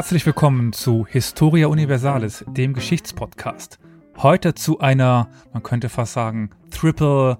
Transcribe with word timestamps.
Herzlich 0.00 0.24
willkommen 0.24 0.72
zu 0.72 1.06
Historia 1.06 1.66
Universalis, 1.66 2.42
dem 2.48 2.72
Geschichtspodcast. 2.72 3.78
Heute 4.16 4.54
zu 4.54 4.80
einer, 4.80 5.28
man 5.52 5.62
könnte 5.62 5.90
fast 5.90 6.14
sagen, 6.14 6.48
Triple 6.70 7.36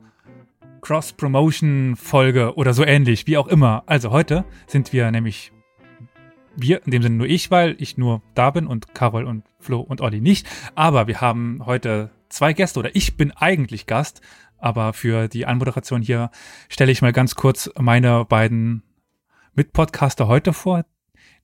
Cross-Promotion-Folge 0.83 2.57
oder 2.57 2.75
so 2.75 2.85
ähnlich, 2.85 3.27
wie 3.27 3.38
auch 3.38 3.49
immer. 3.49 3.85
Also 3.87 4.11
heute 4.11 4.45
sind 4.66 4.93
wir 4.93 5.11
nämlich 5.11 5.52
wir, 6.55 6.85
in 6.85 6.91
dem 6.91 7.02
Sinne 7.02 7.16
nur 7.16 7.29
ich, 7.29 7.51
weil 7.51 7.77
ich 7.79 7.97
nur 7.97 8.21
da 8.35 8.51
bin 8.51 8.66
und 8.66 8.95
Carol 8.95 9.24
und 9.24 9.43
Flo 9.59 9.80
und 9.80 10.02
Olli 10.02 10.21
nicht. 10.21 10.47
Aber 10.74 11.07
wir 11.07 11.23
haben 11.23 11.63
heute 11.65 12.11
zwei 12.29 12.52
Gäste 12.52 12.79
oder 12.79 12.95
ich 12.95 13.16
bin 13.16 13.30
eigentlich 13.30 13.87
Gast. 13.87 14.21
Aber 14.59 14.93
für 14.93 15.29
die 15.29 15.47
Anmoderation 15.47 16.02
hier 16.02 16.30
stelle 16.69 16.93
ich 16.93 17.01
mal 17.01 17.15
ganz 17.15 17.37
kurz 17.37 17.71
meine 17.79 18.27
beiden 18.27 18.83
Mitpodcaster 19.55 20.29
heute 20.29 20.52
vor. 20.52 20.85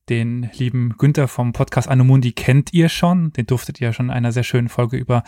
Den 0.09 0.51
lieben 0.55 0.97
Günther 0.99 1.27
vom 1.27 1.53
Podcast 1.53 1.89
Anomundi 1.89 2.33
kennt 2.33 2.73
ihr 2.73 2.89
schon. 2.89 3.33
Den 3.33 3.47
durftet 3.47 3.81
ihr 3.81 3.93
schon 3.93 4.07
in 4.07 4.13
einer 4.13 4.31
sehr 4.31 4.45
schönen 4.45 4.69
Folge 4.69 4.97
über, 4.97 5.25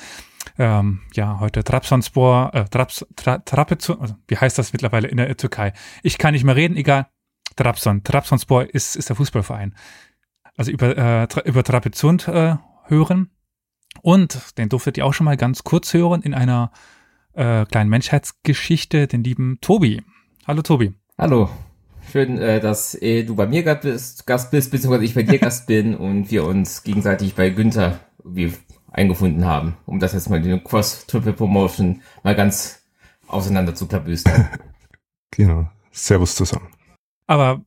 ähm, 0.57 1.01
ja, 1.15 1.41
heute 1.41 1.65
Trabzonspor, 1.65 2.51
äh, 2.55 2.65
Traps, 2.67 3.05
Tra, 3.17 3.39
Trapezon, 3.39 4.01
also 4.01 4.15
wie 4.29 4.37
heißt 4.37 4.57
das 4.57 4.73
mittlerweile 4.73 5.09
in 5.09 5.17
der 5.17 5.37
Türkei? 5.37 5.73
Ich 6.03 6.19
kann 6.19 6.33
nicht 6.33 6.45
mehr 6.45 6.57
reden, 6.57 6.77
egal. 6.77 7.09
Trabzon. 7.57 8.05
Trabzonspor 8.05 8.73
ist, 8.73 8.95
ist 8.95 9.09
der 9.09 9.17
Fußballverein. 9.17 9.75
Also 10.57 10.71
über, 10.71 10.97
äh, 10.97 11.27
tra, 11.27 11.41
über 11.43 11.65
Trapezund 11.65 12.29
äh, 12.29 12.57
hören. 12.85 13.31
Und 14.03 14.59
den 14.59 14.69
durftet 14.69 14.97
ihr 14.97 15.07
auch 15.07 15.15
schon 15.15 15.25
mal 15.25 15.37
ganz 15.37 15.65
kurz 15.65 15.93
hören 15.93 16.23
in 16.23 16.35
einer 16.35 16.71
äh, 17.33 17.65
kleinen 17.67 17.91
Menschheitsgeschichte, 17.91 19.09
den 19.09 19.25
lieben 19.25 19.59
Tobi. 19.61 20.03
Hallo 20.47 20.63
Tobi. 20.63 20.95
Hallo. 21.19 21.51
Schön, 22.11 22.39
äh, 22.39 22.59
dass 22.61 22.95
äh, 23.03 23.25
du 23.25 23.35
bei 23.35 23.47
mir 23.47 23.63
Gast 23.63 23.83
bist, 23.83 24.27
Gast 24.27 24.51
bist, 24.51 24.71
beziehungsweise 24.71 25.05
ich 25.05 25.15
bei 25.15 25.23
dir 25.23 25.39
Gast 25.39 25.67
bin 25.67 25.95
und 25.97 26.31
wir 26.31 26.45
uns 26.45 26.83
gegenseitig 26.83 27.35
bei 27.35 27.51
Günther 27.51 28.01
wie 28.25 28.53
eingefunden 28.91 29.45
haben, 29.45 29.77
um 29.85 29.99
das 29.99 30.15
jetzt 30.15 30.31
mal 30.31 30.41
die 30.41 30.59
Cross-Triple-Promotion 30.59 32.03
mal 32.23 32.35
ganz 32.35 32.83
auseinander 33.27 33.75
zu 33.75 33.87
klabüstern. 33.87 34.49
genau. 35.31 35.69
Servus 35.91 36.35
zusammen. 36.35 36.69
Aber 37.27 37.63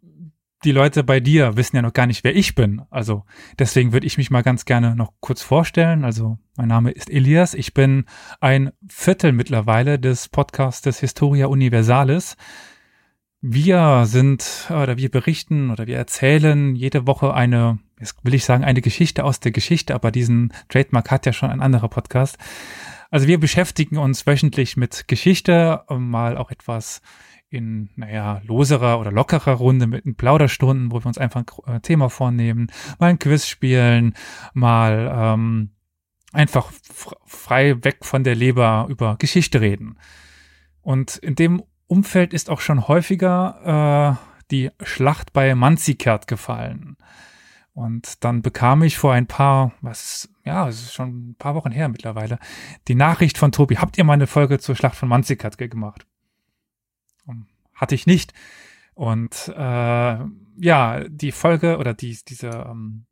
die 0.64 0.72
Leute 0.72 1.04
bei 1.04 1.20
dir 1.20 1.58
wissen 1.58 1.76
ja 1.76 1.82
noch 1.82 1.94
gar 1.94 2.08
nicht, 2.08 2.24
wer 2.24 2.36
ich 2.36 2.56
bin. 2.56 2.82
Also 2.90 3.24
deswegen 3.60 3.94
würde 3.94 4.08
ich 4.08 4.18
mich 4.18 4.32
mal 4.32 4.44
ganz 4.44 4.66
gerne 4.66 4.96
noch 4.96 5.14
kurz 5.20 5.42
vorstellen. 5.42 6.04
Also 6.04 6.38
mein 6.56 6.68
Name 6.68 6.92
ist 6.92 7.10
Elias. 7.10 7.54
Ich 7.54 7.74
bin 7.74 8.06
ein 8.40 8.72
Viertel 8.88 9.32
mittlerweile 9.34 10.00
des 10.00 10.30
Podcastes 10.30 11.00
Historia 11.00 11.48
Universalis. 11.48 12.38
Wir 13.44 14.06
sind 14.06 14.68
oder 14.70 14.98
wir 14.98 15.10
berichten 15.10 15.72
oder 15.72 15.88
wir 15.88 15.98
erzählen 15.98 16.76
jede 16.76 17.08
Woche 17.08 17.34
eine, 17.34 17.80
jetzt 18.00 18.24
will 18.24 18.36
ich 18.36 18.46
sagen, 18.46 18.64
eine 18.64 18.82
Geschichte 18.82 19.24
aus 19.24 19.40
der 19.40 19.52
Geschichte, 19.52 19.96
aber 19.96 20.12
diesen 20.12 20.54
Trademark 20.70 21.10
hat 21.10 21.26
ja 21.26 21.34
schon 21.34 21.50
ein 21.50 21.60
anderer 21.60 21.90
Podcast. 21.90 22.38
Also 23.10 23.26
wir 23.26 23.40
beschäftigen 23.40 23.98
uns 23.98 24.28
wöchentlich 24.28 24.78
mit 24.78 25.08
Geschichte, 25.08 25.84
mal 25.90 26.38
auch 26.38 26.52
etwas 26.52 27.02
in, 27.50 27.90
naja, 27.96 28.44
loserer 28.46 29.00
oder 29.00 29.12
lockerer 29.12 29.54
Runde 29.54 29.88
mit 29.88 30.18
Plauderstunden, 30.18 30.92
wo 30.92 31.02
wir 31.02 31.08
uns 31.08 31.18
einfach 31.18 31.44
ein 31.66 31.78
äh, 31.78 31.82
Thema 31.82 32.12
vornehmen, 32.12 32.72
mal 33.00 33.08
ein 33.08 33.20
Quiz 33.20 33.48
spielen, 33.48 34.14
mal 34.54 35.12
ähm, 35.14 35.72
einfach 36.32 36.72
frei 37.26 37.84
weg 37.84 38.06
von 38.06 38.24
der 38.24 38.36
Leber 38.36 38.86
über 38.88 39.16
Geschichte 39.18 39.62
reden. 39.62 39.98
Und 40.84 41.18
in 41.18 41.34
dem 41.34 41.64
Umfeld 41.92 42.34
ist 42.34 42.50
auch 42.50 42.62
schon 42.62 42.88
häufiger 42.88 44.18
äh, 44.18 44.46
die 44.50 44.72
Schlacht 44.82 45.34
bei 45.34 45.54
Manzikert 45.56 46.26
gefallen. 46.26 46.96
Und 47.74 48.24
dann 48.24 48.42
bekam 48.42 48.82
ich 48.82 48.98
vor 48.98 49.12
ein 49.12 49.28
paar, 49.28 49.74
was, 49.82 50.30
ja, 50.46 50.70
es 50.70 50.82
ist 50.84 50.94
schon 50.94 51.32
ein 51.32 51.36
paar 51.36 51.54
Wochen 51.54 51.72
her 51.72 51.90
mittlerweile, 51.90 52.40
die 52.88 52.96
Nachricht 52.96 53.38
von 53.38 53.52
Tobi, 53.52 53.76
habt 53.76 53.98
ihr 53.98 54.06
mal 54.06 54.14
eine 54.14 54.28
Folge 54.28 54.60
zur 54.60 54.78
Schlacht 54.78 54.96
von 54.96 55.10
Manzikert 55.10 55.58
gemacht? 55.58 56.08
Hatte 57.76 57.96
ich 57.96 58.08
nicht. 58.08 58.32
Und 58.94 59.52
äh, 59.54 60.18
ja, 60.62 61.04
die 61.10 61.32
Folge 61.34 61.78
oder 61.78 61.94
die, 61.94 62.18
diese 62.26 62.68
ähm, 62.70 63.06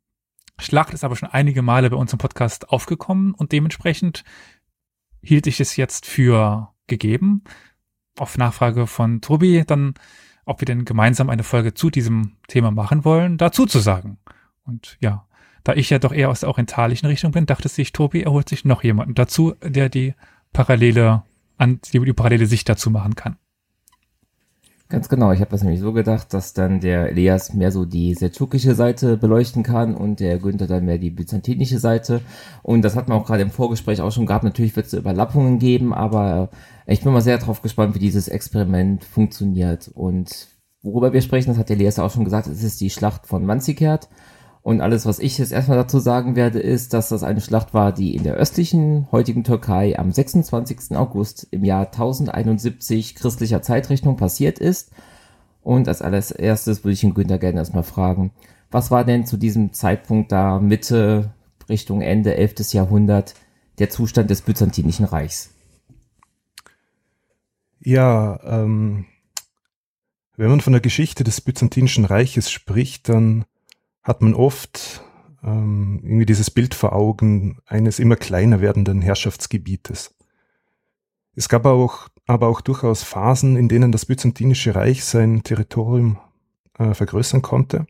Schlacht 0.58 0.94
ist 0.94 1.04
aber 1.04 1.16
schon 1.16 1.28
einige 1.28 1.60
Male 1.60 1.90
bei 1.90 1.96
uns 1.96 2.14
im 2.14 2.18
Podcast 2.18 2.70
aufgekommen 2.70 3.34
und 3.34 3.52
dementsprechend 3.52 4.24
hielt 5.20 5.46
ich 5.46 5.60
es 5.60 5.76
jetzt 5.76 6.06
für 6.06 6.72
gegeben, 6.86 7.44
auf 8.18 8.38
Nachfrage 8.38 8.86
von 8.86 9.20
Tobi 9.20 9.64
dann, 9.66 9.94
ob 10.44 10.60
wir 10.60 10.66
denn 10.66 10.84
gemeinsam 10.84 11.30
eine 11.30 11.42
Folge 11.42 11.74
zu 11.74 11.90
diesem 11.90 12.36
Thema 12.48 12.70
machen 12.70 13.04
wollen, 13.04 13.38
dazu 13.38 13.66
zu 13.66 13.78
sagen. 13.78 14.18
Und 14.64 14.96
ja, 15.00 15.26
da 15.64 15.74
ich 15.74 15.90
ja 15.90 15.98
doch 15.98 16.12
eher 16.12 16.30
aus 16.30 16.40
der 16.40 16.48
orientalischen 16.48 17.06
Richtung 17.06 17.32
bin, 17.32 17.46
dachte 17.46 17.68
sich 17.68 17.92
Tobi, 17.92 18.22
er 18.22 18.32
holt 18.32 18.48
sich 18.48 18.64
noch 18.64 18.82
jemanden 18.82 19.14
dazu, 19.14 19.54
der 19.62 19.88
die 19.88 20.14
parallele, 20.52 21.22
an, 21.58 21.80
die, 21.92 22.00
die 22.00 22.12
parallele 22.12 22.46
Sicht 22.46 22.68
dazu 22.68 22.90
machen 22.90 23.14
kann. 23.14 23.36
Ganz 24.90 25.08
genau, 25.08 25.30
ich 25.30 25.38
habe 25.38 25.52
das 25.52 25.62
nämlich 25.62 25.78
so 25.78 25.92
gedacht, 25.92 26.34
dass 26.34 26.52
dann 26.52 26.80
der 26.80 27.10
Elias 27.10 27.54
mehr 27.54 27.70
so 27.70 27.84
die 27.84 28.12
seldschukische 28.14 28.74
Seite 28.74 29.16
beleuchten 29.16 29.62
kann 29.62 29.94
und 29.94 30.18
der 30.18 30.40
Günther 30.40 30.66
dann 30.66 30.84
mehr 30.84 30.98
die 30.98 31.10
byzantinische 31.10 31.78
Seite. 31.78 32.22
Und 32.64 32.82
das 32.82 32.96
hat 32.96 33.08
man 33.08 33.16
auch 33.16 33.24
gerade 33.24 33.42
im 33.42 33.52
Vorgespräch 33.52 34.00
auch 34.00 34.10
schon 34.10 34.26
gehabt. 34.26 34.42
Natürlich 34.42 34.74
wird 34.74 34.86
es 34.86 34.92
Überlappungen 34.92 35.60
geben, 35.60 35.94
aber 35.94 36.50
ich 36.86 37.04
bin 37.04 37.12
mal 37.12 37.20
sehr 37.20 37.38
drauf 37.38 37.62
gespannt, 37.62 37.94
wie 37.94 38.00
dieses 38.00 38.26
Experiment 38.26 39.04
funktioniert. 39.04 39.92
Und 39.94 40.48
worüber 40.82 41.12
wir 41.12 41.22
sprechen, 41.22 41.50
das 41.50 41.58
hat 41.58 41.68
der 41.68 41.76
Elias 41.76 42.00
auch 42.00 42.10
schon 42.10 42.24
gesagt, 42.24 42.48
es 42.48 42.64
ist 42.64 42.80
die 42.80 42.90
Schlacht 42.90 43.28
von 43.28 43.46
Manzikert. 43.46 44.08
Und 44.62 44.82
alles, 44.82 45.06
was 45.06 45.18
ich 45.18 45.38
jetzt 45.38 45.52
erstmal 45.52 45.78
dazu 45.78 45.98
sagen 46.00 46.36
werde, 46.36 46.60
ist, 46.60 46.92
dass 46.92 47.08
das 47.08 47.22
eine 47.22 47.40
Schlacht 47.40 47.72
war, 47.72 47.92
die 47.92 48.14
in 48.14 48.24
der 48.24 48.34
östlichen, 48.34 49.08
heutigen 49.10 49.42
Türkei 49.42 49.98
am 49.98 50.12
26. 50.12 50.96
August 50.96 51.46
im 51.50 51.64
Jahr 51.64 51.86
1071 51.86 53.14
christlicher 53.14 53.62
Zeitrechnung 53.62 54.16
passiert 54.16 54.58
ist. 54.58 54.90
Und 55.62 55.88
als 55.88 56.02
allererstes 56.02 56.84
würde 56.84 56.92
ich 56.92 57.00
den 57.00 57.14
Günther 57.14 57.38
gerne 57.38 57.58
erstmal 57.58 57.82
fragen, 57.82 58.32
was 58.70 58.90
war 58.90 59.04
denn 59.04 59.26
zu 59.26 59.36
diesem 59.36 59.72
Zeitpunkt 59.72 60.30
da 60.30 60.60
Mitte 60.60 61.32
Richtung 61.68 62.02
Ende 62.02 62.36
11. 62.36 62.72
Jahrhundert 62.72 63.34
der 63.78 63.88
Zustand 63.88 64.28
des 64.28 64.42
Byzantinischen 64.42 65.06
Reichs? 65.06 65.54
Ja, 67.80 68.38
ähm, 68.44 69.06
wenn 70.36 70.50
man 70.50 70.60
von 70.60 70.74
der 70.74 70.82
Geschichte 70.82 71.24
des 71.24 71.40
Byzantinischen 71.40 72.04
Reiches 72.04 72.50
spricht, 72.50 73.08
dann 73.08 73.44
hat 74.02 74.22
man 74.22 74.34
oft 74.34 75.02
ähm, 75.42 76.00
irgendwie 76.02 76.26
dieses 76.26 76.50
Bild 76.50 76.74
vor 76.74 76.92
Augen 76.92 77.58
eines 77.66 77.98
immer 77.98 78.16
kleiner 78.16 78.60
werdenden 78.60 79.00
Herrschaftsgebietes. 79.00 80.14
Es 81.34 81.48
gab 81.48 81.64
auch, 81.66 82.08
aber 82.26 82.48
auch 82.48 82.60
durchaus 82.60 83.02
Phasen, 83.02 83.56
in 83.56 83.68
denen 83.68 83.92
das 83.92 84.06
Byzantinische 84.06 84.74
Reich 84.74 85.04
sein 85.04 85.42
Territorium 85.42 86.18
äh, 86.78 86.94
vergrößern 86.94 87.42
konnte. 87.42 87.86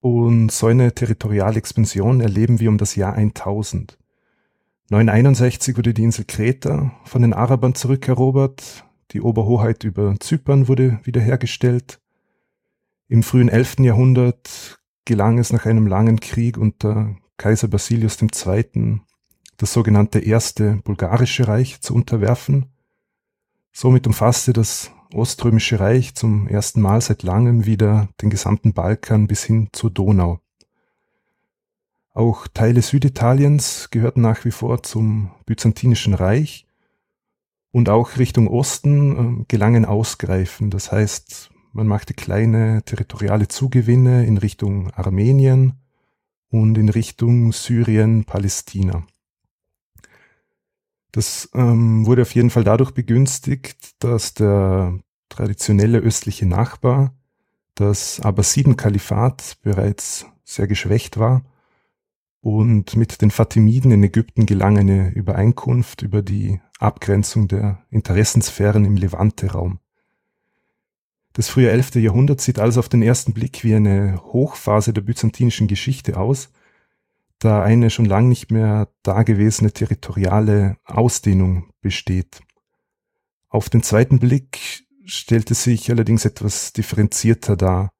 Und 0.00 0.50
so 0.50 0.66
eine 0.66 0.94
territoriale 0.94 1.58
Expansion 1.58 2.20
erleben 2.20 2.58
wir 2.58 2.68
um 2.68 2.78
das 2.78 2.96
Jahr 2.96 3.14
1000. 3.14 3.98
961 4.90 5.76
wurde 5.76 5.94
die 5.94 6.02
Insel 6.02 6.24
Kreta 6.24 6.92
von 7.04 7.22
den 7.22 7.32
Arabern 7.32 7.74
zurückerobert, 7.74 8.84
die 9.12 9.20
Oberhoheit 9.20 9.84
über 9.84 10.16
Zypern 10.18 10.68
wurde 10.68 11.00
wiederhergestellt. 11.04 12.00
Im 13.08 13.22
frühen 13.22 13.48
11. 13.48 13.80
Jahrhundert 13.80 14.81
gelang 15.04 15.38
es 15.38 15.52
nach 15.52 15.66
einem 15.66 15.86
langen 15.86 16.20
Krieg 16.20 16.56
unter 16.56 17.16
Kaiser 17.36 17.68
Basilius 17.68 18.18
II. 18.20 19.00
das 19.56 19.72
sogenannte 19.72 20.20
Erste 20.20 20.80
Bulgarische 20.84 21.48
Reich 21.48 21.80
zu 21.80 21.94
unterwerfen. 21.94 22.66
Somit 23.72 24.06
umfasste 24.06 24.52
das 24.52 24.90
Oströmische 25.14 25.78
Reich 25.78 26.14
zum 26.14 26.48
ersten 26.48 26.80
Mal 26.80 27.00
seit 27.00 27.22
langem 27.22 27.66
wieder 27.66 28.08
den 28.22 28.30
gesamten 28.30 28.72
Balkan 28.72 29.26
bis 29.26 29.44
hin 29.44 29.68
zur 29.72 29.90
Donau. 29.90 30.40
Auch 32.14 32.46
Teile 32.46 32.82
Süditaliens 32.82 33.88
gehörten 33.90 34.20
nach 34.20 34.44
wie 34.44 34.50
vor 34.50 34.82
zum 34.82 35.30
Byzantinischen 35.46 36.14
Reich 36.14 36.66
und 37.70 37.88
auch 37.88 38.18
Richtung 38.18 38.48
Osten 38.48 39.40
äh, 39.40 39.44
gelangen 39.48 39.84
Ausgreifen, 39.84 40.70
das 40.70 40.92
heißt 40.92 41.51
man 41.72 41.86
machte 41.86 42.14
kleine 42.14 42.82
territoriale 42.84 43.48
Zugewinne 43.48 44.26
in 44.26 44.38
Richtung 44.38 44.90
Armenien 44.90 45.74
und 46.50 46.76
in 46.78 46.88
Richtung 46.88 47.52
Syrien, 47.52 48.24
Palästina. 48.24 49.06
Das 51.12 51.50
ähm, 51.54 52.06
wurde 52.06 52.22
auf 52.22 52.34
jeden 52.34 52.50
Fall 52.50 52.64
dadurch 52.64 52.92
begünstigt, 52.92 54.02
dass 54.02 54.34
der 54.34 54.98
traditionelle 55.28 55.98
östliche 55.98 56.46
Nachbar, 56.46 57.14
das 57.74 58.20
Abbasiden-Kalifat, 58.20 59.58
bereits 59.62 60.26
sehr 60.44 60.66
geschwächt 60.66 61.18
war 61.18 61.42
und 62.40 62.96
mit 62.96 63.22
den 63.22 63.30
Fatimiden 63.30 63.92
in 63.92 64.02
Ägypten 64.02 64.46
gelang 64.46 64.78
eine 64.78 65.10
Übereinkunft 65.10 66.02
über 66.02 66.22
die 66.22 66.60
Abgrenzung 66.78 67.48
der 67.48 67.84
Interessensphären 67.90 68.84
im 68.84 68.96
Levante-Raum. 68.96 69.78
Das 71.32 71.48
frühe 71.48 71.70
11. 71.70 71.94
Jahrhundert 71.96 72.40
sieht 72.40 72.58
also 72.58 72.80
auf 72.80 72.88
den 72.88 73.02
ersten 73.02 73.32
Blick 73.32 73.64
wie 73.64 73.74
eine 73.74 74.20
Hochphase 74.22 74.92
der 74.92 75.00
byzantinischen 75.00 75.66
Geschichte 75.66 76.18
aus, 76.18 76.50
da 77.38 77.62
eine 77.62 77.90
schon 77.90 78.04
lang 78.04 78.28
nicht 78.28 78.50
mehr 78.50 78.88
dagewesene 79.02 79.72
territoriale 79.72 80.76
Ausdehnung 80.84 81.70
besteht. 81.80 82.40
Auf 83.48 83.70
den 83.70 83.82
zweiten 83.82 84.18
Blick 84.18 84.84
stellte 85.04 85.54
sich 85.54 85.90
allerdings 85.90 86.24
etwas 86.24 86.72
differenzierter 86.72 87.56
dar. 87.56 87.92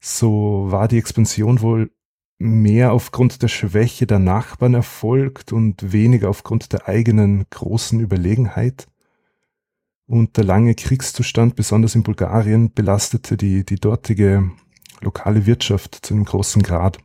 So 0.00 0.66
war 0.70 0.88
die 0.88 0.98
Expansion 0.98 1.60
wohl 1.60 1.90
mehr 2.38 2.92
aufgrund 2.92 3.42
der 3.42 3.48
Schwäche 3.48 4.06
der 4.06 4.20
Nachbarn 4.20 4.74
erfolgt 4.74 5.52
und 5.52 5.92
weniger 5.92 6.30
aufgrund 6.30 6.72
der 6.72 6.88
eigenen 6.88 7.46
großen 7.50 7.98
Überlegenheit. 7.98 8.86
Und 10.08 10.38
der 10.38 10.44
lange 10.44 10.74
Kriegszustand, 10.74 11.54
besonders 11.54 11.94
in 11.94 12.02
Bulgarien, 12.02 12.72
belastete 12.72 13.36
die, 13.36 13.64
die 13.64 13.76
dortige 13.76 14.50
lokale 15.00 15.44
Wirtschaft 15.44 15.94
zu 15.94 16.14
einem 16.14 16.24
großen 16.24 16.62
Grad. 16.62 16.98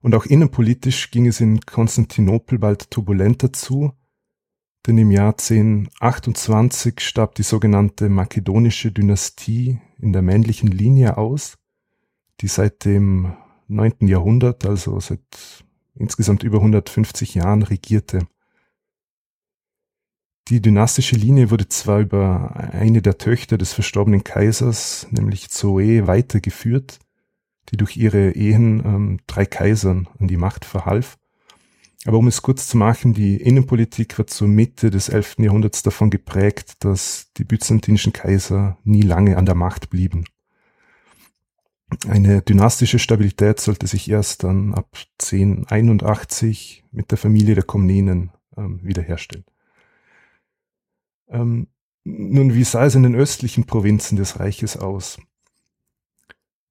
Und 0.00 0.14
auch 0.14 0.24
innenpolitisch 0.24 1.10
ging 1.10 1.26
es 1.26 1.40
in 1.40 1.60
Konstantinopel 1.60 2.58
bald 2.58 2.90
turbulenter 2.90 3.52
zu, 3.52 3.92
denn 4.86 4.96
im 4.96 5.10
Jahr 5.10 5.32
1028 5.32 7.00
starb 7.00 7.34
die 7.34 7.42
sogenannte 7.42 8.08
makedonische 8.08 8.90
Dynastie 8.90 9.80
in 9.98 10.12
der 10.12 10.22
männlichen 10.22 10.68
Linie 10.68 11.18
aus, 11.18 11.58
die 12.40 12.48
seit 12.48 12.86
dem 12.86 13.34
9. 13.68 14.08
Jahrhundert, 14.08 14.66
also 14.66 15.00
seit 15.00 15.64
insgesamt 15.94 16.42
über 16.42 16.58
150 16.58 17.34
Jahren 17.34 17.62
regierte. 17.62 18.26
Die 20.48 20.60
dynastische 20.60 21.16
Linie 21.16 21.50
wurde 21.50 21.68
zwar 21.68 22.00
über 22.00 22.54
eine 22.72 23.00
der 23.00 23.16
Töchter 23.16 23.56
des 23.56 23.72
verstorbenen 23.72 24.24
Kaisers, 24.24 25.06
nämlich 25.10 25.48
Zoe, 25.50 26.06
weitergeführt, 26.06 26.98
die 27.70 27.78
durch 27.78 27.96
ihre 27.96 28.32
Ehen 28.32 28.82
ähm, 28.84 29.20
drei 29.26 29.46
Kaisern 29.46 30.08
an 30.18 30.28
die 30.28 30.36
Macht 30.36 30.66
verhalf, 30.66 31.16
aber 32.06 32.18
um 32.18 32.26
es 32.26 32.42
kurz 32.42 32.68
zu 32.68 32.76
machen, 32.76 33.14
die 33.14 33.36
Innenpolitik 33.36 34.18
wird 34.18 34.28
zur 34.28 34.48
Mitte 34.48 34.90
des 34.90 35.08
11. 35.08 35.36
Jahrhunderts 35.38 35.82
davon 35.82 36.10
geprägt, 36.10 36.84
dass 36.84 37.32
die 37.36 37.44
byzantinischen 37.44 38.12
Kaiser 38.12 38.76
nie 38.84 39.02
lange 39.02 39.38
an 39.38 39.46
der 39.46 39.54
Macht 39.54 39.88
blieben. 39.88 40.24
Eine 42.06 42.42
dynastische 42.42 42.98
Stabilität 42.98 43.60
sollte 43.60 43.86
sich 43.86 44.10
erst 44.10 44.44
dann 44.44 44.74
ab 44.74 44.96
1081 45.22 46.84
mit 46.90 47.10
der 47.10 47.18
Familie 47.18 47.54
der 47.54 47.64
Komnenen 47.64 48.32
ähm, 48.56 48.80
wiederherstellen. 48.82 49.44
Ähm, 51.28 51.68
nun, 52.04 52.54
wie 52.54 52.64
sah 52.64 52.84
es 52.84 52.94
in 52.94 53.02
den 53.02 53.14
östlichen 53.14 53.64
Provinzen 53.64 54.16
des 54.16 54.38
Reiches 54.38 54.76
aus? 54.76 55.18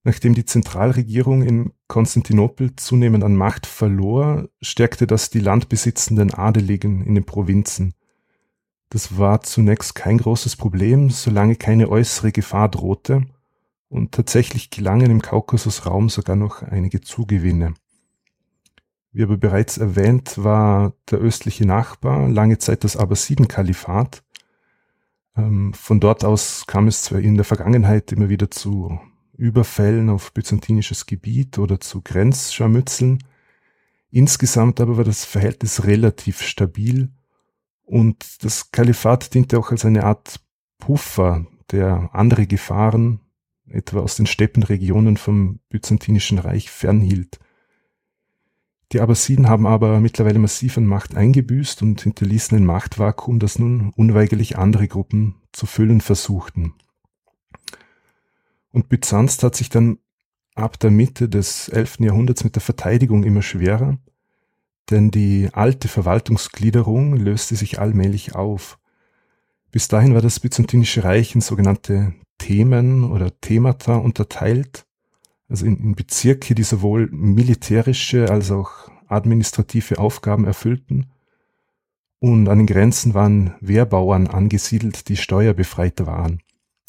Nachdem 0.04 0.34
die 0.34 0.46
Zentralregierung 0.46 1.44
in 1.44 1.72
Konstantinopel 1.88 2.76
zunehmend 2.76 3.24
an 3.24 3.36
Macht 3.36 3.66
verlor, 3.66 4.50
stärkte 4.62 5.08
das 5.08 5.30
die 5.30 5.40
landbesitzenden 5.40 6.34
Adeligen 6.34 7.02
in 7.06 7.16
den 7.16 7.26
Provinzen. 7.26 7.94
Das 8.90 9.18
war 9.18 9.42
zunächst 9.42 9.96
kein 9.96 10.18
großes 10.18 10.56
Problem, 10.58 11.10
solange 11.10 11.56
keine 11.56 11.90
äußere 11.90 12.32
Gefahr 12.32 12.70
drohte, 12.70 13.26
und 13.90 14.12
tatsächlich 14.12 14.72
gelangen 14.72 15.12
im 15.12 15.22
Kaukasusraum 15.22 16.10
sogar 16.10 16.36
noch 16.36 16.64
einige 16.64 17.02
Zugewinne. 17.02 17.76
Wie 19.12 19.24
aber 19.24 19.38
bereits 19.38 19.78
erwähnt, 19.78 20.44
war 20.44 20.94
der 21.12 21.20
östliche 21.20 21.66
Nachbar 21.66 22.28
lange 22.28 22.58
Zeit 22.58 22.84
das 22.84 22.98
Abbasiden-Kalifat. 22.98 24.24
Ähm, 25.36 25.74
von 25.74 26.00
dort 26.00 26.24
aus 26.24 26.66
kam 26.68 26.88
es 26.88 27.04
zwar 27.04 27.20
in 27.20 27.36
der 27.36 27.46
Vergangenheit 27.46 28.12
immer 28.12 28.30
wieder 28.30 28.52
zu 28.52 29.00
Überfällen 29.36 30.10
auf 30.10 30.32
byzantinisches 30.34 31.06
Gebiet 31.06 31.58
oder 31.58 31.80
zu 31.80 32.02
Grenzscharmützeln. 32.02 33.24
Insgesamt 34.12 34.80
aber 34.80 34.98
war 34.98 35.04
das 35.04 35.26
Verhältnis 35.26 35.86
relativ 35.86 36.42
stabil 36.42 37.10
und 37.84 38.44
das 38.44 38.72
Kalifat 38.72 39.34
diente 39.34 39.58
auch 39.58 39.72
als 39.72 39.86
eine 39.86 40.04
Art 40.04 40.40
Puffer, 40.78 41.46
der 41.72 42.10
andere 42.14 42.46
Gefahren, 42.46 43.20
etwa 43.68 44.02
aus 44.02 44.16
den 44.16 44.28
Steppenregionen 44.28 45.18
vom 45.18 45.60
Byzantinischen 45.70 46.38
Reich, 46.38 46.70
fernhielt. 46.70 47.40
Die 48.94 49.02
Abbasiden 49.02 49.50
haben 49.50 49.66
aber 49.66 50.00
mittlerweile 50.00 50.38
massiv 50.38 50.78
an 50.78 50.86
Macht 50.86 51.16
eingebüßt 51.16 51.82
und 51.82 52.02
hinterließen 52.02 52.56
ein 52.56 52.66
Machtvakuum, 52.66 53.40
das 53.40 53.58
nun 53.58 53.92
unweigerlich 53.96 54.60
andere 54.60 54.88
Gruppen 54.88 55.36
zu 55.52 55.66
füllen 55.66 56.00
versuchten. 56.00 56.76
Und 58.72 58.90
Byzanz 58.90 59.38
tat 59.38 59.56
sich 59.56 59.70
dann 59.70 59.98
ab 60.54 60.80
der 60.80 60.92
Mitte 60.92 61.28
des 61.28 61.70
11. 61.70 62.02
Jahrhunderts 62.02 62.44
mit 62.44 62.54
der 62.54 62.62
Verteidigung 62.62 63.24
immer 63.24 63.42
schwerer, 63.42 63.98
denn 64.92 65.10
die 65.10 65.50
alte 65.54 65.88
Verwaltungsgliederung 65.88 67.16
löste 67.16 67.56
sich 67.56 67.80
allmählich 67.80 68.36
auf. 68.36 68.78
Bis 69.72 69.88
dahin 69.88 70.14
war 70.14 70.22
das 70.22 70.40
Byzantinische 70.40 71.04
Reich 71.04 71.34
in 71.34 71.42
sogenannte 71.42 72.14
Themen 72.38 73.10
oder 73.10 73.32
Themata 73.42 73.96
unterteilt, 73.96 74.86
also 75.54 75.68
in, 75.68 75.78
in 75.78 75.94
Bezirke, 75.94 76.56
die 76.56 76.64
sowohl 76.64 77.10
militärische 77.12 78.28
als 78.28 78.50
auch 78.50 78.90
administrative 79.08 80.00
Aufgaben 80.00 80.46
erfüllten. 80.46 81.12
Und 82.18 82.50
an 82.50 82.58
den 82.58 82.66
Grenzen 82.66 83.14
waren 83.14 83.54
Wehrbauern 83.62 84.26
angesiedelt, 84.26 85.10
die 85.10 85.16
steuerbefreit 85.16 86.08
waren. 86.08 86.42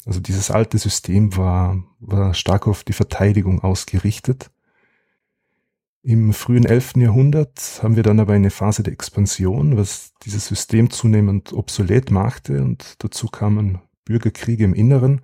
Also 0.07 0.19
dieses 0.19 0.49
alte 0.49 0.79
System 0.79 1.37
war, 1.37 1.83
war 1.99 2.33
stark 2.33 2.67
auf 2.67 2.83
die 2.83 2.93
Verteidigung 2.93 3.61
ausgerichtet. 3.63 4.49
Im 6.01 6.33
frühen 6.33 6.65
11. 6.65 6.93
Jahrhundert 6.95 7.81
haben 7.83 7.95
wir 7.95 8.03
dann 8.03 8.19
aber 8.19 8.33
eine 8.33 8.49
Phase 8.49 8.81
der 8.81 8.93
Expansion, 8.93 9.77
was 9.77 10.11
dieses 10.23 10.47
System 10.47 10.89
zunehmend 10.89 11.53
obsolet 11.53 12.09
machte 12.09 12.63
und 12.63 12.95
dazu 12.97 13.27
kamen 13.27 13.77
Bürgerkriege 14.05 14.63
im 14.63 14.73
Inneren. 14.73 15.21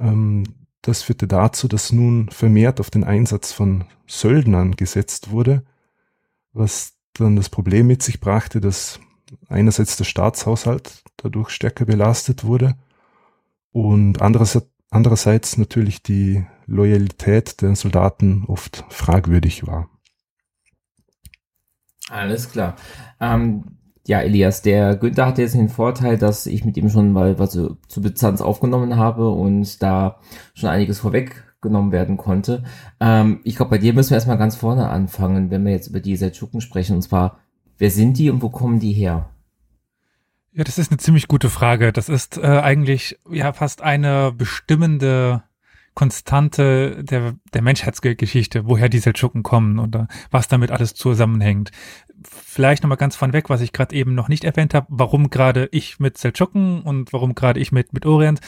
Ähm, 0.00 0.44
das 0.82 1.02
führte 1.02 1.26
dazu, 1.26 1.68
dass 1.68 1.92
nun 1.92 2.28
vermehrt 2.30 2.80
auf 2.80 2.90
den 2.90 3.04
Einsatz 3.04 3.52
von 3.52 3.84
Söldnern 4.06 4.76
gesetzt 4.76 5.30
wurde, 5.30 5.64
was 6.52 6.94
dann 7.14 7.36
das 7.36 7.48
Problem 7.48 7.86
mit 7.86 8.02
sich 8.02 8.20
brachte, 8.20 8.60
dass 8.60 9.00
einerseits 9.48 9.96
der 9.96 10.04
Staatshaushalt 10.04 11.02
dadurch 11.16 11.50
stärker 11.50 11.84
belastet 11.84 12.44
wurde 12.44 12.76
und 13.72 14.22
andererseits, 14.22 15.58
natürlich 15.58 16.02
die 16.02 16.46
Loyalität 16.66 17.60
der 17.60 17.74
Soldaten 17.76 18.44
oft 18.46 18.84
fragwürdig 18.88 19.66
war. 19.66 19.90
Alles 22.08 22.50
klar. 22.50 22.76
Ähm, 23.20 23.77
ja, 24.08 24.22
Elias, 24.22 24.62
der 24.62 24.96
Günther 24.96 25.26
hatte 25.26 25.42
jetzt 25.42 25.54
den 25.54 25.68
Vorteil, 25.68 26.16
dass 26.16 26.46
ich 26.46 26.64
mit 26.64 26.78
ihm 26.78 26.88
schon 26.88 27.12
mal 27.12 27.38
was 27.38 27.50
zu, 27.50 27.76
zu 27.88 28.00
Byzanz 28.00 28.40
aufgenommen 28.40 28.96
habe 28.96 29.28
und 29.28 29.82
da 29.82 30.18
schon 30.54 30.70
einiges 30.70 30.98
vorweggenommen 30.98 31.92
werden 31.92 32.16
konnte. 32.16 32.64
Ähm, 33.00 33.40
ich 33.44 33.56
glaube, 33.56 33.72
bei 33.72 33.78
dir 33.78 33.92
müssen 33.92 34.10
wir 34.10 34.16
erstmal 34.16 34.38
ganz 34.38 34.56
vorne 34.56 34.88
anfangen, 34.88 35.50
wenn 35.50 35.62
wir 35.62 35.72
jetzt 35.72 35.88
über 35.88 36.00
die 36.00 36.16
Seldschuken 36.16 36.62
sprechen. 36.62 36.96
Und 36.96 37.02
zwar, 37.02 37.40
wer 37.76 37.90
sind 37.90 38.16
die 38.16 38.30
und 38.30 38.40
wo 38.40 38.48
kommen 38.48 38.80
die 38.80 38.94
her? 38.94 39.28
Ja, 40.52 40.64
das 40.64 40.78
ist 40.78 40.90
eine 40.90 40.98
ziemlich 40.98 41.28
gute 41.28 41.50
Frage. 41.50 41.92
Das 41.92 42.08
ist 42.08 42.38
äh, 42.38 42.46
eigentlich 42.46 43.18
ja 43.30 43.52
fast 43.52 43.82
eine 43.82 44.32
bestimmende 44.32 45.42
Konstante 45.98 47.02
der, 47.02 47.34
der 47.52 47.60
Menschheitsgeschichte, 47.60 48.66
woher 48.66 48.88
die 48.88 49.00
Seldschuken 49.00 49.42
kommen 49.42 49.80
und 49.80 49.96
äh, 49.96 50.06
was 50.30 50.46
damit 50.46 50.70
alles 50.70 50.94
zusammenhängt. 50.94 51.72
Vielleicht 52.24 52.82
nochmal 52.82 52.98
ganz 52.98 53.16
von 53.16 53.32
weg, 53.32 53.48
was 53.48 53.60
ich 53.60 53.72
gerade 53.72 53.94
eben 53.94 54.14
noch 54.14 54.28
nicht 54.28 54.44
erwähnt 54.44 54.74
habe, 54.74 54.86
warum 54.90 55.30
gerade 55.30 55.68
ich 55.72 56.00
mit 56.00 56.18
Seldschuken 56.18 56.82
und 56.82 57.12
warum 57.12 57.34
gerade 57.34 57.60
ich 57.60 57.70
mit, 57.70 57.92
mit 57.92 58.06
Orient, 58.06 58.40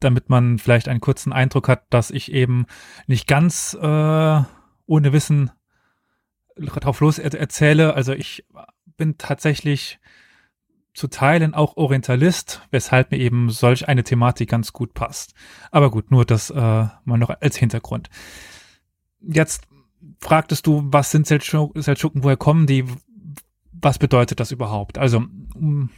damit 0.00 0.28
man 0.28 0.58
vielleicht 0.58 0.88
einen 0.88 1.00
kurzen 1.00 1.32
Eindruck 1.32 1.68
hat, 1.68 1.84
dass 1.90 2.10
ich 2.10 2.32
eben 2.32 2.66
nicht 3.06 3.26
ganz 3.26 3.74
äh, 3.80 4.40
ohne 4.86 5.12
Wissen 5.12 5.50
drauf 6.56 7.00
los 7.00 7.18
erzähle. 7.18 7.94
Also 7.94 8.12
ich 8.12 8.44
bin 8.96 9.18
tatsächlich 9.18 10.00
zu 10.94 11.08
Teilen 11.08 11.54
auch 11.54 11.76
Orientalist, 11.76 12.62
weshalb 12.70 13.10
mir 13.10 13.18
eben 13.18 13.50
solch 13.50 13.86
eine 13.86 14.02
Thematik 14.02 14.48
ganz 14.48 14.72
gut 14.72 14.94
passt. 14.94 15.34
Aber 15.70 15.90
gut, 15.90 16.10
nur 16.10 16.24
das 16.24 16.50
äh, 16.50 16.54
mal 16.56 17.18
noch 17.18 17.28
als 17.28 17.56
Hintergrund. 17.56 18.08
Jetzt 19.20 19.68
fragtest 20.20 20.66
du, 20.66 20.82
was 20.86 21.10
sind 21.10 21.26
Seldschuken, 21.26 22.24
woher 22.24 22.36
kommen 22.36 22.66
die? 22.66 22.84
Was 23.72 23.98
bedeutet 23.98 24.40
das 24.40 24.52
überhaupt? 24.52 24.98
Also, 24.98 25.18
um 25.54 25.90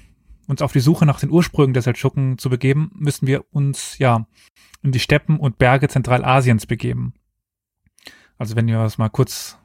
uns 0.49 0.63
auf 0.63 0.73
die 0.73 0.81
Suche 0.81 1.07
nach 1.07 1.21
den 1.21 1.31
Ursprüngen 1.31 1.75
der 1.75 1.83
Seldschuken 1.83 2.39
zu 2.39 2.51
begeben, 2.51 2.91
müssen 2.95 3.27
wir 3.27 3.45
uns 3.53 3.99
ja 3.99 4.27
in 4.83 4.93
die 4.93 5.01
Steppen 5.01 5.39
und 5.39 5.59
Berge 5.59 5.89
Zentralasiens 5.89 6.67
begeben. 6.67 7.15
Also 8.39 8.57
wenn 8.57 8.67
wir 8.67 8.79
das 8.79 8.99
mal 8.99 9.11
kurz 9.11 9.59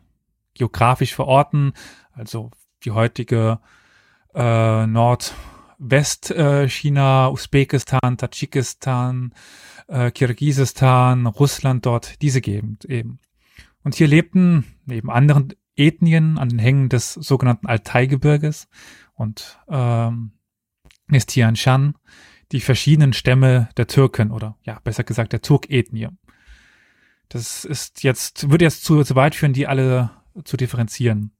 geografisch 0.53 1.15
verorten, 1.15 1.73
also 2.11 2.51
die 2.83 2.91
heutige 2.91 3.59
äh, 4.33 4.87
Nord, 4.87 5.33
Westchina, 5.77 7.29
Usbekistan, 7.29 8.17
Tadschikistan, 8.17 9.33
äh, 9.87 10.11
Kirgisistan, 10.11 11.27
Russland 11.27 11.85
dort, 11.85 12.21
diese 12.21 12.41
Gegend 12.41 12.85
eben. 12.85 13.19
Und 13.83 13.95
hier 13.95 14.07
lebten 14.07 14.65
neben 14.85 15.09
anderen 15.09 15.53
Ethnien 15.75 16.37
an 16.37 16.49
den 16.49 16.59
Hängen 16.59 16.89
des 16.89 17.13
sogenannten 17.13 17.67
Altaigebirges 17.67 18.67
und 19.13 19.59
ähm, 19.67 20.33
Tian 21.27 21.55
Shan 21.55 21.95
die 22.51 22.61
verschiedenen 22.61 23.13
Stämme 23.13 23.69
der 23.77 23.87
Türken 23.87 24.31
oder 24.31 24.57
ja, 24.63 24.79
besser 24.83 25.03
gesagt 25.03 25.33
der 25.33 25.41
Turkethnie. 25.41 26.09
Das 27.29 27.65
ist 27.65 28.03
jetzt, 28.03 28.51
würde 28.51 28.65
jetzt 28.65 28.83
zu, 28.85 29.03
zu 29.03 29.15
weit 29.15 29.33
führen, 29.33 29.53
die 29.53 29.67
alle 29.67 30.11
zu 30.43 30.55
differenzieren. 30.55 31.31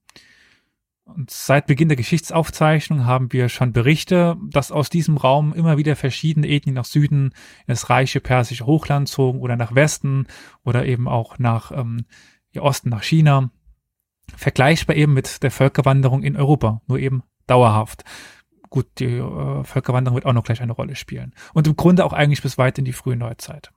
Und 1.05 1.29
seit 1.29 1.67
Beginn 1.67 1.89
der 1.89 1.97
Geschichtsaufzeichnung 1.97 3.05
haben 3.05 3.33
wir 3.33 3.50
schon 3.50 3.73
Berichte, 3.73 4.38
dass 4.50 4.71
aus 4.71 4.89
diesem 4.89 5.17
Raum 5.17 5.53
immer 5.53 5.77
wieder 5.77 5.95
verschiedene 5.95 6.47
Ethnien 6.47 6.75
nach 6.75 6.85
Süden 6.85 7.25
in 7.25 7.33
das 7.67 7.89
reiche 7.89 8.21
persische 8.21 8.65
Hochland 8.65 9.09
zogen 9.09 9.41
oder 9.41 9.57
nach 9.57 9.75
Westen 9.75 10.27
oder 10.63 10.85
eben 10.85 11.07
auch 11.07 11.39
nach 11.39 11.71
ähm, 11.73 12.05
Osten, 12.62 12.89
nach 12.89 13.03
China. 13.03 13.51
Vergleichbar 14.36 14.95
eben 14.95 15.13
mit 15.13 15.43
der 15.43 15.51
Völkerwanderung 15.51 16.24
in 16.24 16.38
Europa, 16.38 16.81
nur 16.88 17.00
eben 17.00 17.24
dauerhaft. 17.48 18.03
Gut, 18.69 18.88
die 19.00 19.17
äh, 19.17 19.63
Völkerwanderung 19.63 20.15
wird 20.15 20.25
auch 20.25 20.33
noch 20.33 20.43
gleich 20.43 20.62
eine 20.62 20.72
Rolle 20.72 20.95
spielen. 20.95 21.36
Und 21.53 21.67
im 21.67 21.75
Grunde 21.75 22.05
auch 22.05 22.13
eigentlich 22.13 22.41
bis 22.41 22.57
weit 22.57 22.77
in 22.79 22.86
die 22.86 22.93
frühe 22.93 23.15
Neuzeit. 23.15 23.72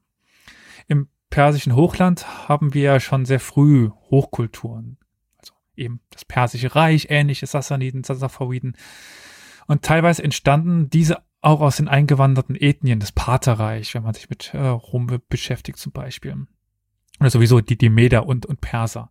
Im 0.87 1.09
persischen 1.31 1.75
Hochland 1.75 2.49
haben 2.49 2.75
wir 2.75 2.83
ja 2.83 3.01
schon 3.01 3.27
sehr 3.27 3.41
früh 3.41 3.91
Hochkulturen 4.11 4.99
eben 5.77 6.01
das 6.11 6.25
Persische 6.25 6.75
Reich, 6.75 7.07
ähnliche 7.11 7.47
Sassaniden, 7.47 8.05
Sasafawiden. 8.05 8.77
Und 9.67 9.83
teilweise 9.83 10.23
entstanden 10.23 10.91
diese 10.91 11.23
auch 11.41 11.61
aus 11.61 11.77
den 11.77 11.89
eingewanderten 11.89 12.57
Ethnien, 12.57 12.99
das 12.99 13.13
Partherreich, 13.13 13.95
wenn 13.95 14.03
man 14.03 14.15
sich 14.15 14.29
mit 14.29 14.53
äh, 14.55 14.59
Rom 14.59 15.21
beschäftigt 15.29 15.79
zum 15.79 15.93
Beispiel. 15.93 16.47
Oder 17.21 17.31
sowieso 17.31 17.61
die, 17.61 17.77
die 17.77 17.89
Meder 17.89 18.27
und, 18.27 18.47
und 18.47 18.61
Perser. 18.61 19.11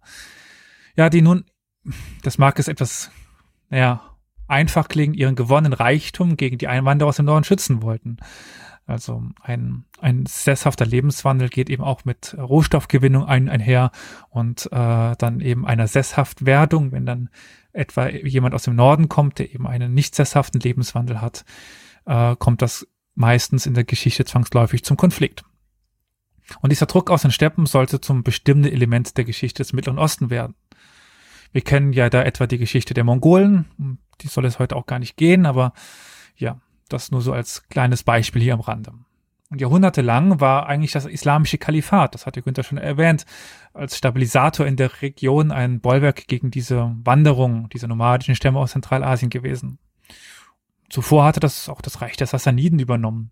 Ja, 0.95 1.09
die 1.09 1.21
nun, 1.21 1.45
das 2.23 2.37
mag 2.37 2.59
es 2.59 2.67
etwas, 2.67 3.11
naja, 3.69 4.01
einfach 4.47 4.87
klingen, 4.87 5.13
ihren 5.13 5.35
gewonnenen 5.35 5.73
Reichtum 5.73 6.37
gegen 6.37 6.57
die 6.57 6.67
Einwanderer 6.67 7.09
aus 7.09 7.17
dem 7.17 7.25
Norden 7.25 7.43
schützen 7.43 7.81
wollten. 7.81 8.17
Also 8.87 9.23
ein, 9.41 9.85
ein 9.99 10.27
sesshafter 10.27 10.85
Lebenswandel 10.85 11.49
geht 11.49 11.71
eben 11.71 11.83
auch 11.83 12.05
mit 12.05 12.35
Rohstoffgewinnung 12.37 13.25
ein, 13.25 13.49
einher 13.49 13.91
und 14.29 14.67
äh, 14.71 15.15
dann 15.17 15.39
eben 15.39 15.65
einer 15.65 15.87
Sesshaftwerdung, 15.87 16.91
wenn 16.91 17.05
dann 17.05 17.29
etwa 17.73 18.07
jemand 18.09 18.53
aus 18.53 18.63
dem 18.63 18.75
Norden 18.75 19.09
kommt, 19.09 19.39
der 19.39 19.53
eben 19.53 19.65
einen 19.65 19.93
nicht 19.95 20.13
sesshaften 20.13 20.61
Lebenswandel 20.61 21.19
hat, 21.19 21.45
äh, 22.05 22.35
kommt 22.35 22.61
das 22.61 22.87
meistens 23.15 23.65
in 23.65 23.73
der 23.73 23.85
Geschichte 23.85 24.23
zwangsläufig 24.23 24.83
zum 24.83 24.97
Konflikt. 24.97 25.43
Und 26.61 26.71
dieser 26.71 26.85
Druck 26.85 27.09
aus 27.09 27.23
den 27.23 27.31
Steppen 27.31 27.65
sollte 27.65 28.01
zum 28.01 28.23
bestimmten 28.23 28.67
Element 28.67 29.17
der 29.17 29.25
Geschichte 29.25 29.63
des 29.63 29.73
Mittleren 29.73 29.99
Osten 29.99 30.29
werden. 30.29 30.55
Wir 31.51 31.61
kennen 31.61 31.93
ja 31.93 32.09
da 32.09 32.23
etwa 32.23 32.47
die 32.47 32.57
Geschichte 32.57 32.93
der 32.93 33.03
Mongolen, 33.03 33.65
die 34.21 34.27
soll 34.27 34.45
es 34.45 34.59
heute 34.59 34.75
auch 34.75 34.85
gar 34.85 34.99
nicht 34.99 35.17
gehen, 35.17 35.45
aber 35.45 35.73
ja, 36.35 36.59
das 36.89 37.11
nur 37.11 37.21
so 37.21 37.33
als 37.33 37.67
kleines 37.69 38.03
Beispiel 38.03 38.41
hier 38.41 38.53
am 38.53 38.59
Rande. 38.59 38.93
Und 39.49 39.61
jahrhundertelang 39.61 40.41
war 40.41 40.67
eigentlich 40.67 40.91
das 40.91 41.05
islamische 41.05 41.57
Kalifat, 41.57 42.13
das 42.13 42.25
hatte 42.25 42.41
Günther 42.41 42.63
schon 42.63 42.77
erwähnt, 42.77 43.25
als 43.73 43.97
Stabilisator 43.97 44.65
in 44.65 44.75
der 44.75 45.01
Region 45.01 45.51
ein 45.51 45.79
Bollwerk 45.79 46.27
gegen 46.27 46.51
diese 46.51 46.95
Wanderung, 47.03 47.69
diese 47.69 47.87
nomadischen 47.87 48.35
Stämme 48.35 48.59
aus 48.59 48.71
Zentralasien 48.71 49.29
gewesen. 49.29 49.77
Zuvor 50.89 51.25
hatte 51.25 51.39
das 51.39 51.69
auch 51.69 51.81
das 51.81 52.01
Reich 52.01 52.17
der 52.17 52.27
Sassaniden 52.27 52.79
übernommen. 52.79 53.31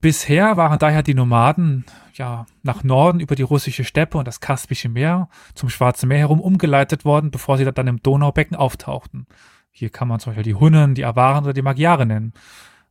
Bisher 0.00 0.56
waren 0.56 0.78
daher 0.78 1.02
die 1.02 1.14
Nomaden 1.14 1.84
ja 2.14 2.46
nach 2.62 2.84
Norden 2.84 3.20
über 3.20 3.34
die 3.34 3.42
russische 3.42 3.84
Steppe 3.84 4.18
und 4.18 4.28
das 4.28 4.40
Kaspische 4.40 4.88
Meer 4.88 5.28
zum 5.54 5.68
Schwarzen 5.68 6.08
Meer 6.08 6.18
herum 6.18 6.40
umgeleitet 6.40 7.04
worden, 7.04 7.30
bevor 7.30 7.58
sie 7.58 7.64
dann 7.64 7.86
im 7.86 8.02
Donaubecken 8.02 8.56
auftauchten. 8.56 9.26
Hier 9.70 9.90
kann 9.90 10.08
man 10.08 10.20
zum 10.20 10.30
Beispiel 10.30 10.44
die 10.44 10.54
Hunnen, 10.54 10.94
die 10.94 11.04
Awaren 11.04 11.44
oder 11.44 11.52
die 11.52 11.62
Magyare 11.62 12.06
nennen. 12.06 12.32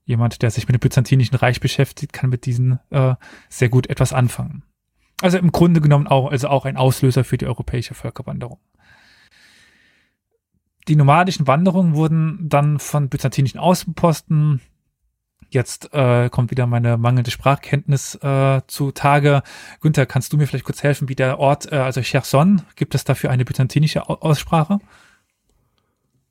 Jemand, 0.04 0.42
der 0.42 0.52
sich 0.52 0.68
mit 0.68 0.76
dem 0.76 0.80
Byzantinischen 0.80 1.36
Reich 1.36 1.60
beschäftigt, 1.60 2.14
kann 2.14 2.30
mit 2.30 2.46
diesen 2.46 2.80
äh, 2.90 3.16
sehr 3.50 3.70
gut 3.70 3.88
etwas 3.90 4.14
anfangen. 4.14 4.64
Also 5.22 5.38
im 5.38 5.52
Grunde 5.52 5.82
genommen 5.82 6.08
auch, 6.08 6.32
also 6.32 6.48
auch 6.50 6.66
ein 6.66 6.78
Auslöser 6.78 7.24
für 7.24 7.38
die 7.38 7.48
europäische 7.48 7.94
Völkerwanderung. 7.94 8.60
Die 10.88 10.96
nomadischen 10.96 11.48
Wanderungen 11.48 11.96
wurden 11.96 12.48
dann 12.48 12.80
von 12.80 13.10
byzantinischen 13.10 13.60
Außenposten 13.60 14.62
Jetzt 15.50 15.94
äh, 15.94 16.30
kommt 16.30 16.52
wieder 16.52 16.68
meine 16.68 16.98
mangelnde 16.98 17.32
Sprachkenntnis 17.32 18.16
äh, 18.16 18.62
zu 18.68 18.92
Tage. 18.92 19.44
Günther, 19.82 20.06
kannst 20.06 20.34
du 20.34 20.38
mir 20.38 20.46
vielleicht 20.46 20.66
kurz 20.66 20.84
helfen, 20.84 21.08
wie 21.08 21.16
der 21.16 21.40
Ort, 21.40 21.72
äh, 21.72 21.76
also 21.78 22.02
Cherson, 22.02 22.64
gibt 22.76 22.96
es 22.96 23.06
dafür 23.06 23.30
eine 23.30 23.46
byzantinische 23.46 24.10
Aussprache? 24.10 24.80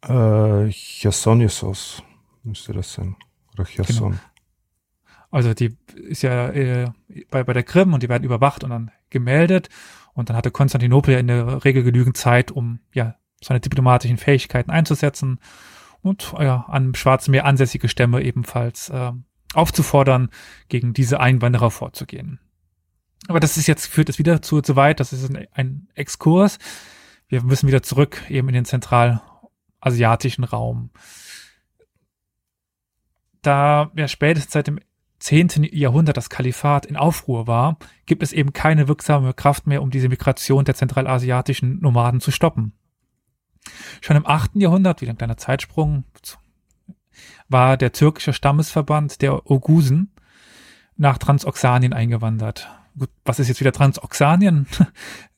Äh, 0.02 0.70
Chersonisos 0.70 2.02
müsste 2.42 2.72
das 2.74 2.92
sein. 2.92 3.16
Oder 3.54 3.64
Cherson. 3.64 4.12
Genau. 4.12 4.22
Also 5.30 5.54
die 5.54 5.76
ist 5.94 6.22
ja 6.22 6.50
äh, 6.50 6.90
bei, 7.30 7.42
bei 7.42 7.52
der 7.52 7.62
Krim 7.62 7.94
und 7.94 8.02
die 8.02 8.08
werden 8.08 8.24
überwacht 8.24 8.64
und 8.64 8.70
dann 8.70 8.90
gemeldet. 9.10 9.70
Und 10.12 10.28
dann 10.28 10.36
hatte 10.36 10.50
Konstantinopel 10.50 11.14
ja 11.14 11.20
in 11.20 11.26
der 11.26 11.64
Regel 11.64 11.82
genügend 11.82 12.16
Zeit, 12.16 12.50
um 12.50 12.80
ja 12.92 13.16
seine 13.42 13.60
diplomatischen 13.60 14.18
Fähigkeiten 14.18 14.70
einzusetzen 14.70 15.40
und 16.06 16.34
ja, 16.38 16.66
an 16.68 16.94
Schwarzem 16.94 17.32
Meer 17.32 17.44
ansässige 17.44 17.88
Stämme 17.88 18.22
ebenfalls 18.22 18.88
äh, 18.90 19.12
aufzufordern, 19.54 20.30
gegen 20.68 20.92
diese 20.92 21.20
Einwanderer 21.20 21.70
vorzugehen. 21.70 22.40
Aber 23.28 23.40
das 23.40 23.56
ist 23.56 23.66
jetzt, 23.66 23.86
führt 23.86 24.08
es 24.08 24.18
wieder 24.18 24.42
zu, 24.42 24.60
zu 24.60 24.76
weit, 24.76 25.00
das 25.00 25.12
ist 25.12 25.30
ein, 25.30 25.46
ein 25.52 25.88
Exkurs. 25.94 26.58
Wir 27.28 27.42
müssen 27.42 27.66
wieder 27.66 27.82
zurück 27.82 28.22
eben 28.28 28.48
in 28.48 28.54
den 28.54 28.64
Zentral- 28.64 29.20
asiatischen 29.86 30.44
Raum. 30.44 30.90
Da 33.42 33.92
ja 33.94 34.08
spätestens 34.08 34.52
seit 34.52 34.66
dem 34.66 34.80
10. 35.20 35.68
Jahrhundert 35.72 36.16
das 36.16 36.28
Kalifat 36.28 36.84
in 36.86 36.96
Aufruhr 36.96 37.46
war, 37.46 37.78
gibt 38.04 38.22
es 38.22 38.32
eben 38.32 38.52
keine 38.52 38.88
wirksame 38.88 39.32
Kraft 39.32 39.66
mehr, 39.66 39.82
um 39.82 39.90
diese 39.90 40.08
Migration 40.08 40.64
der 40.64 40.74
zentralasiatischen 40.74 41.80
Nomaden 41.80 42.20
zu 42.20 42.30
stoppen. 42.30 42.72
Schon 44.00 44.16
im 44.16 44.26
8. 44.26 44.52
Jahrhundert, 44.56 45.00
wieder 45.00 45.12
ein 45.12 45.18
kleiner 45.18 45.36
Zeitsprung, 45.36 46.04
war 47.48 47.76
der 47.76 47.92
türkische 47.92 48.32
Stammesverband 48.32 49.22
der 49.22 49.50
Ogusen 49.50 50.12
nach 50.96 51.18
Transoxanien 51.18 51.92
eingewandert. 51.92 52.68
Gut, 52.98 53.10
was 53.24 53.38
ist 53.38 53.48
jetzt 53.48 53.60
wieder 53.60 53.72
Transoxanien? 53.72 54.66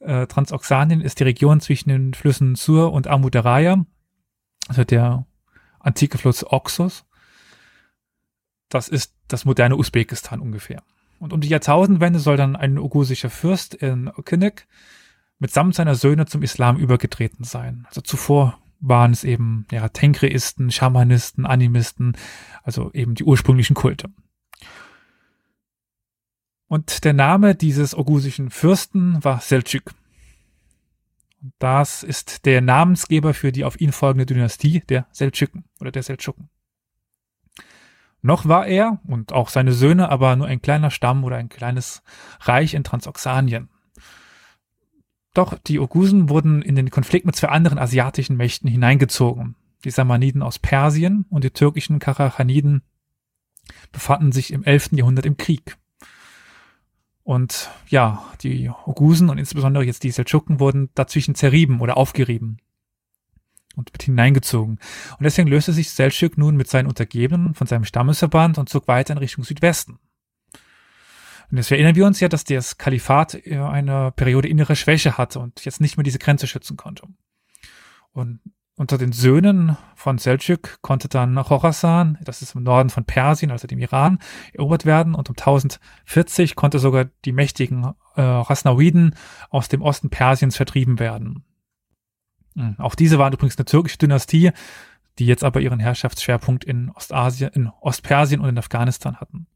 Äh, 0.01 0.29
Transoxanien 0.29 1.01
ist 1.01 1.19
die 1.19 1.25
Region 1.25 1.61
zwischen 1.61 1.89
den 1.89 2.15
Flüssen 2.15 2.55
Sur 2.55 2.93
und 2.93 3.09
Amu 3.09 3.31
Daraya 3.31 3.85
also 4.69 4.85
der 4.85 5.27
antike 5.81 6.19
Fluss 6.19 6.45
Oxus. 6.45 7.05
Das 8.69 8.89
ist 8.89 9.15
das 9.27 9.45
moderne 9.45 9.77
Usbekistan 9.77 10.41
ungefähr. 10.41 10.83
Und 11.19 11.33
um 11.33 11.41
die 11.41 11.49
Jahrtausendwende 11.49 12.21
soll 12.21 12.37
dann 12.37 12.55
ein 12.55 12.79
ogusischer 12.79 13.31
Fürst 13.31 13.75
in 13.75 14.09
Okinek 14.09 14.69
mitsamt 15.39 15.75
seiner 15.75 15.95
Söhne 15.95 16.27
zum 16.27 16.43
Islam 16.43 16.77
übergetreten 16.77 17.45
sein. 17.45 17.85
Also 17.89 18.01
zuvor 18.01 18.59
waren 18.81 19.13
es 19.13 19.25
eben 19.25 19.67
ja, 19.71 19.89
Tenkreisten, 19.89 20.71
Schamanisten, 20.71 21.47
Animisten, 21.47 22.17
also 22.63 22.91
eben 22.93 23.15
die 23.15 23.25
ursprünglichen 23.25 23.75
Kulte. 23.75 24.11
Und 26.69 27.05
der 27.05 27.15
Name 27.15 27.55
dieses 27.55 27.97
ogusischen 27.97 28.51
Fürsten 28.51 29.23
war 29.25 29.41
Selçuk. 29.41 29.95
Das 31.59 32.03
ist 32.03 32.45
der 32.45 32.61
Namensgeber 32.61 33.33
für 33.33 33.53
die 33.53 33.65
auf 33.65 33.81
ihn 33.81 33.93
folgende 33.93 34.27
Dynastie 34.27 34.81
der 34.89 35.07
Seldschuken 35.13 35.65
oder 35.81 35.91
der 35.91 36.03
Seldschuken. 36.03 36.51
Noch 38.21 38.47
war 38.47 38.67
er 38.67 39.01
und 39.07 39.33
auch 39.33 39.49
seine 39.49 39.73
Söhne 39.73 40.11
aber 40.11 40.35
nur 40.37 40.49
ein 40.49 40.61
kleiner 40.61 40.91
Stamm 40.91 41.23
oder 41.25 41.37
ein 41.37 41.49
kleines 41.49 42.03
Reich 42.41 42.75
in 42.75 42.83
Transoxanien. 42.83 43.69
Doch 45.39 45.57
die 45.57 45.79
Ogusen 45.79 46.31
wurden 46.31 46.63
in 46.63 46.75
den 46.75 46.91
Konflikt 46.91 47.25
mit 47.25 47.37
zwei 47.37 47.47
anderen 47.47 47.79
asiatischen 47.79 48.37
Mächten 48.37 48.69
hineingezogen. 48.69 49.55
Die 49.85 49.93
Samaniden 49.93 50.43
aus 50.43 50.59
Persien 50.59 51.27
und 51.31 51.45
die 51.45 51.53
türkischen 51.53 52.01
Karachaniden 52.01 52.83
befanden 53.93 54.33
sich 54.33 54.53
im 54.53 54.65
11. 54.65 54.95
Jahrhundert 54.95 55.27
im 55.27 55.37
Krieg. 55.37 55.77
Und 57.23 57.71
ja, 57.87 58.25
die 58.43 58.69
Ogusen 58.85 59.31
und 59.31 59.39
insbesondere 59.39 59.85
jetzt 59.85 60.03
die 60.03 60.11
Seldschuken 60.11 60.59
wurden 60.59 60.91
dazwischen 60.97 61.37
zerrieben 61.37 61.81
oder 61.81 61.97
aufgerieben 61.97 62.57
und 63.77 63.93
mit 63.93 64.03
hineingezogen. 64.03 64.81
Und 65.19 65.23
deswegen 65.23 65.47
löste 65.47 65.73
sich 65.73 65.91
Seldschuк 65.91 66.37
nun 66.37 66.57
mit 66.57 66.67
seinen 66.67 66.89
Untergebenen 66.89 67.55
von 67.55 67.69
seinem 67.69 67.85
Stammesverband 67.85 68.59
und 68.59 68.69
zog 68.69 68.89
weiter 68.89 69.13
in 69.13 69.19
Richtung 69.19 69.45
Südwesten. 69.45 70.01
Und 71.51 71.57
jetzt 71.57 71.71
erinnern 71.71 71.95
wir 71.95 72.07
uns 72.07 72.21
ja, 72.21 72.29
dass 72.29 72.45
das 72.45 72.77
Kalifat 72.77 73.39
eine 73.47 74.13
Periode 74.13 74.49
innere 74.49 74.77
Schwäche 74.77 75.17
hatte 75.17 75.41
und 75.41 75.65
jetzt 75.65 75.81
nicht 75.81 75.97
mehr 75.97 76.05
diese 76.05 76.19
Grenze 76.19 76.47
schützen 76.47 76.77
konnte. 76.77 77.05
Und 78.13 78.41
unter 78.79 78.97
den 78.97 79.13
Söhnen 79.13 79.77
von 79.97 80.19
Seljuk 80.19 80.81
konnte 80.83 81.09
dann 81.09 81.35
Khorasan, 81.35 82.17
das 82.23 82.43
ist 82.43 82.55
im 82.55 82.63
Norden 82.63 82.91
von 82.91 83.05
Persien, 83.05 83.51
also 83.51 83.67
dem 83.67 83.81
Iran, 83.81 84.21
erobert 84.53 84.87
werden 84.87 85.17
und 85.17 85.29
um 85.29 85.37
1040 85.37 86.55
konnte 86.55 86.79
sogar 86.79 87.07
die 87.25 87.33
mächtigen 87.33 87.95
äh, 88.15 88.21
Rasnawiden 88.23 89.17
aus 89.51 89.69
dem 89.69 89.83
Osten 89.83 90.11
Persiens 90.11 90.57
vertrieben 90.57 91.01
werden. 91.01 91.45
Mhm. 92.55 92.77
Auch 92.79 92.95
diese 92.95 93.19
waren 93.19 93.33
übrigens 93.33 93.59
eine 93.59 93.65
türkische 93.65 93.99
Dynastie, 93.99 94.53
die 95.19 95.27
jetzt 95.27 95.43
aber 95.43 95.61
ihren 95.61 95.81
Herrschaftsschwerpunkt 95.81 96.63
in 96.63 96.91
Ostasien, 96.91 97.51
in 97.55 97.69
Ostpersien 97.81 98.41
und 98.41 98.49
in 98.49 98.59
Afghanistan 98.59 99.17
hatten. 99.17 99.49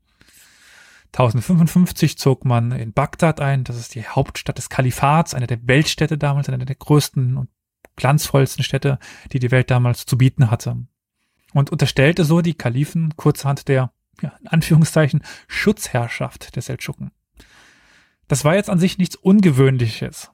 1055 1.12 2.16
zog 2.16 2.44
man 2.46 2.72
in 2.72 2.94
Bagdad 2.94 3.40
ein, 3.40 3.64
das 3.64 3.76
ist 3.76 3.94
die 3.94 4.06
Hauptstadt 4.06 4.56
des 4.56 4.70
Kalifats, 4.70 5.34
eine 5.34 5.46
der 5.46 5.66
Weltstädte 5.66 6.16
damals, 6.16 6.48
eine 6.48 6.64
der 6.64 6.76
größten 6.76 7.36
und 7.36 7.50
glanzvollsten 7.96 8.64
Städte, 8.64 8.98
die 9.32 9.38
die 9.38 9.50
Welt 9.50 9.70
damals 9.70 10.06
zu 10.06 10.16
bieten 10.16 10.50
hatte. 10.50 10.86
Und 11.52 11.70
unterstellte 11.70 12.24
so 12.24 12.40
die 12.40 12.54
Kalifen 12.54 13.14
kurzerhand 13.16 13.68
der, 13.68 13.92
ja, 14.22 14.32
in 14.40 14.48
Anführungszeichen, 14.48 15.22
Schutzherrschaft 15.48 16.56
der 16.56 16.62
Seldschuken. 16.62 17.10
Das 18.26 18.46
war 18.46 18.54
jetzt 18.54 18.70
an 18.70 18.78
sich 18.78 18.96
nichts 18.96 19.16
Ungewöhnliches. 19.16 20.30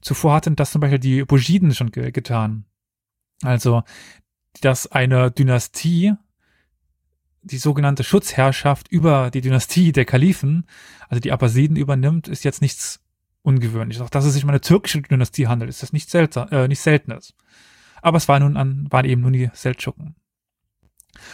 Zuvor 0.00 0.34
hatten 0.34 0.54
das 0.54 0.70
zum 0.70 0.80
Beispiel 0.80 1.00
die 1.00 1.24
Bujiden 1.24 1.74
schon 1.74 1.90
ge 1.90 2.12
getan. 2.12 2.66
Also, 3.42 3.82
dass 4.60 4.86
eine 4.86 5.32
Dynastie 5.32 6.14
die 7.42 7.58
sogenannte 7.58 8.04
Schutzherrschaft 8.04 8.88
über 8.88 9.30
die 9.30 9.40
Dynastie 9.40 9.92
der 9.92 10.04
Kalifen, 10.04 10.66
also 11.08 11.20
die 11.20 11.32
Abbasiden 11.32 11.76
übernimmt, 11.76 12.28
ist 12.28 12.44
jetzt 12.44 12.60
nichts 12.60 13.00
ungewöhnlich. 13.42 14.00
Auch 14.00 14.10
dass 14.10 14.24
es 14.24 14.34
sich 14.34 14.44
um 14.44 14.50
eine 14.50 14.60
türkische 14.60 15.00
Dynastie 15.02 15.46
handelt, 15.46 15.70
ist 15.70 15.82
das 15.82 15.92
nicht, 15.92 16.10
seltsam, 16.10 16.48
äh, 16.50 16.68
nicht 16.68 16.80
Seltenes. 16.80 17.34
Aber 18.02 18.16
es 18.16 18.28
war 18.28 18.40
nun 18.40 18.56
an, 18.56 18.86
waren 18.90 19.04
eben 19.04 19.22
nun 19.22 19.32
die 19.32 19.50
Seldschuken. 19.52 20.14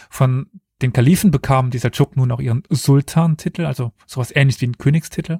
Von 0.09 0.49
den 0.81 0.93
Kalifen 0.93 1.31
bekamen 1.31 1.71
die 1.71 1.79
Seldschuken 1.79 2.19
nun 2.19 2.31
auch 2.31 2.39
ihren 2.39 2.63
Sultan-Titel, 2.69 3.65
also 3.65 3.93
sowas 4.05 4.35
ähnliches 4.35 4.61
wie 4.61 4.65
einen 4.65 4.77
Königstitel. 4.77 5.39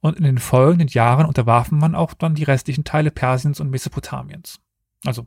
Und 0.00 0.16
in 0.16 0.24
den 0.24 0.38
folgenden 0.38 0.88
Jahren 0.88 1.26
unterwarfen 1.26 1.78
man 1.78 1.94
auch 1.94 2.14
dann 2.14 2.34
die 2.34 2.44
restlichen 2.44 2.84
Teile 2.84 3.10
Persiens 3.10 3.60
und 3.60 3.70
Mesopotamiens. 3.70 4.60
Also 5.04 5.26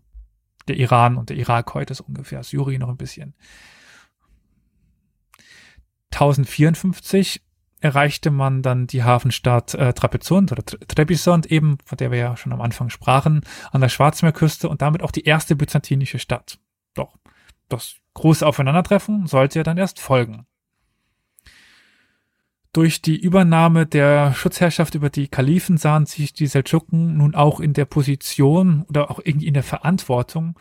der 0.68 0.78
Iran 0.78 1.18
und 1.18 1.30
der 1.30 1.38
Irak 1.38 1.74
heute 1.74 1.92
ist 1.92 2.02
ungefähr, 2.02 2.44
Syrien 2.44 2.82
noch 2.82 2.90
ein 2.90 2.98
bisschen. 2.98 3.34
1054 6.12 7.42
erreichte 7.82 8.30
man 8.30 8.62
dann 8.62 8.88
die 8.88 9.04
Hafenstadt 9.04 9.74
äh, 9.74 9.94
Trapezunt 9.94 10.52
oder 10.52 10.64
Trebizond 10.64 11.52
eben, 11.52 11.78
von 11.84 11.98
der 11.98 12.12
wir 12.12 12.20
ja 12.20 12.38
schon 12.38 12.54
am 12.54 12.62
Anfang 12.62 12.90
sprachen, 12.90 13.42
an 13.72 13.82
der 13.82 13.90
Schwarzmeerküste 13.90 14.70
und 14.70 14.82
damit 14.82 15.02
auch 15.02 15.12
die 15.12 15.26
erste 15.26 15.56
byzantinische 15.56 16.20
Stadt. 16.20 16.60
Doch 16.94 17.18
das 17.70 17.96
große 18.14 18.46
Aufeinandertreffen 18.46 19.26
sollte 19.26 19.60
ja 19.60 19.64
dann 19.64 19.78
erst 19.78 20.00
folgen. 20.00 20.46
Durch 22.74 23.02
die 23.02 23.20
Übernahme 23.20 23.86
der 23.86 24.34
Schutzherrschaft 24.34 24.96
über 24.96 25.10
die 25.10 25.28
Kalifen 25.28 25.78
sahen 25.78 26.06
sich 26.06 26.32
die 26.32 26.48
Seldschuken 26.48 27.18
nun 27.18 27.36
auch 27.36 27.60
in 27.60 27.74
der 27.74 27.86
Position 27.86 28.84
oder 28.84 29.12
auch 29.12 29.20
irgendwie 29.22 29.48
in 29.48 29.54
der 29.54 29.64
Verantwortung, 29.64 30.58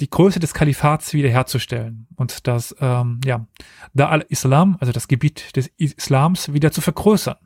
die 0.00 0.10
Größe 0.10 0.40
des 0.40 0.52
Kalifats 0.52 1.14
wiederherzustellen 1.14 2.06
und 2.16 2.46
das, 2.46 2.76
ähm, 2.80 3.20
ja, 3.24 3.46
da 3.94 4.08
al-Islam, 4.08 4.76
also 4.80 4.92
das 4.92 5.08
Gebiet 5.08 5.56
des 5.56 5.68
Islams, 5.76 6.52
wieder 6.52 6.70
zu 6.70 6.80
vergrößern. 6.80 7.36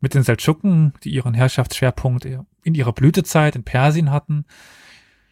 Mit 0.00 0.14
den 0.14 0.22
Seldschuken, 0.22 0.92
die 1.04 1.10
ihren 1.10 1.34
Herrschaftsschwerpunkt 1.34 2.26
in 2.26 2.74
ihrer 2.74 2.92
Blütezeit 2.92 3.56
in 3.56 3.64
Persien 3.64 4.10
hatten, 4.10 4.44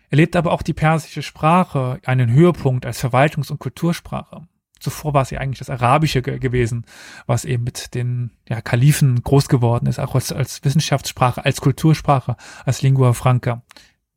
erlebt 0.08 0.36
aber 0.36 0.52
auch 0.52 0.62
die 0.62 0.74
persische 0.74 1.22
Sprache 1.22 1.98
einen 2.04 2.30
Höhepunkt 2.30 2.86
als 2.86 3.02
Verwaltungs- 3.02 3.50
und 3.50 3.58
Kultursprache. 3.58 4.46
Zuvor 4.78 5.14
war 5.14 5.30
ja 5.30 5.38
eigentlich 5.38 5.60
das 5.60 5.70
Arabische 5.70 6.22
ge 6.22 6.38
gewesen, 6.38 6.84
was 7.26 7.44
eben 7.44 7.64
mit 7.64 7.94
den 7.94 8.32
ja, 8.48 8.60
Kalifen 8.60 9.22
groß 9.22 9.48
geworden 9.48 9.86
ist, 9.86 10.00
auch 10.00 10.14
als, 10.14 10.32
als 10.32 10.64
Wissenschaftssprache, 10.64 11.44
als 11.44 11.60
Kultursprache, 11.60 12.36
als 12.64 12.82
Lingua 12.82 13.12
Franca. 13.12 13.62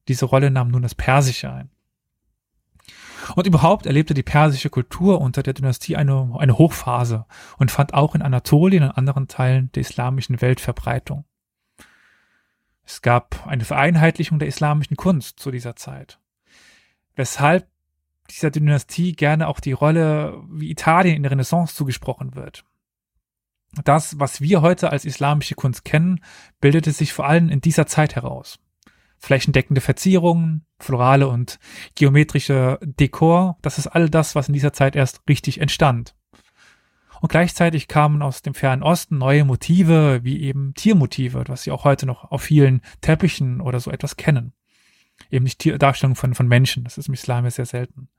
Diese 0.08 0.26
Rolle 0.26 0.52
nahm 0.52 0.70
nun 0.70 0.84
das 0.84 0.96
Persische 0.96 1.52
ein. 1.52 1.70
Und 3.36 3.48
überhaupt 3.48 3.88
erlebte 3.88 4.14
die 4.14 4.24
persische 4.24 4.70
Kultur 4.70 5.20
unter 5.20 5.42
der 5.42 5.54
Dynastie 5.54 5.96
eine, 5.96 6.36
eine 6.38 6.58
Hochphase 6.58 7.26
und 7.58 7.72
fand 7.72 7.94
auch 7.94 8.14
in 8.14 8.22
Anatolien 8.22 8.84
und 8.84 8.92
anderen 8.92 9.28
Teilen 9.28 9.72
der 9.72 9.82
islamischen 9.82 10.42
Welt 10.42 10.60
Verbreitung. 10.60 11.26
Es 12.84 13.02
gab 13.02 13.48
eine 13.48 13.66
Vereinheitlichung 13.66 14.38
der 14.38 14.48
islamischen 14.48 14.96
Kunst 14.96 15.40
zu 15.40 15.50
dieser 15.50 15.76
Zeit, 15.76 16.20
weshalb 17.16 17.68
dieser 18.30 18.52
Dynastie 18.52 19.14
gerne 19.14 19.48
auch 19.48 19.60
die 19.60 19.72
Rolle 19.72 20.44
wie 20.50 20.70
Italien 20.70 21.16
in 21.16 21.24
der 21.24 21.32
Renaissance 21.32 21.74
zugesprochen 21.74 22.36
wird. 22.36 22.64
Das, 23.84 24.20
was 24.20 24.40
wir 24.40 24.62
heute 24.62 24.92
als 24.92 25.04
islamische 25.04 25.56
Kunst 25.56 25.84
kennen, 25.84 26.24
bildete 26.62 26.92
sich 26.92 27.12
vor 27.12 27.26
allem 27.26 27.50
in 27.50 27.60
dieser 27.60 27.88
Zeit 27.88 28.16
heraus 28.16 28.60
flächendeckende 29.26 29.82
Verzierungen, 29.82 30.66
florale 30.80 31.28
und 31.28 31.60
geometrische 31.96 32.80
Dekor, 32.84 33.58
das 33.62 33.78
ist 33.80 33.88
all 33.88 34.10
das, 34.10 34.36
was 34.36 34.48
in 34.48 34.54
dieser 34.54 34.72
Zeit 34.72 34.96
erst 34.96 35.22
richtig 35.28 35.60
entstand. 35.60 36.16
Und 37.22 37.30
gleichzeitig 37.30 37.88
kamen 37.88 38.22
aus 38.22 38.44
dem 38.44 38.54
fernen 38.54 38.84
Osten 38.84 39.18
neue 39.18 39.46
Motive, 39.46 40.20
wie 40.24 40.42
eben 40.42 40.76
Tiermotive, 40.76 41.44
was 41.48 41.64
Sie 41.64 41.72
auch 41.72 41.86
heute 41.86 42.06
noch 42.06 42.26
auf 42.32 42.44
vielen 42.44 42.82
Teppichen 43.02 43.62
oder 43.62 43.80
so 43.80 43.90
etwas 43.90 44.16
kennen. 44.16 44.54
Eben 45.32 45.46
nicht 45.46 45.60
Tier 45.60 45.80
Darstellungen 45.80 46.16
von, 46.16 46.36
von 46.36 46.48
Menschen, 46.48 46.84
das 46.84 47.00
ist 47.00 47.08
im 47.08 47.16
Islam 47.16 47.50
sehr 47.50 47.66
selten. 47.66 48.10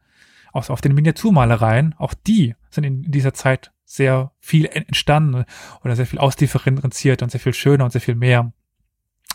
Auch 0.52 0.68
auf 0.70 0.80
den 0.80 0.94
Miniaturmalereien, 0.94 1.94
auch 1.98 2.14
die 2.14 2.56
sind 2.70 2.84
in 2.84 3.02
dieser 3.02 3.34
Zeit 3.34 3.70
sehr 3.84 4.32
viel 4.40 4.66
entstanden 4.66 5.44
oder 5.84 5.94
sehr 5.94 6.06
viel 6.06 6.18
ausdifferenziert 6.18 7.22
und 7.22 7.30
sehr 7.30 7.40
viel 7.40 7.54
schöner 7.54 7.84
und 7.84 7.90
sehr 7.90 8.00
viel 8.00 8.16
mehr. 8.16 8.52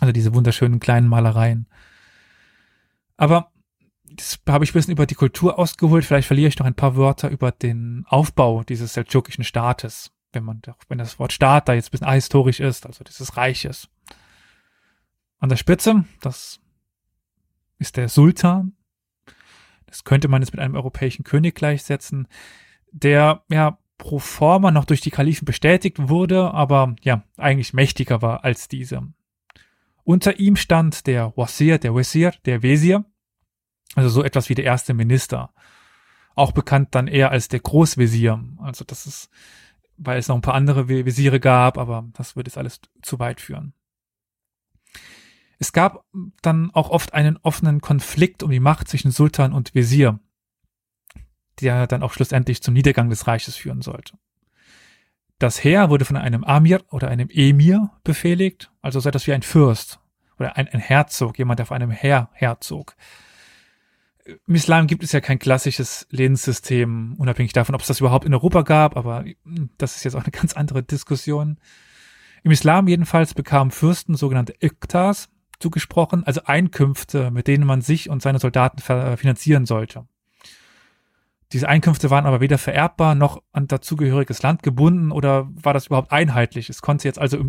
Also 0.01 0.11
diese 0.11 0.33
wunderschönen 0.33 0.79
kleinen 0.79 1.07
Malereien. 1.07 1.67
Aber 3.17 3.51
das 4.03 4.39
habe 4.49 4.65
ich 4.65 4.71
ein 4.71 4.73
bisschen 4.73 4.93
über 4.93 5.05
die 5.05 5.15
Kultur 5.15 5.59
ausgeholt. 5.59 6.03
Vielleicht 6.03 6.27
verliere 6.27 6.49
ich 6.49 6.57
noch 6.57 6.65
ein 6.65 6.73
paar 6.73 6.95
Wörter 6.95 7.29
über 7.29 7.51
den 7.51 8.03
Aufbau 8.07 8.63
dieses 8.63 8.95
seldschukischen 8.95 9.43
Staates. 9.43 10.11
Wenn 10.33 10.43
man, 10.43 10.61
wenn 10.89 10.97
das 10.97 11.19
Wort 11.19 11.33
Staat 11.33 11.69
da 11.69 11.73
jetzt 11.73 11.89
ein 11.89 11.91
bisschen 11.91 12.07
ahistorisch 12.07 12.59
ist, 12.59 12.87
also 12.87 13.03
dieses 13.03 13.37
Reiches. 13.37 13.89
An 15.37 15.49
der 15.49 15.57
Spitze, 15.57 16.03
das 16.19 16.59
ist 17.77 17.95
der 17.95 18.09
Sultan. 18.09 18.73
Das 19.85 20.03
könnte 20.03 20.29
man 20.29 20.41
jetzt 20.41 20.51
mit 20.51 20.61
einem 20.61 20.75
europäischen 20.75 21.23
König 21.23 21.53
gleichsetzen, 21.53 22.27
der 22.91 23.43
ja 23.49 23.77
pro 23.99 24.17
forma 24.17 24.71
noch 24.71 24.85
durch 24.85 25.01
die 25.01 25.11
Kalifen 25.11 25.45
bestätigt 25.45 26.09
wurde, 26.09 26.55
aber 26.55 26.95
ja, 27.03 27.23
eigentlich 27.37 27.73
mächtiger 27.73 28.23
war 28.23 28.43
als 28.43 28.67
diese. 28.67 29.13
Unter 30.03 30.39
ihm 30.39 30.55
stand 30.55 31.07
der 31.07 31.35
Wazir, 31.37 31.77
der 31.77 31.93
Wazir, 31.93 32.33
der 32.45 32.63
Wesir, 32.63 33.05
also 33.95 34.09
so 34.09 34.23
etwas 34.23 34.49
wie 34.49 34.55
der 34.55 34.65
erste 34.65 34.93
Minister. 34.93 35.53
Auch 36.35 36.51
bekannt 36.51 36.95
dann 36.95 37.07
eher 37.07 37.31
als 37.31 37.49
der 37.49 37.59
Großvisier. 37.59 38.43
Also 38.59 38.85
das 38.85 39.05
ist, 39.05 39.29
weil 39.97 40.17
es 40.17 40.27
noch 40.27 40.35
ein 40.35 40.41
paar 40.41 40.53
andere 40.53 40.87
Visiere 40.87 41.39
gab, 41.39 41.77
aber 41.77 42.09
das 42.13 42.35
würde 42.35 42.49
jetzt 42.49 42.57
alles 42.57 42.79
zu 43.01 43.19
weit 43.19 43.41
führen. 43.41 43.73
Es 45.59 45.73
gab 45.73 46.05
dann 46.41 46.71
auch 46.71 46.89
oft 46.89 47.13
einen 47.13 47.37
offenen 47.37 47.81
Konflikt 47.81 48.41
um 48.41 48.49
die 48.49 48.59
Macht 48.59 48.87
zwischen 48.87 49.11
Sultan 49.11 49.53
und 49.53 49.75
Visier, 49.75 50.19
der 51.59 51.85
dann 51.85 52.01
auch 52.01 52.13
schlussendlich 52.13 52.63
zum 52.63 52.73
Niedergang 52.73 53.09
des 53.09 53.27
Reiches 53.27 53.55
führen 53.55 53.81
sollte. 53.81 54.17
Das 55.41 55.63
Heer 55.63 55.89
wurde 55.89 56.06
von 56.06 56.17
einem 56.17 56.43
Amir 56.43 56.84
oder 56.91 57.08
einem 57.08 57.27
Emir 57.32 57.89
befehligt, 58.04 58.71
also 58.84 58.99
so 58.99 59.10
etwas 59.10 59.25
wie 59.25 59.34
ein 59.34 59.41
Fürst 59.41 59.99
oder 60.38 60.56
ein, 60.56 60.67
ein 60.67 60.80
Herzog, 60.80 61.39
jemand, 61.39 61.58
der 61.58 61.63
auf 61.63 61.71
einem 61.71 61.89
Heer 61.89 62.30
herzog. 62.34 62.95
Im 64.45 64.54
Islam 64.54 64.86
gibt 64.86 65.01
es 65.01 65.13
ja 65.13 65.19
kein 65.19 65.39
klassisches 65.39 66.06
Lebenssystem, 66.12 67.15
unabhängig 67.17 67.54
davon, 67.54 67.73
ob 67.73 67.82
es 67.82 67.88
das 67.88 67.99
überhaupt 68.01 68.25
in 68.25 68.36
Europa 68.36 68.62
gab, 68.62 68.95
aber 68.95 69.25
das 69.80 69.95
ist 69.95 70.04
jetzt 70.04 70.13
auch 70.13 70.25
eine 70.25 70.32
ganz 70.32 70.54
andere 70.54 70.84
Diskussion. 70.84 71.58
Im 72.43 72.51
Islam 72.51 72.88
jedenfalls 72.88 73.34
bekamen 73.34 73.71
Fürsten 73.71 74.15
sogenannte 74.15 74.54
Iktas 74.60 75.27
zugesprochen, 75.58 76.23
also 76.23 76.41
Einkünfte, 76.45 77.32
mit 77.32 77.47
denen 77.47 77.65
man 77.65 77.82
sich 77.82 78.12
und 78.12 78.21
seine 78.21 78.38
Soldaten 78.38 78.80
finanzieren 79.17 79.65
sollte. 79.65 80.06
Diese 81.53 81.67
Einkünfte 81.67 82.09
waren 82.09 82.25
aber 82.25 82.39
weder 82.39 82.57
vererbbar 82.57 83.15
noch 83.15 83.41
an 83.51 83.67
dazugehöriges 83.67 84.41
Land 84.41 84.63
gebunden 84.63 85.11
oder 85.11 85.49
war 85.53 85.73
das 85.73 85.87
überhaupt 85.87 86.11
einheitlich. 86.11 86.69
Es 86.69 86.81
konnte 86.81 87.07
jetzt 87.07 87.19
also, 87.19 87.39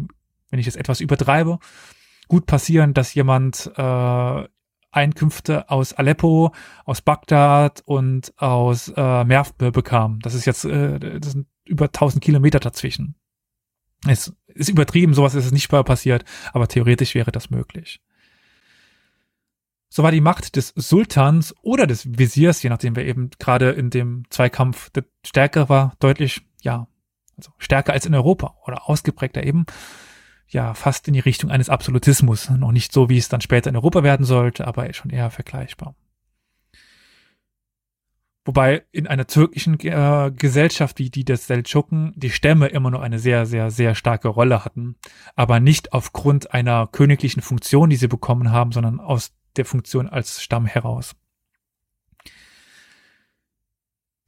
wenn 0.51 0.59
ich 0.59 0.67
es 0.67 0.77
etwas 0.77 1.01
übertreibe, 1.01 1.59
gut 2.29 2.47
passieren, 2.47 2.95
dass 2.95 3.15
jemand 3.15 3.71
äh, 3.77 4.49
Einkünfte 4.91 5.71
aus 5.71 5.95
Aleppo, 5.95 6.53
aus 6.85 7.01
Bagdad 7.01 7.83
und 7.85 8.33
aus 8.37 8.93
äh, 8.95 9.25
Merv 9.25 9.55
bekam. 9.55 10.19
Das 10.21 10.35
ist 10.35 10.45
jetzt, 10.45 10.65
äh, 10.65 11.21
das 11.21 11.33
sind 11.33 11.47
über 11.65 11.87
1000 11.87 12.23
Kilometer 12.23 12.61
dazwischen. 12.61 13.15
Es 14.07 14.35
ist 14.49 14.69
übertrieben, 14.69 15.15
sowas 15.15 15.35
ist 15.35 15.53
nicht 15.53 15.69
passiert, 15.69 16.25
aber 16.53 16.69
theoretisch 16.69 17.15
wäre 17.15 17.33
das 17.33 17.51
möglich. 17.51 18.01
So 19.95 20.03
war 20.03 20.11
die 20.11 20.23
Macht 20.23 20.57
des 20.57 20.73
Sultans 20.75 21.55
oder 21.61 21.87
des 21.87 22.19
Visiers, 22.19 22.63
je 22.63 22.71
nachdem 22.71 22.97
wer 22.97 23.05
eben 23.05 23.29
gerade 23.39 23.73
in 23.73 23.91
dem 23.91 24.23
Zweikampf 24.31 24.91
stärker 25.23 25.69
war, 25.69 25.93
deutlich, 26.01 26.41
ja, 26.63 26.87
also 27.37 27.53
stärker 27.59 27.93
als 27.93 28.07
in 28.07 28.15
Europa 28.15 28.57
oder 28.65 28.89
ausgeprägter 28.89 29.45
eben, 29.45 29.67
ja, 30.49 30.73
fast 30.73 31.09
in 31.09 31.13
die 31.13 31.21
Richtung 31.21 31.51
eines 31.51 31.69
Absolutismus. 31.69 32.49
Noch 32.49 32.73
nicht 32.73 32.91
so, 32.91 33.11
wie 33.11 33.19
es 33.19 33.29
dann 33.29 33.43
später 33.43 33.69
in 33.69 33.77
Europa 33.77 34.03
werden 34.03 34.25
sollte, 34.25 34.67
aber 34.67 34.91
schon 34.95 35.11
eher 35.11 35.29
vergleichbar. 35.29 35.95
Wobei 38.47 38.87
in 38.93 39.07
einer 39.07 39.27
türkischen 39.27 39.79
äh, 39.81 40.33
Gesellschaft 40.35 41.01
wie 41.01 41.11
die 41.11 41.27
des 41.27 41.47
Seldschuken 41.47 42.15
die 42.17 42.31
Stämme 42.31 42.69
immer 42.69 42.91
noch 42.91 43.03
eine 43.03 43.19
sehr, 43.19 43.45
sehr, 43.45 43.71
sehr 43.71 43.95
starke 43.95 44.29
Rolle 44.29 44.65
hatten. 44.65 44.97
Aber 45.37 45.61
nicht 45.61 45.93
aufgrund 45.93 46.55
einer 46.55 46.87
königlichen 46.87 47.43
Funktion, 47.43 47.91
die 47.91 47.97
sie 47.97 48.09
bekommen 48.09 48.53
haben, 48.53 48.73
sondern 48.73 48.99
aus 48.99 49.33
der 49.57 49.65
Funktion 49.65 50.09
als 50.09 50.43
Stamm 50.43 50.67
heraus. 50.67 51.15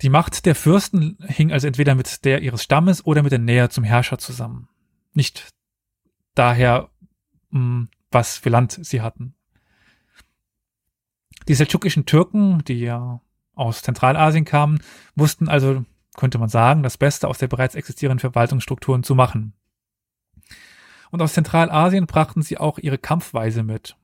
Die 0.03 0.11
Macht 0.11 0.45
der 0.45 0.55
Fürsten 0.55 1.17
hing 1.27 1.53
also 1.53 1.67
entweder 1.67 1.95
mit 1.95 2.25
der 2.25 2.43
ihres 2.43 2.63
Stammes 2.63 3.07
oder 3.07 3.23
mit 3.23 3.33
der 3.33 3.39
Nähe 3.39 3.71
zum 3.71 3.85
Herrscher 3.85 4.19
zusammen. 4.19 4.69
Nicht 5.13 5.49
daher, 6.35 6.91
hm, 7.51 7.89
was 8.11 8.39
für 8.39 8.51
Land 8.51 8.79
sie 8.83 9.01
hatten. 9.01 9.35
Die 11.49 11.55
seldschukischen 11.55 12.07
Türken, 12.07 12.65
die 12.65 12.81
ja 12.81 13.21
aus 13.55 13.83
Zentralasien 13.83 14.45
kamen, 14.45 14.83
wussten 15.15 15.49
also, 15.49 15.85
könnte 16.17 16.39
man 16.39 16.49
sagen, 16.49 16.83
das 16.83 16.99
Beste 16.99 17.29
aus 17.29 17.39
der 17.39 17.49
bereits 17.49 17.75
existierenden 17.75 18.21
Verwaltungsstrukturen 18.21 19.05
zu 19.05 19.15
machen. 19.15 19.53
Und 21.11 21.23
aus 21.23 21.35
Zentralasien 21.35 22.07
brachten 22.07 22.43
sie 22.43 22.59
auch 22.59 22.79
ihre 22.79 22.99
Kampfweise 22.99 23.63
mit, 23.63 23.97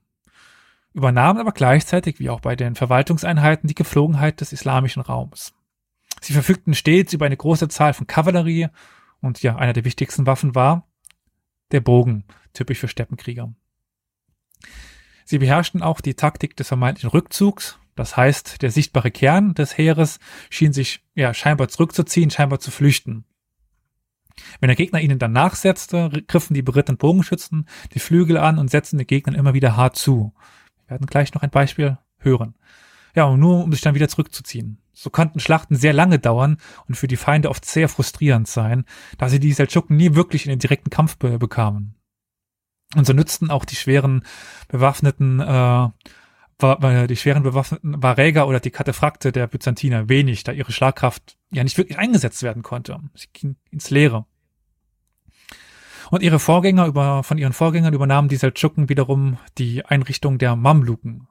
übernahmen 0.93 1.39
aber 1.39 1.51
gleichzeitig, 1.51 2.19
wie 2.19 2.29
auch 2.29 2.41
bei 2.41 2.55
den 2.55 2.75
Verwaltungseinheiten, 2.75 3.67
die 3.67 3.75
Geflogenheit 3.75 4.41
des 4.41 4.53
islamischen 4.53 5.01
Raums. 5.01 5.53
Sie 6.21 6.33
verfügten 6.33 6.73
stets 6.73 7.13
über 7.13 7.25
eine 7.25 7.37
große 7.37 7.67
Zahl 7.69 7.93
von 7.93 8.07
Kavallerie 8.07 8.67
und 9.21 9.41
ja, 9.41 9.55
einer 9.55 9.73
der 9.73 9.85
wichtigsten 9.85 10.25
Waffen 10.25 10.55
war 10.55 10.87
der 11.71 11.81
Bogen, 11.81 12.25
typisch 12.53 12.79
für 12.79 12.87
Steppenkrieger. 12.87 13.53
Sie 15.25 15.39
beherrschten 15.39 15.81
auch 15.81 16.01
die 16.01 16.15
Taktik 16.15 16.57
des 16.57 16.67
vermeintlichen 16.67 17.09
Rückzugs, 17.09 17.79
das 17.95 18.17
heißt, 18.17 18.61
der 18.61 18.71
sichtbare 18.71 19.11
Kern 19.11 19.53
des 19.53 19.77
Heeres 19.77 20.19
schien 20.49 20.73
sich 20.73 21.03
ja 21.15 21.33
scheinbar 21.33 21.69
zurückzuziehen, 21.69 22.29
scheinbar 22.29 22.59
zu 22.59 22.71
flüchten. 22.71 23.25
Wenn 24.59 24.67
der 24.69 24.75
Gegner 24.75 25.01
ihnen 25.01 25.19
dann 25.19 25.33
nachsetzte, 25.33 26.09
griffen 26.27 26.53
die 26.53 26.61
berittenen 26.61 26.97
Bogenschützen 26.97 27.67
die 27.93 27.99
Flügel 27.99 28.37
an 28.37 28.57
und 28.57 28.69
setzten 28.69 28.97
den 28.97 29.07
Gegnern 29.07 29.35
immer 29.35 29.53
wieder 29.53 29.75
hart 29.75 29.95
zu. 29.95 30.33
Werden 30.91 31.07
gleich 31.07 31.33
noch 31.33 31.41
ein 31.41 31.49
Beispiel 31.49 31.97
hören. 32.19 32.53
Ja, 33.15 33.23
und 33.23 33.39
nur 33.39 33.63
um 33.63 33.71
sich 33.71 33.81
dann 33.81 33.95
wieder 33.95 34.09
zurückzuziehen. 34.09 34.77
So 34.91 35.09
konnten 35.09 35.39
Schlachten 35.39 35.75
sehr 35.75 35.93
lange 35.93 36.19
dauern 36.19 36.57
und 36.87 36.95
für 36.95 37.07
die 37.07 37.15
Feinde 37.15 37.49
oft 37.49 37.65
sehr 37.65 37.87
frustrierend 37.87 38.47
sein, 38.47 38.83
da 39.17 39.29
sie 39.29 39.39
die 39.39 39.53
Seldschuken 39.53 39.95
nie 39.95 40.15
wirklich 40.15 40.45
in 40.45 40.49
den 40.49 40.59
direkten 40.59 40.89
Kampf 40.89 41.17
be 41.17 41.39
bekamen. 41.39 41.95
Und 42.95 43.07
so 43.07 43.13
nützten 43.13 43.49
auch 43.51 43.63
die 43.63 43.77
schweren 43.77 44.25
bewaffneten 44.67 45.39
äh, 45.39 45.89
die 47.07 47.15
schweren 47.15 47.41
bewaffneten 47.41 48.03
Varäger 48.03 48.47
oder 48.47 48.59
die 48.59 48.69
Kataphrакte 48.69 49.31
der 49.31 49.47
Byzantiner 49.47 50.09
wenig, 50.09 50.43
da 50.43 50.51
ihre 50.51 50.71
Schlagkraft 50.71 51.37
ja 51.51 51.63
nicht 51.63 51.77
wirklich 51.77 51.97
eingesetzt 51.97 52.43
werden 52.43 52.61
konnte. 52.61 52.99
Sie 53.15 53.27
ging 53.33 53.55
ins 53.71 53.89
Leere. 53.89 54.25
Und 56.11 56.21
ihre 56.21 56.39
Vorgänger 56.39 56.85
über, 56.85 57.23
von 57.23 57.39
ihren 57.39 57.53
Vorgängern 57.53 57.93
übernahmen 57.93 58.27
die 58.27 58.35
Seldschuken 58.35 58.89
wiederum 58.89 59.37
die 59.57 59.83
Einrichtung 59.85 60.37
der 60.37 60.55
Mamluken. 60.55 61.27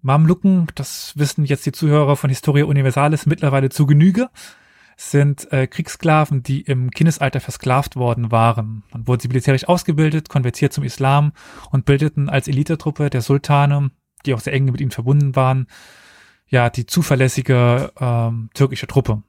Mamluken, 0.00 0.68
das 0.74 1.12
wissen 1.16 1.44
jetzt 1.44 1.66
die 1.66 1.72
Zuhörer 1.72 2.16
von 2.16 2.30
Historia 2.30 2.64
Universalis 2.64 3.26
mittlerweile 3.26 3.68
zu 3.68 3.84
Genüge, 3.84 4.30
sind 4.96 5.52
äh, 5.52 5.66
Kriegssklaven, 5.66 6.42
die 6.42 6.62
im 6.62 6.90
Kindesalter 6.90 7.40
versklavt 7.40 7.96
worden 7.96 8.30
waren. 8.30 8.84
Dann 8.92 9.06
wurden 9.06 9.20
sie 9.20 9.28
militärisch 9.28 9.68
ausgebildet, 9.68 10.30
konvertiert 10.30 10.72
zum 10.72 10.84
Islam 10.84 11.32
und 11.70 11.84
bildeten 11.84 12.30
als 12.30 12.48
Elitetruppe 12.48 13.10
der 13.10 13.20
Sultane 13.20 13.90
die 14.26 14.34
auch 14.34 14.40
sehr 14.40 14.52
eng 14.52 14.66
mit 14.66 14.80
ihnen 14.80 14.90
verbunden 14.90 15.36
waren, 15.36 15.66
ja, 16.48 16.68
die 16.70 16.86
zuverlässige 16.86 17.92
ähm, 17.98 18.50
türkische 18.54 18.86
Truppe. 18.86 19.22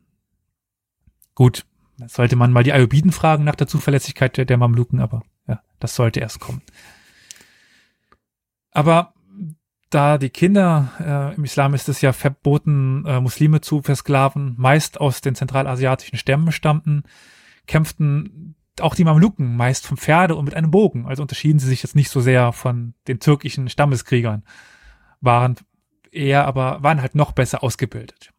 Gut, 1.35 1.65
sollte 2.07 2.35
man 2.35 2.51
mal 2.51 2.63
die 2.63 2.73
Ayubiden 2.73 3.11
fragen 3.11 3.43
nach 3.43 3.55
der 3.55 3.67
Zuverlässigkeit 3.67 4.37
der, 4.37 4.45
der 4.45 4.57
Mamluken, 4.57 4.99
aber 4.99 5.23
ja, 5.47 5.61
das 5.79 5.95
sollte 5.95 6.19
erst 6.19 6.39
kommen. 6.39 6.61
Aber 8.71 9.13
da 9.89 10.17
die 10.17 10.29
Kinder, 10.29 10.91
äh, 10.99 11.35
im 11.35 11.43
Islam 11.43 11.73
ist 11.73 11.89
es 11.89 12.01
ja 12.01 12.13
verboten, 12.13 13.05
äh, 13.05 13.19
Muslime 13.19 13.61
zu 13.61 13.81
versklaven, 13.81 14.55
meist 14.57 14.99
aus 15.01 15.21
den 15.21 15.35
zentralasiatischen 15.35 16.17
Stämmen 16.17 16.51
stammten, 16.51 17.03
kämpften 17.67 18.55
auch 18.79 18.95
die 18.95 19.03
Mamluken 19.03 19.55
meist 19.55 19.85
vom 19.85 19.97
Pferde 19.97 20.35
und 20.35 20.45
mit 20.45 20.55
einem 20.55 20.71
Bogen, 20.71 21.05
also 21.05 21.21
unterschieden 21.21 21.59
sie 21.59 21.67
sich 21.67 21.83
jetzt 21.83 21.95
nicht 21.95 22.09
so 22.09 22.21
sehr 22.21 22.53
von 22.53 22.93
den 23.07 23.19
türkischen 23.19 23.69
Stammeskriegern 23.69 24.43
waren 25.19 25.55
eher, 26.11 26.45
aber 26.47 26.81
waren 26.81 27.01
halt 27.01 27.15
noch 27.15 27.31
besser 27.33 27.63
ausgebildet. 27.63 28.31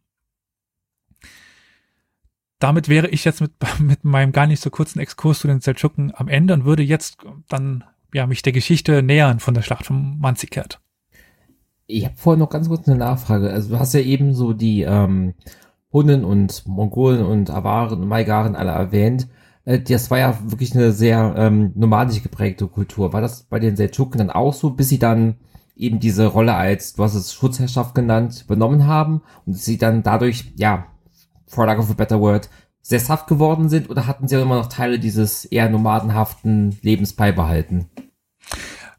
Damit 2.62 2.88
wäre 2.88 3.08
ich 3.08 3.24
jetzt 3.24 3.40
mit, 3.40 3.50
mit 3.80 4.04
meinem 4.04 4.30
gar 4.30 4.46
nicht 4.46 4.62
so 4.62 4.70
kurzen 4.70 5.00
Exkurs 5.00 5.40
zu 5.40 5.48
den 5.48 5.60
Seldschuken 5.60 6.12
am 6.14 6.28
Ende 6.28 6.54
und 6.54 6.64
würde 6.64 6.84
jetzt 6.84 7.16
dann 7.48 7.82
ja 8.14 8.26
mich 8.26 8.42
der 8.42 8.52
Geschichte 8.52 9.02
nähern 9.02 9.40
von 9.40 9.54
der 9.54 9.62
Schlacht 9.62 9.86
von 9.86 10.18
Manzikert. 10.20 10.80
Ich 11.88 12.04
habe 12.04 12.14
vorher 12.16 12.38
noch 12.38 12.50
ganz 12.50 12.68
kurz 12.68 12.86
eine 12.86 12.98
Nachfrage. 12.98 13.50
Also 13.50 13.70
du 13.70 13.78
hast 13.80 13.94
ja 13.94 14.00
eben 14.00 14.34
so 14.34 14.52
die 14.52 14.82
ähm, 14.82 15.34
Hunnen 15.92 16.24
und 16.24 16.64
Mongolen 16.66 17.26
und 17.26 17.50
Awaren 17.50 18.00
und 18.00 18.08
Maigaren 18.08 18.54
alle 18.54 18.70
erwähnt. 18.70 19.26
Äh, 19.64 19.80
das 19.80 20.12
war 20.12 20.18
ja 20.18 20.38
wirklich 20.44 20.74
eine 20.76 20.92
sehr 20.92 21.34
ähm, 21.36 21.72
nomadisch 21.74 22.22
geprägte 22.22 22.68
Kultur. 22.68 23.12
War 23.12 23.20
das 23.20 23.42
bei 23.42 23.58
den 23.58 23.74
Seldschuken 23.74 24.18
dann 24.18 24.30
auch 24.30 24.54
so, 24.54 24.70
bis 24.70 24.88
sie 24.88 25.00
dann 25.00 25.34
eben 25.74 25.98
diese 25.98 26.26
Rolle 26.26 26.54
als, 26.54 26.92
du 26.94 27.02
hast 27.02 27.14
es 27.14 27.34
Schutzherrschaft 27.34 27.94
genannt, 27.96 28.44
übernommen 28.44 28.86
haben 28.86 29.22
und 29.46 29.54
sie 29.54 29.78
dann 29.78 30.04
dadurch, 30.04 30.52
ja, 30.56 30.86
for 31.52 31.66
lack 31.66 31.78
of 31.78 31.90
a 31.90 31.94
better 31.94 32.20
word, 32.20 32.48
sesshaft 32.80 33.28
geworden 33.28 33.68
sind 33.68 33.90
oder 33.90 34.06
hatten 34.06 34.26
sie 34.26 34.40
immer 34.40 34.56
noch 34.56 34.66
Teile 34.66 34.98
dieses 34.98 35.44
eher 35.44 35.68
nomadenhaften 35.68 36.78
Lebens 36.82 37.12
beibehalten? 37.12 37.88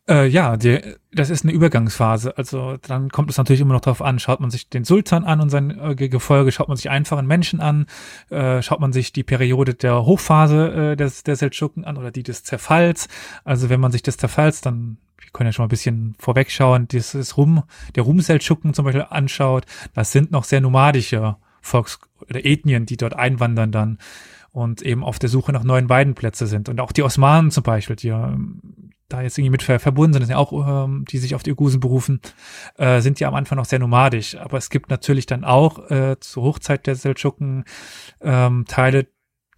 Äh, 0.08 0.28
ja, 0.28 0.58
die, 0.58 0.82
das 1.14 1.30
ist 1.30 1.46
eine 1.46 1.54
Übergangsphase. 1.54 2.38
Also 2.38 2.76
dann 2.82 3.10
kommt 3.10 3.30
es 3.30 3.38
natürlich 3.38 3.62
immer 3.62 3.74
noch 3.74 3.82
darauf 3.82 4.02
an, 4.02 4.20
schaut 4.20 4.42
man 4.42 4.52
sich 4.52 4.70
den 4.70 4.84
Sultan 4.84 5.24
an 5.24 5.40
und 5.40 5.50
sein 5.50 5.80
äh, 5.80 5.96
Gefolge, 5.96 6.52
schaut 6.52 6.68
man 6.68 6.76
sich 6.76 6.90
einfachen 6.90 7.26
Menschen 7.26 7.62
an, 7.62 7.86
äh, 8.30 8.62
schaut 8.62 8.82
man 8.82 8.92
sich 8.92 9.14
die 9.14 9.24
Periode 9.24 9.76
der 9.76 10.06
Hochphase 10.06 10.92
äh, 10.92 10.96
des, 10.98 11.24
der 11.24 11.38
Seldschuken 11.38 11.86
an 11.86 11.98
oder 11.98 12.12
die 12.12 12.24
des 12.24 12.44
Zerfalls. 12.44 13.08
Also 13.46 13.70
wenn 13.70 13.80
man 13.80 13.92
sich 13.92 14.04
des 14.04 14.18
Zerfalls 14.18 14.62
dann 14.62 14.98
können 15.32 15.48
ja 15.48 15.54
schon 15.54 15.64
mal 15.64 15.68
ein 15.68 15.70
bisschen 15.70 16.16
vorwegschauen, 16.20 16.88
dieses 16.88 17.38
Rum, 17.38 17.64
der 17.96 18.04
Rumseldschuken 18.04 18.74
zum 18.74 18.86
Beispiel 18.86 19.06
anschaut, 19.10 19.66
das 19.94 20.12
sind 20.12 20.32
noch 20.32 20.44
sehr 20.44 20.62
nomadische 20.62 21.38
Volks- 21.64 22.00
oder 22.30 22.46
Ethnien, 22.46 22.86
die 22.86 22.98
dort 22.98 23.16
einwandern 23.16 23.72
dann 23.72 23.98
und 24.52 24.84
eben 24.84 25.04
auf 25.04 25.18
der 25.18 25.30
Suche 25.30 25.52
nach 25.52 25.64
neuen 25.64 25.90
Weidenplätze 25.90 26.46
sind. 26.46 26.70
Und 26.70 26.80
auch 26.80 26.92
die 26.92 27.02
Osmanen 27.02 27.50
zum 27.50 27.64
Beispiel, 27.64 27.96
die 27.96 28.10
ja 28.10 28.28
ähm, 28.30 28.92
da 29.10 29.22
jetzt 29.22 29.38
irgendwie 29.38 29.52
mit 29.52 29.64
verbunden 29.64 30.14
sind, 30.14 30.24
sind 30.24 30.32
ja 30.32 30.38
auch, 30.38 30.86
ähm, 30.86 31.06
die 31.06 31.18
sich 31.18 31.36
auf 31.36 31.44
die 31.44 31.52
Ugusen 31.52 31.80
berufen, 31.80 32.20
äh, 32.78 33.02
sind 33.02 33.20
ja 33.20 33.28
am 33.28 33.36
Anfang 33.36 33.58
noch 33.58 33.66
sehr 33.66 33.80
nomadisch. 33.80 34.36
Aber 34.36 34.58
es 34.58 34.70
gibt 34.70 34.90
natürlich 34.90 35.26
dann 35.26 35.44
auch 35.44 35.90
äh, 35.90 36.18
zur 36.20 36.44
Hochzeit 36.44 36.86
der 36.86 36.96
Seldschuken 36.96 37.64
ähm, 38.22 38.66
Teile 38.68 39.08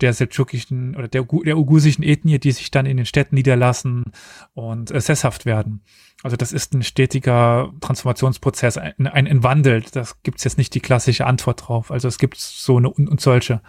der 0.02 0.14
seldschukischen 0.14 0.96
oder 0.96 1.08
der, 1.08 1.24
der 1.24 1.58
ugusischen 1.58 2.04
Ethnie, 2.04 2.40
die 2.40 2.52
sich 2.52 2.72
dann 2.72 2.86
in 2.86 2.98
den 2.98 3.06
Städten 3.06 3.36
niederlassen 3.36 4.12
und 4.54 4.92
äh, 4.92 5.00
sesshaft 5.00 5.46
werden. 5.46 5.84
Also 6.26 6.38
das 6.38 6.52
ist 6.52 6.74
ein 6.74 6.82
stetiger 6.82 7.72
Transformationsprozess, 7.82 8.80
ein, 8.80 9.06
ein, 9.06 9.28
ein 9.28 9.44
Wandel. 9.44 9.84
Das 9.92 10.24
gibt's 10.24 10.44
jetzt 10.44 10.58
nicht 10.58 10.74
die 10.74 10.80
klassische 10.80 11.28
Antwort 11.28 11.68
drauf. 11.68 11.92
Also 11.92 12.08
es 12.08 12.18
gibt 12.18 12.38
so 12.38 12.78
eine 12.78 12.90
und, 12.90 13.08
und 13.08 13.22
solche, 13.22 13.62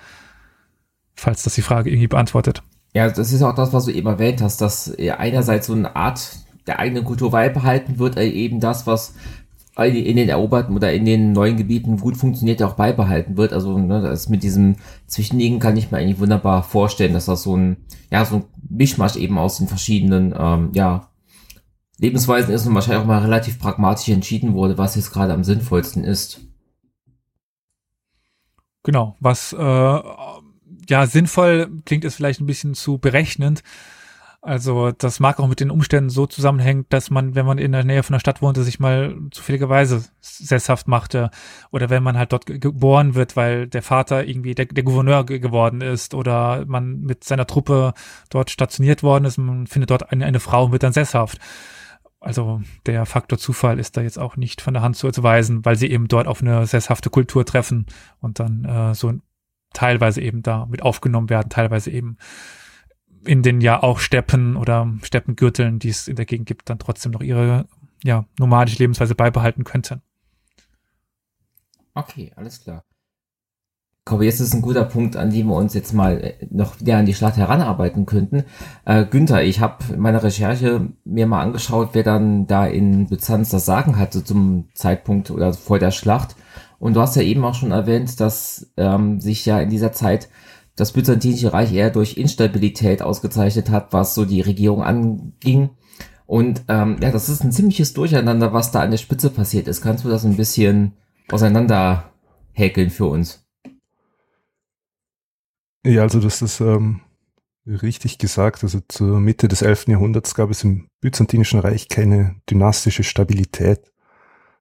falls 1.14 1.42
das 1.42 1.54
die 1.54 1.60
Frage 1.60 1.90
irgendwie 1.90 2.08
beantwortet. 2.08 2.62
Ja, 2.94 3.10
das 3.10 3.30
ist 3.30 3.42
auch 3.42 3.54
das, 3.54 3.74
was 3.74 3.84
du 3.84 3.90
eben 3.90 4.06
erwähnt 4.06 4.40
hast, 4.40 4.62
dass 4.62 4.90
einerseits 4.96 5.66
so 5.66 5.74
eine 5.74 5.94
Art 5.96 6.30
der 6.66 6.78
eigenen 6.78 7.04
Kultur 7.04 7.30
beibehalten 7.30 7.98
wird, 7.98 8.16
äh, 8.16 8.26
eben 8.26 8.58
das, 8.58 8.86
was 8.86 9.12
in 9.78 10.16
den 10.16 10.30
eroberten 10.30 10.74
oder 10.74 10.94
in 10.94 11.04
den 11.04 11.32
neuen 11.32 11.58
Gebieten 11.58 11.98
gut 11.98 12.16
funktioniert, 12.16 12.62
auch 12.62 12.72
beibehalten 12.72 13.36
wird. 13.36 13.52
Also 13.52 13.76
ne, 13.76 14.00
das 14.00 14.30
mit 14.30 14.42
diesem 14.42 14.76
Zwischenliegen 15.06 15.58
kann 15.58 15.76
ich 15.76 15.90
mir 15.90 15.98
eigentlich 15.98 16.20
wunderbar 16.20 16.62
vorstellen, 16.62 17.12
dass 17.12 17.26
das 17.26 17.42
so 17.42 17.54
ein, 17.54 17.76
ja, 18.10 18.24
so 18.24 18.36
ein 18.36 18.44
Mischmasch 18.70 19.16
eben 19.16 19.36
aus 19.36 19.58
den 19.58 19.68
verschiedenen, 19.68 20.34
ähm, 20.38 20.70
ja, 20.72 21.10
Lebensweisen 21.98 22.54
ist 22.54 22.66
und 22.66 22.74
wahrscheinlich 22.74 23.02
auch 23.02 23.06
mal 23.06 23.22
relativ 23.22 23.58
pragmatisch 23.58 24.08
entschieden 24.08 24.54
wurde, 24.54 24.76
was 24.76 24.96
jetzt 24.96 25.12
gerade 25.12 25.32
am 25.32 25.44
sinnvollsten 25.44 26.04
ist. 26.04 26.40
Genau, 28.82 29.16
was 29.18 29.52
äh, 29.52 30.00
ja 30.88 31.06
sinnvoll 31.06 31.70
klingt, 31.84 32.04
ist 32.04 32.14
vielleicht 32.14 32.40
ein 32.40 32.46
bisschen 32.46 32.74
zu 32.74 32.98
berechnend. 32.98 33.62
Also 34.46 34.92
das 34.92 35.18
mag 35.18 35.40
auch 35.40 35.48
mit 35.48 35.58
den 35.58 35.72
Umständen 35.72 36.08
so 36.08 36.26
zusammenhängen, 36.26 36.86
dass 36.88 37.10
man, 37.10 37.34
wenn 37.34 37.46
man 37.46 37.58
in 37.58 37.72
der 37.72 37.82
Nähe 37.82 38.04
von 38.04 38.12
der 38.12 38.20
Stadt 38.20 38.42
wohnte, 38.42 38.62
sich 38.62 38.78
mal 38.78 39.16
zufälligerweise 39.32 40.04
sesshaft 40.20 40.86
machte 40.86 41.30
oder 41.72 41.90
wenn 41.90 42.04
man 42.04 42.16
halt 42.16 42.32
dort 42.32 42.46
geboren 42.46 43.16
wird, 43.16 43.34
weil 43.34 43.66
der 43.66 43.82
Vater 43.82 44.24
irgendwie 44.24 44.54
der, 44.54 44.66
der 44.66 44.84
Gouverneur 44.84 45.24
geworden 45.24 45.80
ist 45.80 46.14
oder 46.14 46.64
man 46.64 47.00
mit 47.00 47.24
seiner 47.24 47.48
Truppe 47.48 47.92
dort 48.30 48.50
stationiert 48.50 49.02
worden 49.02 49.24
ist, 49.24 49.36
man 49.36 49.66
findet 49.66 49.90
dort 49.90 50.12
eine, 50.12 50.24
eine 50.24 50.38
Frau 50.38 50.66
und 50.66 50.72
wird 50.72 50.84
dann 50.84 50.92
sesshaft. 50.92 51.38
Also 52.26 52.60
der 52.86 53.06
Faktor 53.06 53.38
Zufall 53.38 53.78
ist 53.78 53.96
da 53.96 54.00
jetzt 54.00 54.18
auch 54.18 54.36
nicht 54.36 54.60
von 54.60 54.74
der 54.74 54.82
Hand 54.82 54.96
zu 54.96 55.22
weisen, 55.22 55.64
weil 55.64 55.76
sie 55.76 55.88
eben 55.88 56.08
dort 56.08 56.26
auf 56.26 56.42
eine 56.42 56.66
sesshafte 56.66 57.08
Kultur 57.08 57.46
treffen 57.46 57.86
und 58.18 58.40
dann 58.40 58.64
äh, 58.64 58.96
so 58.96 59.12
teilweise 59.72 60.20
eben 60.20 60.42
da 60.42 60.66
mit 60.66 60.82
aufgenommen 60.82 61.30
werden, 61.30 61.50
teilweise 61.50 61.92
eben 61.92 62.16
in 63.24 63.44
den 63.44 63.60
ja 63.60 63.80
auch 63.80 64.00
Steppen 64.00 64.56
oder 64.56 64.92
Steppengürteln, 65.04 65.78
die 65.78 65.88
es 65.88 66.08
in 66.08 66.16
der 66.16 66.26
Gegend 66.26 66.48
gibt, 66.48 66.68
dann 66.68 66.80
trotzdem 66.80 67.12
noch 67.12 67.22
ihre 67.22 67.68
ja, 68.02 68.24
nomadische 68.40 68.80
Lebensweise 68.80 69.14
beibehalten 69.14 69.62
könnten. 69.62 70.02
Okay, 71.94 72.32
alles 72.34 72.60
klar. 72.60 72.82
Ich 74.06 74.08
glaube, 74.08 74.24
jetzt 74.24 74.38
ist 74.38 74.54
ein 74.54 74.62
guter 74.62 74.84
Punkt, 74.84 75.16
an 75.16 75.32
dem 75.32 75.48
wir 75.48 75.56
uns 75.56 75.74
jetzt 75.74 75.92
mal 75.92 76.20
äh, 76.22 76.46
noch 76.48 76.78
wieder 76.78 76.96
an 76.96 77.06
die 77.06 77.14
Schlacht 77.14 77.38
heranarbeiten 77.38 78.06
könnten. 78.06 78.44
Äh, 78.84 79.04
Günther, 79.04 79.42
ich 79.42 79.58
habe 79.58 79.78
in 79.92 79.98
meiner 79.98 80.22
Recherche 80.22 80.90
mir 81.04 81.26
mal 81.26 81.42
angeschaut, 81.42 81.88
wer 81.94 82.04
dann 82.04 82.46
da 82.46 82.66
in 82.68 83.08
Byzanz 83.08 83.50
das 83.50 83.66
Sagen 83.66 83.98
hatte 83.98 84.22
zum 84.22 84.68
Zeitpunkt 84.74 85.32
oder 85.32 85.52
vor 85.54 85.80
der 85.80 85.90
Schlacht. 85.90 86.36
Und 86.78 86.94
du 86.94 87.00
hast 87.00 87.16
ja 87.16 87.22
eben 87.22 87.44
auch 87.44 87.56
schon 87.56 87.72
erwähnt, 87.72 88.20
dass 88.20 88.70
ähm, 88.76 89.20
sich 89.20 89.44
ja 89.44 89.58
in 89.58 89.70
dieser 89.70 89.90
Zeit 89.90 90.28
das 90.76 90.92
Byzantinische 90.92 91.52
Reich 91.52 91.72
eher 91.72 91.90
durch 91.90 92.16
Instabilität 92.16 93.02
ausgezeichnet 93.02 93.70
hat, 93.70 93.92
was 93.92 94.14
so 94.14 94.24
die 94.24 94.40
Regierung 94.40 94.84
anging. 94.84 95.70
Und 96.26 96.62
ähm, 96.68 96.98
ja, 97.02 97.10
das 97.10 97.28
ist 97.28 97.42
ein 97.42 97.50
ziemliches 97.50 97.92
Durcheinander, 97.92 98.52
was 98.52 98.70
da 98.70 98.82
an 98.82 98.92
der 98.92 98.98
Spitze 98.98 99.30
passiert 99.30 99.66
ist. 99.66 99.82
Kannst 99.82 100.04
du 100.04 100.08
das 100.08 100.24
ein 100.24 100.36
bisschen 100.36 100.92
auseinander 101.28 102.12
häkeln 102.52 102.90
für 102.90 103.06
uns? 103.06 103.45
Ja, 105.86 106.02
also 106.02 106.18
das 106.18 106.42
ist 106.42 106.58
ähm, 106.58 107.00
richtig 107.64 108.18
gesagt. 108.18 108.64
Also 108.64 108.80
zur 108.88 109.20
Mitte 109.20 109.46
des 109.46 109.62
11. 109.62 109.86
Jahrhunderts 109.86 110.34
gab 110.34 110.50
es 110.50 110.64
im 110.64 110.88
Byzantinischen 111.00 111.60
Reich 111.60 111.88
keine 111.88 112.34
dynastische 112.50 113.04
Stabilität. 113.04 113.92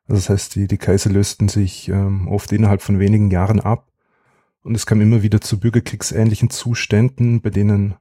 Also 0.07 0.21
das 0.21 0.29
heißt, 0.29 0.53
die, 0.53 0.67
die 0.67 0.77
Kaiser 0.77 1.09
lösten 1.09 1.49
sich 1.49 1.89
ähm, 1.89 2.27
oft 2.27 2.51
innerhalb 2.51 2.83
von 2.83 2.99
wenigen 2.99 3.31
Jahren 3.31 3.59
ab 3.59 3.91
und 4.61 4.75
es 4.75 4.85
kam 4.85 5.01
immer 5.01 5.23
wieder 5.23 5.41
zu 5.41 5.59
bürgerkriegsähnlichen 5.59 6.51
Zuständen, 6.51 7.41
bei 7.41 7.49
denen 7.49 7.95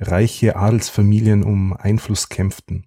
reiche 0.00 0.56
Adelsfamilien 0.56 1.44
um 1.44 1.74
Einfluss 1.74 2.30
kämpften. 2.30 2.86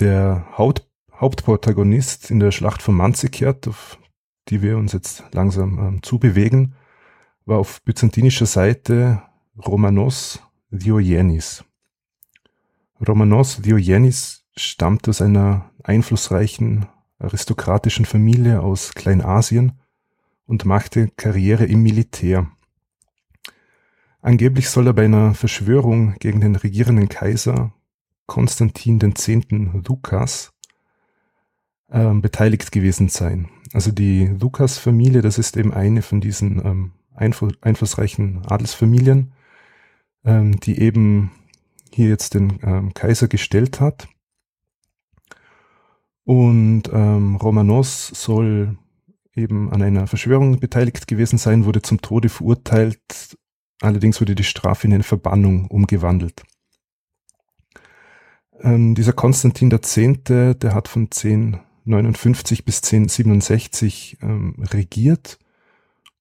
Der 0.00 0.46
Haupt 0.58 0.86
Hauptprotagonist 1.14 2.30
in 2.30 2.40
der 2.40 2.50
Schlacht 2.52 2.82
von 2.82 2.94
Manzikert, 2.94 3.66
auf 3.66 3.98
die 4.50 4.60
wir 4.60 4.76
uns 4.76 4.92
jetzt 4.92 5.24
langsam 5.32 5.78
ähm, 5.78 6.02
zubewegen, 6.02 6.74
war 7.48 7.58
auf 7.58 7.82
byzantinischer 7.82 8.44
Seite 8.44 9.22
Romanos 9.66 10.42
Diogenes. 10.70 11.64
Romanos 13.06 13.62
Diogenes 13.62 14.44
stammt 14.54 15.08
aus 15.08 15.22
einer 15.22 15.70
einflussreichen 15.82 16.86
aristokratischen 17.18 18.04
Familie 18.04 18.60
aus 18.60 18.92
Kleinasien 18.92 19.72
und 20.46 20.66
machte 20.66 21.08
Karriere 21.16 21.64
im 21.64 21.82
Militär. 21.82 22.48
Angeblich 24.20 24.68
soll 24.68 24.86
er 24.88 24.92
bei 24.92 25.06
einer 25.06 25.34
Verschwörung 25.34 26.16
gegen 26.18 26.42
den 26.42 26.54
regierenden 26.54 27.08
Kaiser 27.08 27.72
Konstantin 28.26 29.00
X. 29.00 29.26
Lukas 29.88 30.52
äh, 31.88 32.12
beteiligt 32.12 32.72
gewesen 32.72 33.08
sein. 33.08 33.48
Also 33.72 33.90
die 33.90 34.26
Lukas-Familie, 34.26 35.22
das 35.22 35.38
ist 35.38 35.56
eben 35.56 35.72
eine 35.72 36.02
von 36.02 36.20
diesen 36.20 36.64
ähm, 36.64 36.92
einfl 37.18 37.52
einflussreichen 37.60 38.42
Adelsfamilien, 38.46 39.32
ähm, 40.24 40.58
die 40.60 40.80
eben 40.80 41.30
hier 41.92 42.08
jetzt 42.08 42.34
den 42.34 42.58
ähm, 42.62 42.94
Kaiser 42.94 43.28
gestellt 43.28 43.80
hat. 43.80 44.08
Und 46.24 46.84
ähm, 46.92 47.36
Romanos 47.36 48.08
soll 48.08 48.76
eben 49.34 49.72
an 49.72 49.82
einer 49.82 50.06
Verschwörung 50.06 50.60
beteiligt 50.60 51.06
gewesen 51.06 51.38
sein, 51.38 51.64
wurde 51.64 51.82
zum 51.82 52.00
Tode 52.00 52.28
verurteilt. 52.28 53.38
Allerdings 53.80 54.20
wurde 54.20 54.34
die 54.34 54.44
Strafe 54.44 54.86
in 54.86 54.92
eine 54.92 55.04
Verbannung 55.04 55.66
umgewandelt. 55.68 56.42
Ähm, 58.60 58.94
dieser 58.94 59.12
Konstantin 59.12 59.70
X., 59.70 59.94
der 59.94 60.74
hat 60.74 60.88
von 60.88 61.04
1059 61.04 62.64
bis 62.64 62.82
1067 62.82 64.18
ähm, 64.20 64.56
regiert 64.58 65.38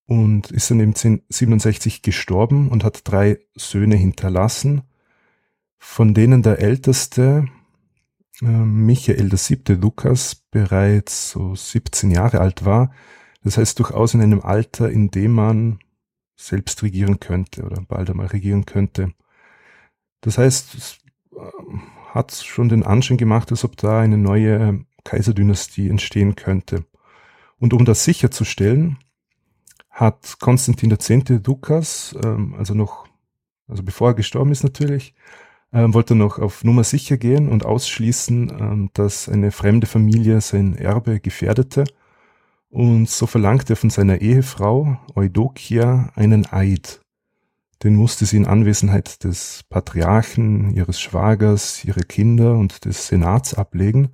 und 0.08 0.52
ist 0.52 0.72
dann 0.72 0.80
eben 0.80 0.94
1067 0.96 2.02
gestorben 2.02 2.70
und 2.70 2.84
hat 2.84 3.02
drei 3.04 3.40
Söhne 3.56 3.96
hinterlassen, 3.96 4.84
von 5.78 6.14
denen 6.14 6.42
der 6.42 6.60
älteste, 6.60 7.46
äh, 8.42 8.46
Michael 8.46 9.32
VII. 9.32 9.76
Lukas, 9.76 10.36
bereits 10.36 11.32
so 11.32 11.54
17 11.54 12.10
Jahre 12.12 12.40
alt 12.40 12.66
war. 12.66 12.92
Das 13.44 13.58
heißt 13.58 13.78
durchaus 13.80 14.14
in 14.14 14.22
einem 14.22 14.42
Alter, 14.42 14.90
in 14.90 15.12
dem 15.12 15.34
man 15.34 15.80
selbst 16.38 16.84
regieren 16.84 17.20
könnte 17.20 17.64
oder 17.64 17.82
bald 17.82 18.10
einmal 18.10 18.28
regieren 18.28 18.66
könnte. 18.66 19.14
Das 20.22 20.38
heißt, 20.38 20.76
es 20.76 21.00
ähm, 21.36 21.82
hat 22.14 22.32
schon 22.32 22.70
den 22.70 22.84
Anschein 22.84 23.18
gemacht, 23.18 23.52
als 23.52 23.66
ob 23.66 23.76
da 23.76 24.00
eine 24.00 24.18
neue 24.18 24.86
Kaiserdynastie 25.04 25.90
entstehen 25.90 26.36
könnte. 26.36 26.86
Und 27.60 27.74
um 27.74 27.86
das 27.86 28.04
sicherzustellen, 28.04 29.00
hat 29.98 30.38
Konstantin 30.40 30.92
X. 30.92 31.10
Lukas, 31.46 32.16
ähm, 32.24 32.54
also 32.58 32.76
noch, 32.76 33.08
also 33.68 33.84
bevor 33.84 34.10
er 34.12 34.14
gestorben 34.14 34.52
ist 34.52 34.64
natürlich, 34.64 35.16
ähm, 35.74 35.94
wollte 35.94 36.14
noch 36.14 36.38
auf 36.38 36.64
Nummer 36.64 36.84
sicher 36.84 37.18
gehen 37.18 37.50
und 37.50 37.66
ausschließen, 37.66 38.50
ähm, 38.50 38.90
dass 38.94 39.28
eine 39.28 39.52
fremde 39.52 39.88
Familie 39.88 40.40
sein 40.40 40.76
Erbe 40.76 41.20
gefährdete. 41.20 41.84
Und 42.70 43.10
so 43.10 43.26
verlangte 43.26 43.74
er 43.74 43.76
von 43.76 43.90
seiner 43.90 44.22
Ehefrau 44.22 45.00
Eudokia 45.16 46.12
einen 46.16 46.46
Eid. 46.52 47.02
Den 47.84 47.96
musste 47.96 48.26
sie 48.26 48.38
in 48.38 48.46
Anwesenheit 48.46 49.24
des 49.24 49.64
Patriarchen, 49.68 50.76
ihres 50.76 51.02
Schwagers, 51.02 51.84
ihrer 51.86 52.02
Kinder 52.02 52.54
und 52.54 52.86
des 52.86 53.08
Senats 53.08 53.56
ablegen. 53.56 54.10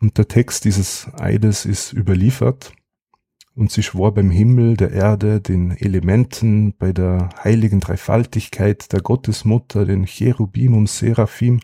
Und 0.00 0.18
der 0.18 0.28
Text 0.28 0.66
dieses 0.66 1.08
Eides 1.18 1.64
ist 1.64 1.94
überliefert 1.94 2.75
und 3.56 3.72
sie 3.72 3.82
schwor 3.82 4.12
beim 4.12 4.30
Himmel, 4.30 4.76
der 4.76 4.92
Erde, 4.92 5.40
den 5.40 5.70
Elementen, 5.70 6.74
bei 6.76 6.92
der 6.92 7.30
heiligen 7.42 7.80
Dreifaltigkeit, 7.80 8.92
der 8.92 9.00
Gottesmutter, 9.00 9.86
den 9.86 10.04
Cherubim 10.04 10.76
und 10.76 10.90
Seraphim 10.90 11.60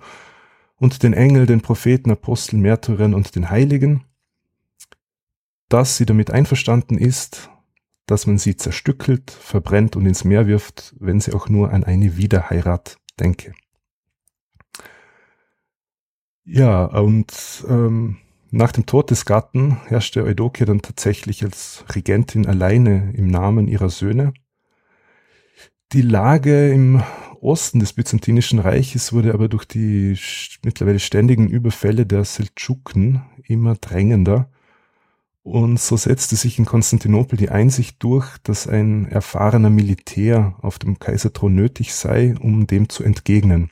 und 0.76 1.02
den 1.02 1.12
Engel, 1.12 1.44
den 1.44 1.60
Propheten, 1.60 2.10
Aposteln, 2.10 2.62
Märtyrern 2.62 3.12
und 3.12 3.36
den 3.36 3.50
Heiligen, 3.50 4.04
dass 5.68 5.98
sie 5.98 6.06
damit 6.06 6.30
einverstanden 6.30 6.96
ist, 6.96 7.50
dass 8.06 8.26
man 8.26 8.38
sie 8.38 8.56
zerstückelt, 8.56 9.30
verbrennt 9.30 9.94
und 9.94 10.06
ins 10.06 10.24
Meer 10.24 10.46
wirft, 10.46 10.94
wenn 10.98 11.20
sie 11.20 11.34
auch 11.34 11.50
nur 11.50 11.72
an 11.72 11.84
eine 11.84 12.16
Wiederheirat 12.16 12.96
denke. 13.20 13.52
Ja, 16.44 16.86
und 16.86 17.64
ähm, 17.68 18.16
nach 18.52 18.70
dem 18.70 18.84
Tod 18.84 19.10
des 19.10 19.24
Gatten 19.24 19.78
herrschte 19.86 20.22
Eudokia 20.22 20.66
dann 20.66 20.82
tatsächlich 20.82 21.42
als 21.42 21.84
Regentin 21.94 22.46
alleine 22.46 23.12
im 23.16 23.26
Namen 23.26 23.66
ihrer 23.66 23.88
Söhne. 23.88 24.34
Die 25.92 26.02
Lage 26.02 26.70
im 26.70 27.02
Osten 27.40 27.80
des 27.80 27.94
Byzantinischen 27.94 28.58
Reiches 28.58 29.14
wurde 29.14 29.32
aber 29.32 29.48
durch 29.48 29.64
die 29.64 30.18
mittlerweile 30.62 30.98
ständigen 30.98 31.48
Überfälle 31.48 32.04
der 32.04 32.24
Seldschuken 32.24 33.22
immer 33.42 33.74
drängender. 33.74 34.50
Und 35.42 35.80
so 35.80 35.96
setzte 35.96 36.36
sich 36.36 36.58
in 36.58 36.66
Konstantinopel 36.66 37.38
die 37.38 37.48
Einsicht 37.48 38.02
durch, 38.02 38.36
dass 38.42 38.68
ein 38.68 39.06
erfahrener 39.06 39.70
Militär 39.70 40.56
auf 40.60 40.78
dem 40.78 40.98
Kaiserthron 40.98 41.54
nötig 41.54 41.94
sei, 41.94 42.34
um 42.38 42.66
dem 42.66 42.90
zu 42.90 43.02
entgegnen. 43.02 43.70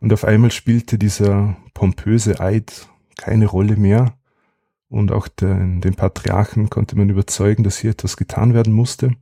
Und 0.00 0.12
auf 0.12 0.24
einmal 0.24 0.50
spielte 0.50 0.98
dieser 0.98 1.56
pompöse 1.72 2.40
Eid 2.40 2.88
keine 3.16 3.46
Rolle 3.46 3.76
mehr. 3.76 4.14
Und 4.88 5.12
auch 5.12 5.28
den, 5.28 5.80
den 5.80 5.94
Patriarchen 5.94 6.70
konnte 6.70 6.96
man 6.96 7.10
überzeugen, 7.10 7.64
dass 7.64 7.78
hier 7.78 7.90
etwas 7.90 8.16
getan 8.16 8.54
werden 8.54 8.72
musste. 8.72 9.12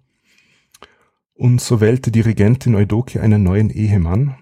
Und 1.35 1.61
so 1.61 1.81
wählte 1.81 2.11
die 2.11 2.20
Regentin 2.20 2.74
Eudokia 2.74 3.22
einen 3.22 3.42
neuen 3.42 3.70
Ehemann, 3.70 4.37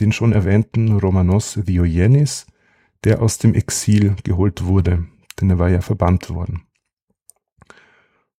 den 0.00 0.12
schon 0.12 0.32
erwähnten 0.32 0.98
Romanos 0.98 1.58
Diogenes, 1.66 2.46
der 3.04 3.22
aus 3.22 3.38
dem 3.38 3.54
Exil 3.54 4.16
geholt 4.24 4.64
wurde, 4.64 5.06
denn 5.40 5.50
er 5.50 5.58
war 5.58 5.70
ja 5.70 5.80
verbannt 5.80 6.28
worden. 6.30 6.62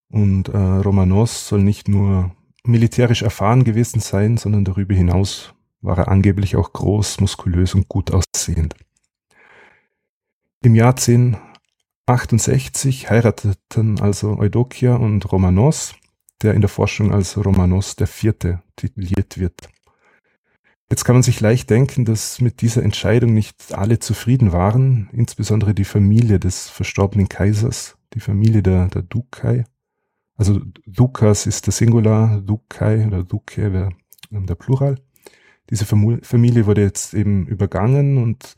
Und 0.10 0.50
äh, 0.50 0.58
Romanos 0.58 1.48
soll 1.48 1.64
nicht 1.64 1.88
nur 1.88 2.32
militärisch 2.64 3.22
erfahren 3.22 3.64
gewesen 3.64 4.00
sein, 4.00 4.38
sondern 4.38 4.66
darüber 4.66 4.94
hinaus 4.94 5.54
war 5.82 5.98
er 5.98 6.08
angeblich 6.10 6.56
auch 6.56 6.74
groß, 6.74 7.20
muskulös 7.22 7.76
und 7.76 7.88
gut 7.88 8.12
aussehend. 8.12 8.76
Im 10.68 10.76
Jahr 10.76 10.96
1068 10.98 13.10
heirateten 13.10 14.02
also 14.02 14.38
Eudokia 14.38 14.98
und 14.98 15.32
Romanos, 15.32 15.96
der 16.42 16.56
in 16.56 16.60
der 16.60 16.70
Forschung 16.70 17.14
als 17.14 17.38
Romanos 17.38 17.96
IV. 17.98 18.58
tituliert 18.76 19.38
wird. 19.38 19.70
Jetzt 20.90 21.06
kann 21.06 21.16
man 21.16 21.24
sich 21.24 21.40
leicht 21.40 21.70
denken, 21.70 22.04
dass 22.04 22.42
mit 22.42 22.60
dieser 22.60 22.84
Entscheidung 22.84 23.34
nicht 23.34 23.74
alle 23.74 24.00
zufrieden 24.00 24.52
waren, 24.52 25.08
insbesondere 25.14 25.74
die 25.74 25.86
Familie 25.86 26.38
des 26.38 26.68
verstorbenen 26.68 27.30
Kaisers, 27.30 27.98
die 28.14 28.20
Familie 28.20 28.62
der, 28.62 28.90
der 28.90 29.04
Dukai. 29.04 29.64
Also 30.36 30.60
Dukas 30.86 31.46
ist 31.46 31.68
der 31.68 31.72
Singular, 31.72 32.42
Dukai 32.42 33.08
oder 33.08 33.24
Duke 33.24 33.72
wäre 33.72 33.92
der 34.32 34.56
Plural. 34.56 35.00
Diese 35.70 35.86
Familie 35.86 36.66
wurde 36.66 36.82
jetzt 36.82 37.14
eben 37.14 37.48
übergangen 37.48 38.18
und 38.18 38.58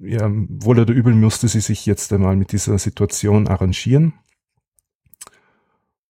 ja, 0.00 0.30
wohl 0.30 0.78
oder 0.78 0.92
übel 0.92 1.14
musste 1.14 1.48
sie 1.48 1.60
sich 1.60 1.86
jetzt 1.86 2.12
einmal 2.12 2.36
mit 2.36 2.52
dieser 2.52 2.78
Situation 2.78 3.48
arrangieren. 3.48 4.14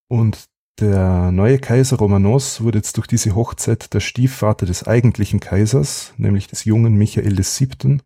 Und 0.09 0.49
der 0.79 1.33
neue 1.33 1.59
Kaiser 1.59 1.97
Romanos 1.97 2.61
wurde 2.61 2.79
jetzt 2.79 2.97
durch 2.99 3.07
diese 3.07 3.35
Hochzeit 3.35 3.95
der 3.95 4.01
Stiefvater 4.01 4.67
des 4.67 4.87
eigentlichen 4.87 5.41
Kaisers, 5.41 6.13
nämlich 6.19 6.49
des 6.49 6.65
jungen 6.65 6.95
Michael 6.97 7.39
VII., 7.39 7.99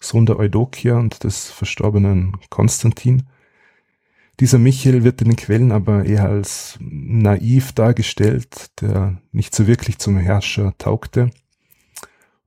Sohn 0.00 0.26
der 0.26 0.38
Eudokia 0.38 0.98
und 0.98 1.24
des 1.24 1.50
verstorbenen 1.50 2.36
Konstantin. 2.50 3.24
Dieser 4.40 4.58
Michael 4.58 5.04
wird 5.04 5.20
in 5.22 5.28
den 5.28 5.36
Quellen 5.36 5.70
aber 5.70 6.04
eher 6.04 6.24
als 6.28 6.78
naiv 6.80 7.72
dargestellt, 7.72 8.70
der 8.80 9.20
nicht 9.32 9.54
so 9.54 9.66
wirklich 9.66 9.98
zum 9.98 10.16
Herrscher 10.16 10.74
taugte. 10.78 11.30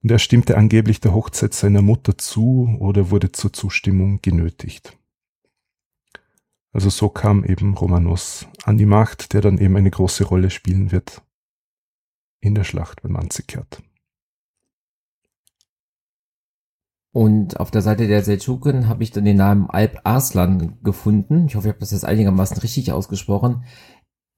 Und 0.03 0.11
er 0.11 0.19
stimmte 0.19 0.57
angeblich 0.57 0.99
der 0.99 1.13
Hochzeit 1.13 1.53
seiner 1.53 1.81
Mutter 1.81 2.17
zu 2.17 2.77
oder 2.79 3.09
wurde 3.09 3.31
zur 3.31 3.51
Zustimmung 3.51 4.19
genötigt. 4.21 4.97
Also 6.71 6.89
so 6.89 7.09
kam 7.09 7.43
eben 7.43 7.73
Romanos 7.73 8.47
an 8.63 8.77
die 8.77 8.85
Macht, 8.85 9.33
der 9.33 9.41
dann 9.41 9.57
eben 9.57 9.75
eine 9.75 9.89
große 9.89 10.25
Rolle 10.25 10.49
spielen 10.49 10.91
wird 10.91 11.23
in 12.39 12.55
der 12.55 12.63
Schlacht 12.63 13.01
bei 13.01 13.09
Manzikert. 13.09 13.81
Und 17.11 17.59
auf 17.59 17.71
der 17.71 17.81
Seite 17.81 18.07
der 18.07 18.23
Seldschuken 18.23 18.87
habe 18.87 19.01
ich 19.01 19.09
dann 19.09 19.25
den 19.25 19.37
Namen 19.37 19.67
Alp 19.71 20.01
Arslan 20.03 20.77
gefunden. 20.83 21.47
Ich 21.47 21.55
hoffe, 21.55 21.67
ich 21.67 21.73
habe 21.73 21.79
das 21.79 21.89
jetzt 21.89 22.05
einigermaßen 22.05 22.57
richtig 22.57 22.91
ausgesprochen. 22.91 23.63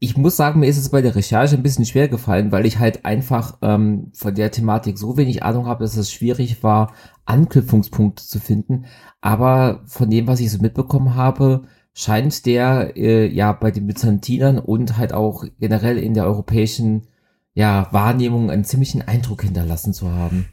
Ich 0.01 0.15
muss 0.15 0.37
sagen, 0.37 0.61
mir 0.61 0.67
ist 0.67 0.77
es 0.77 0.89
bei 0.89 1.01
der 1.01 1.15
Recherche 1.15 1.55
ein 1.55 1.63
bisschen 1.63 1.85
schwer 1.85 2.07
gefallen, 2.07 2.53
weil 2.53 2.65
ich 2.65 2.79
halt 2.79 3.03
einfach 3.03 3.57
ähm, 3.61 4.11
von 4.13 4.33
der 4.33 4.49
Thematik 4.49 4.97
so 4.97 5.17
wenig 5.17 5.43
Ahnung 5.43 5.65
habe, 5.65 5.83
dass 5.83 5.97
es 5.97 6.11
schwierig 6.11 6.63
war, 6.63 6.93
Anknüpfungspunkte 7.25 8.23
zu 8.23 8.39
finden. 8.39 8.85
Aber 9.19 9.81
von 9.85 10.09
dem, 10.09 10.27
was 10.27 10.39
ich 10.39 10.51
so 10.51 10.59
mitbekommen 10.59 11.15
habe, 11.15 11.63
scheint 11.93 12.45
der 12.45 12.95
äh, 12.95 13.27
ja 13.27 13.51
bei 13.51 13.71
den 13.71 13.87
Byzantinern 13.87 14.57
und 14.57 14.97
halt 14.97 15.11
auch 15.11 15.43
generell 15.59 15.97
in 15.97 16.13
der 16.13 16.25
europäischen 16.25 17.07
ja, 17.53 17.89
Wahrnehmung 17.91 18.49
einen 18.49 18.63
ziemlichen 18.63 19.01
Eindruck 19.01 19.41
hinterlassen 19.43 19.93
zu 19.93 20.11
haben. 20.11 20.45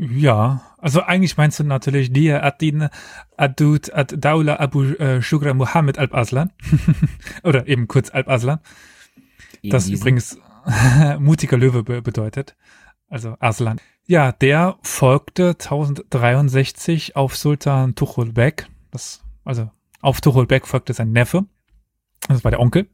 Ja, 0.00 0.62
also 0.78 1.02
eigentlich 1.02 1.36
meinst 1.36 1.60
du 1.60 1.64
natürlich 1.64 2.10
Dia 2.10 2.42
Adin 2.42 2.88
Adud 3.36 3.92
Ad 3.92 4.16
Daula 4.16 4.58
Abu 4.58 4.84
äh, 4.84 5.20
Shukra 5.20 5.52
Muhammad 5.52 5.98
Al-Aslan. 5.98 6.52
Oder 7.44 7.68
eben 7.68 7.86
kurz 7.86 8.08
Al-Aslan. 8.08 8.60
Das 9.62 9.84
diesen. 9.84 10.00
übrigens 10.00 10.38
mutiger 11.18 11.58
Löwe 11.58 11.82
be 11.82 12.00
bedeutet. 12.00 12.56
Also 13.10 13.36
Aslan. 13.40 13.78
Ja, 14.06 14.32
der 14.32 14.78
folgte 14.82 15.50
1063 15.50 17.16
auf 17.16 17.36
Sultan 17.36 17.94
Tuchul 17.94 18.32
Bek. 18.32 18.68
Das, 18.90 19.22
also 19.44 19.70
auf 20.00 20.22
Tuchul 20.22 20.46
Bek 20.46 20.66
folgte 20.66 20.94
sein 20.94 21.12
Neffe. 21.12 21.44
Das 22.26 22.42
war 22.42 22.50
der 22.50 22.60
Onkel. 22.60 22.88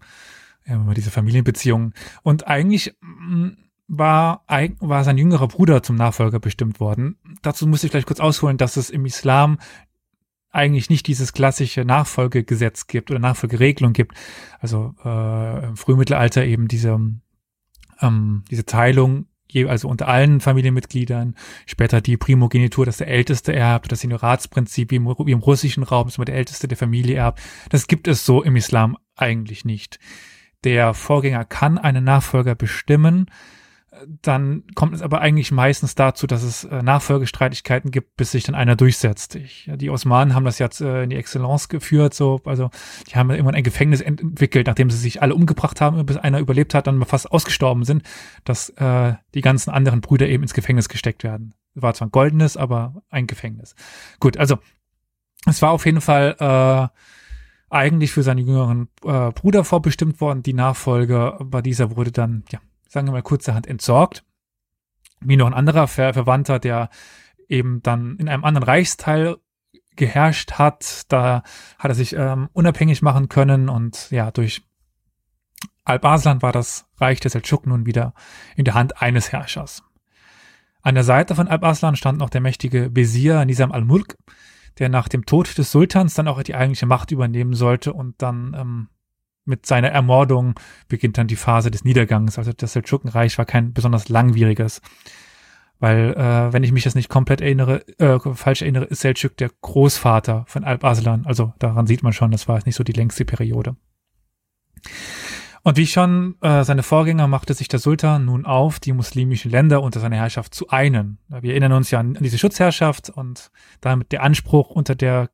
Ja, 0.66 0.82
diese 0.92 1.12
Familienbeziehungen. 1.12 1.94
Und 2.24 2.48
eigentlich 2.48 2.96
mm, 3.00 3.50
war, 3.88 4.44
war 4.80 5.04
sein 5.04 5.18
jüngerer 5.18 5.48
Bruder 5.48 5.82
zum 5.82 5.96
Nachfolger 5.96 6.40
bestimmt 6.40 6.80
worden. 6.80 7.16
Dazu 7.42 7.66
muss 7.66 7.84
ich 7.84 7.90
gleich 7.90 8.06
kurz 8.06 8.20
ausholen, 8.20 8.56
dass 8.56 8.76
es 8.76 8.90
im 8.90 9.06
Islam 9.06 9.58
eigentlich 10.50 10.90
nicht 10.90 11.06
dieses 11.06 11.32
klassische 11.32 11.84
Nachfolgegesetz 11.84 12.86
gibt 12.86 13.10
oder 13.10 13.20
Nachfolgeregelung 13.20 13.92
gibt. 13.92 14.16
Also 14.58 14.94
äh, 15.04 15.66
im 15.66 15.76
Frühmittelalter 15.76 16.44
eben 16.44 16.66
diese, 16.66 16.98
ähm, 18.00 18.44
diese 18.50 18.64
Teilung, 18.64 19.26
also 19.68 19.88
unter 19.88 20.08
allen 20.08 20.40
Familienmitgliedern, 20.40 21.34
später 21.66 22.00
die 22.00 22.16
Primogenitur, 22.16 22.84
dass 22.84 22.96
der 22.96 23.08
Älteste 23.08 23.54
erbt, 23.54 23.92
das 23.92 24.00
Senioratsprinzip 24.00 24.90
wie 24.90 24.96
im, 24.96 25.06
wie 25.06 25.32
im 25.32 25.38
russischen 25.38 25.82
Raum, 25.82 26.06
dass 26.06 26.18
man 26.18 26.26
der 26.26 26.34
Älteste 26.34 26.68
der 26.68 26.76
Familie 26.76 27.16
erbt. 27.16 27.40
Das 27.70 27.86
gibt 27.86 28.08
es 28.08 28.26
so 28.26 28.42
im 28.42 28.56
Islam 28.56 28.96
eigentlich 29.14 29.64
nicht. 29.64 29.98
Der 30.64 30.94
Vorgänger 30.94 31.44
kann 31.44 31.78
einen 31.78 32.04
Nachfolger 32.04 32.54
bestimmen, 32.54 33.30
dann 34.22 34.64
kommt 34.74 34.94
es 34.94 35.02
aber 35.02 35.20
eigentlich 35.20 35.50
meistens 35.50 35.94
dazu, 35.94 36.26
dass 36.26 36.42
es 36.42 36.64
äh, 36.64 36.82
Nachfolgestreitigkeiten 36.82 37.90
gibt, 37.90 38.16
bis 38.16 38.32
sich 38.32 38.44
dann 38.44 38.54
einer 38.54 38.76
durchsetzt. 38.76 39.34
Ich, 39.34 39.70
die 39.74 39.90
Osmanen 39.90 40.34
haben 40.34 40.44
das 40.44 40.58
jetzt 40.58 40.80
äh, 40.80 41.02
in 41.02 41.10
die 41.10 41.16
Excellence 41.16 41.68
geführt, 41.68 42.14
so, 42.14 42.40
also 42.44 42.70
die 43.08 43.16
haben 43.16 43.30
immer 43.30 43.54
ein 43.54 43.62
Gefängnis 43.62 44.00
entwickelt, 44.00 44.66
nachdem 44.66 44.90
sie 44.90 44.98
sich 44.98 45.22
alle 45.22 45.34
umgebracht 45.34 45.80
haben, 45.80 46.04
bis 46.06 46.16
einer 46.16 46.38
überlebt 46.38 46.74
hat, 46.74 46.86
dann 46.86 47.04
fast 47.04 47.30
ausgestorben 47.30 47.84
sind, 47.84 48.02
dass 48.44 48.70
äh, 48.70 49.14
die 49.34 49.40
ganzen 49.40 49.70
anderen 49.70 50.00
Brüder 50.00 50.28
eben 50.28 50.42
ins 50.42 50.54
Gefängnis 50.54 50.88
gesteckt 50.88 51.24
werden. 51.24 51.54
War 51.74 51.94
zwar 51.94 52.08
ein 52.08 52.12
goldenes, 52.12 52.56
aber 52.56 53.02
ein 53.10 53.26
Gefängnis. 53.26 53.74
Gut, 54.20 54.36
also 54.36 54.58
es 55.46 55.62
war 55.62 55.70
auf 55.70 55.86
jeden 55.86 56.00
Fall 56.00 56.36
äh, 56.38 56.88
eigentlich 57.68 58.12
für 58.12 58.22
seinen 58.22 58.38
jüngeren 58.38 58.88
äh, 59.04 59.30
Bruder 59.32 59.64
vorbestimmt 59.64 60.20
worden, 60.20 60.42
die 60.42 60.54
Nachfolge, 60.54 61.34
aber 61.38 61.62
dieser 61.62 61.96
wurde 61.96 62.12
dann, 62.12 62.44
ja, 62.50 62.60
sagen 62.88 63.06
wir 63.06 63.12
mal 63.12 63.22
kurzerhand 63.22 63.66
entsorgt. 63.66 64.24
Wie 65.20 65.36
noch 65.36 65.46
ein 65.46 65.54
anderer 65.54 65.88
Ver 65.88 66.12
Verwandter, 66.14 66.58
der 66.58 66.90
eben 67.48 67.82
dann 67.82 68.16
in 68.16 68.28
einem 68.28 68.44
anderen 68.44 68.64
Reichsteil 68.64 69.36
geherrscht 69.96 70.52
hat. 70.52 71.02
Da 71.08 71.42
hat 71.78 71.90
er 71.90 71.94
sich 71.94 72.14
ähm, 72.14 72.48
unabhängig 72.52 73.02
machen 73.02 73.28
können 73.28 73.68
und 73.68 74.10
ja, 74.10 74.30
durch 74.30 74.62
Alp-Arslan 75.84 76.42
war 76.42 76.52
das 76.52 76.86
Reich 76.98 77.20
der 77.20 77.30
Seldschuken 77.30 77.70
nun 77.70 77.86
wieder 77.86 78.12
in 78.56 78.64
der 78.64 78.74
Hand 78.74 79.00
eines 79.00 79.32
Herrschers. 79.32 79.82
An 80.82 80.94
der 80.94 81.04
Seite 81.04 81.34
von 81.34 81.48
Alp-Arslan 81.48 81.96
stand 81.96 82.18
noch 82.18 82.30
der 82.30 82.40
mächtige 82.40 82.90
Bezir 82.90 83.44
Nizam 83.44 83.72
al-Mulk, 83.72 84.16
der 84.78 84.88
nach 84.88 85.08
dem 85.08 85.26
Tod 85.26 85.56
des 85.58 85.72
Sultans 85.72 86.14
dann 86.14 86.28
auch 86.28 86.42
die 86.42 86.54
eigentliche 86.54 86.86
Macht 86.86 87.10
übernehmen 87.10 87.54
sollte 87.54 87.92
und 87.92 88.20
dann 88.20 88.54
ähm, 88.56 88.88
mit 89.46 89.66
seiner 89.66 89.88
Ermordung 89.88 90.54
beginnt 90.88 91.18
dann 91.18 91.28
die 91.28 91.36
Phase 91.36 91.70
des 91.70 91.84
Niedergangs. 91.84 92.38
Also 92.38 92.52
das 92.52 92.72
Seldschukenreich 92.72 93.38
war 93.38 93.44
kein 93.44 93.72
besonders 93.72 94.08
langwieriges. 94.08 94.80
Weil, 95.78 96.14
äh, 96.14 96.52
wenn 96.52 96.64
ich 96.64 96.72
mich 96.72 96.84
jetzt 96.84 96.94
nicht 96.94 97.10
komplett 97.10 97.40
erinnere, 97.40 97.86
äh, 97.98 98.18
falsch 98.34 98.62
erinnere, 98.62 98.84
ist 98.84 99.00
Seldschuк 99.00 99.36
der 99.36 99.50
Großvater 99.60 100.44
von 100.48 100.64
Alp 100.64 100.84
Arslan. 100.84 101.26
Also 101.26 101.52
daran 101.58 101.86
sieht 101.86 102.02
man 102.02 102.12
schon, 102.12 102.30
das 102.30 102.48
war 102.48 102.56
jetzt 102.56 102.66
nicht 102.66 102.76
so 102.76 102.84
die 102.84 102.92
längste 102.92 103.24
Periode. 103.24 103.76
Und 105.62 105.76
wie 105.76 105.86
schon 105.86 106.36
äh, 106.42 106.64
seine 106.64 106.82
Vorgänger 106.82 107.26
machte 107.26 107.52
sich 107.52 107.68
der 107.68 107.80
Sultan 107.80 108.24
nun 108.24 108.46
auf, 108.46 108.78
die 108.78 108.92
muslimischen 108.92 109.50
Länder 109.50 109.82
unter 109.82 110.00
seiner 110.00 110.16
Herrschaft 110.16 110.54
zu 110.54 110.68
einen. 110.68 111.18
Wir 111.28 111.50
erinnern 111.50 111.72
uns 111.72 111.90
ja 111.90 111.98
an 111.98 112.16
diese 112.20 112.38
Schutzherrschaft 112.38 113.10
und 113.10 113.50
damit 113.80 114.12
der 114.12 114.22
Anspruch 114.22 114.70
unter 114.70 114.94
der 114.94 115.28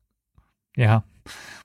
ja, 0.75 1.03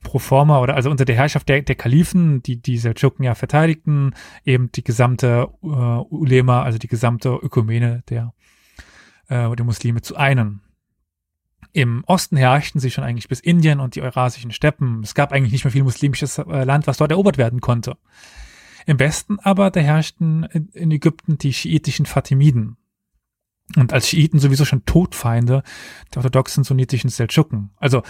pro 0.03 0.19
forma 0.19 0.61
oder 0.61 0.75
also 0.75 0.91
unter 0.91 1.05
der 1.05 1.17
Herrschaft 1.17 1.49
der, 1.49 1.63
der 1.63 1.75
Kalifen, 1.75 2.43
die 2.43 2.61
die 2.61 2.79
Seldschuken 2.79 3.25
ja 3.25 3.35
verteidigten, 3.35 4.15
eben 4.45 4.71
die 4.73 4.85
gesamte 4.85 5.49
äh, 5.63 5.67
Ulema, 5.67 6.63
also 6.63 6.79
die 6.79 6.89
gesamte 6.89 7.31
Ökumene 7.31 8.03
der, 8.09 8.33
äh, 9.29 9.55
der 9.55 9.65
Muslime 9.65 10.03
zu 10.03 10.17
einen. 10.17 10.63
Im 11.73 12.03
Osten 12.07 12.37
herrschten 12.37 12.81
sie 12.81 12.91
schon 12.91 13.05
eigentlich 13.05 13.29
bis 13.29 13.41
Indien 13.41 13.81
und 13.81 13.95
die 13.95 14.03
eurasischen 14.03 14.53
Steppen. 14.53 15.03
Es 15.03 15.15
gab 15.15 15.33
eigentlich 15.33 15.53
nicht 15.53 15.65
mehr 15.65 15.73
viel 15.73 15.85
muslimisches 15.85 16.39
äh, 16.39 16.65
Land, 16.65 16.87
was 16.87 16.97
dort 16.97 17.11
erobert 17.11 17.39
werden 17.39 17.61
konnte. 17.61 17.97
Im 18.87 18.99
Westen 18.99 19.39
aber, 19.41 19.71
da 19.71 19.81
herrschten 19.81 20.45
in 20.73 20.91
Ägypten 20.91 21.37
die 21.37 21.53
schiitischen 21.53 22.07
Fatimiden 22.07 22.79
und 23.77 23.93
als 23.93 24.09
Schiiten 24.09 24.39
sowieso 24.39 24.65
schon 24.65 24.85
Todfeinde 24.87 25.63
der 26.15 26.19
orthodoxen 26.19 26.65
sunnitischen 26.65 27.11
Seldschuken. 27.11 27.71
Also 27.77 28.03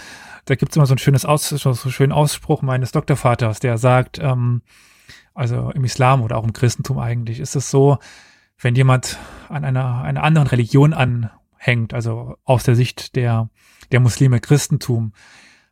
da 0.45 0.55
gibt's 0.55 0.75
immer 0.75 0.85
so 0.85 0.95
ein 0.95 0.99
schönes 0.99 1.25
Aus, 1.25 1.49
so 1.49 1.69
einen 1.69 1.77
schönen 1.91 2.11
Ausspruch 2.11 2.61
meines 2.61 2.91
Doktorvaters, 2.91 3.59
der 3.59 3.77
sagt, 3.77 4.19
ähm, 4.19 4.61
also 5.33 5.71
im 5.71 5.83
Islam 5.83 6.21
oder 6.21 6.37
auch 6.37 6.43
im 6.43 6.53
Christentum 6.53 6.97
eigentlich, 6.99 7.39
ist 7.39 7.55
es 7.55 7.69
so, 7.69 7.97
wenn 8.57 8.75
jemand 8.75 9.17
an 9.47 9.63
einer, 9.63 10.01
einer 10.01 10.23
anderen 10.23 10.47
Religion 10.47 10.93
anhängt, 10.93 11.93
also 11.93 12.37
aus 12.45 12.63
der 12.63 12.75
Sicht 12.75 13.15
der, 13.15 13.49
der 13.91 13.99
Muslime 13.99 14.39
Christentum, 14.39 15.13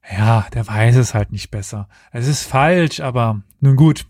ja, 0.10 0.48
der 0.54 0.68
weiß 0.68 0.96
es 0.96 1.14
halt 1.14 1.32
nicht 1.32 1.52
besser. 1.52 1.90
Es 2.12 2.28
ist 2.28 2.44
falsch, 2.44 3.02
aber 3.02 3.42
nun 3.60 3.76
gut, 3.76 4.06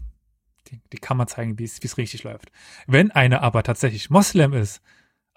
die, 0.68 0.80
die 0.92 0.98
kann 0.98 1.18
man 1.18 1.28
zeigen, 1.28 1.58
wie 1.58 1.64
es 1.64 1.98
richtig 1.98 2.24
läuft. 2.24 2.52
Wenn 2.86 3.12
einer 3.12 3.42
aber 3.42 3.64
tatsächlich 3.64 4.10
Moslem 4.10 4.54
ist, 4.54 4.82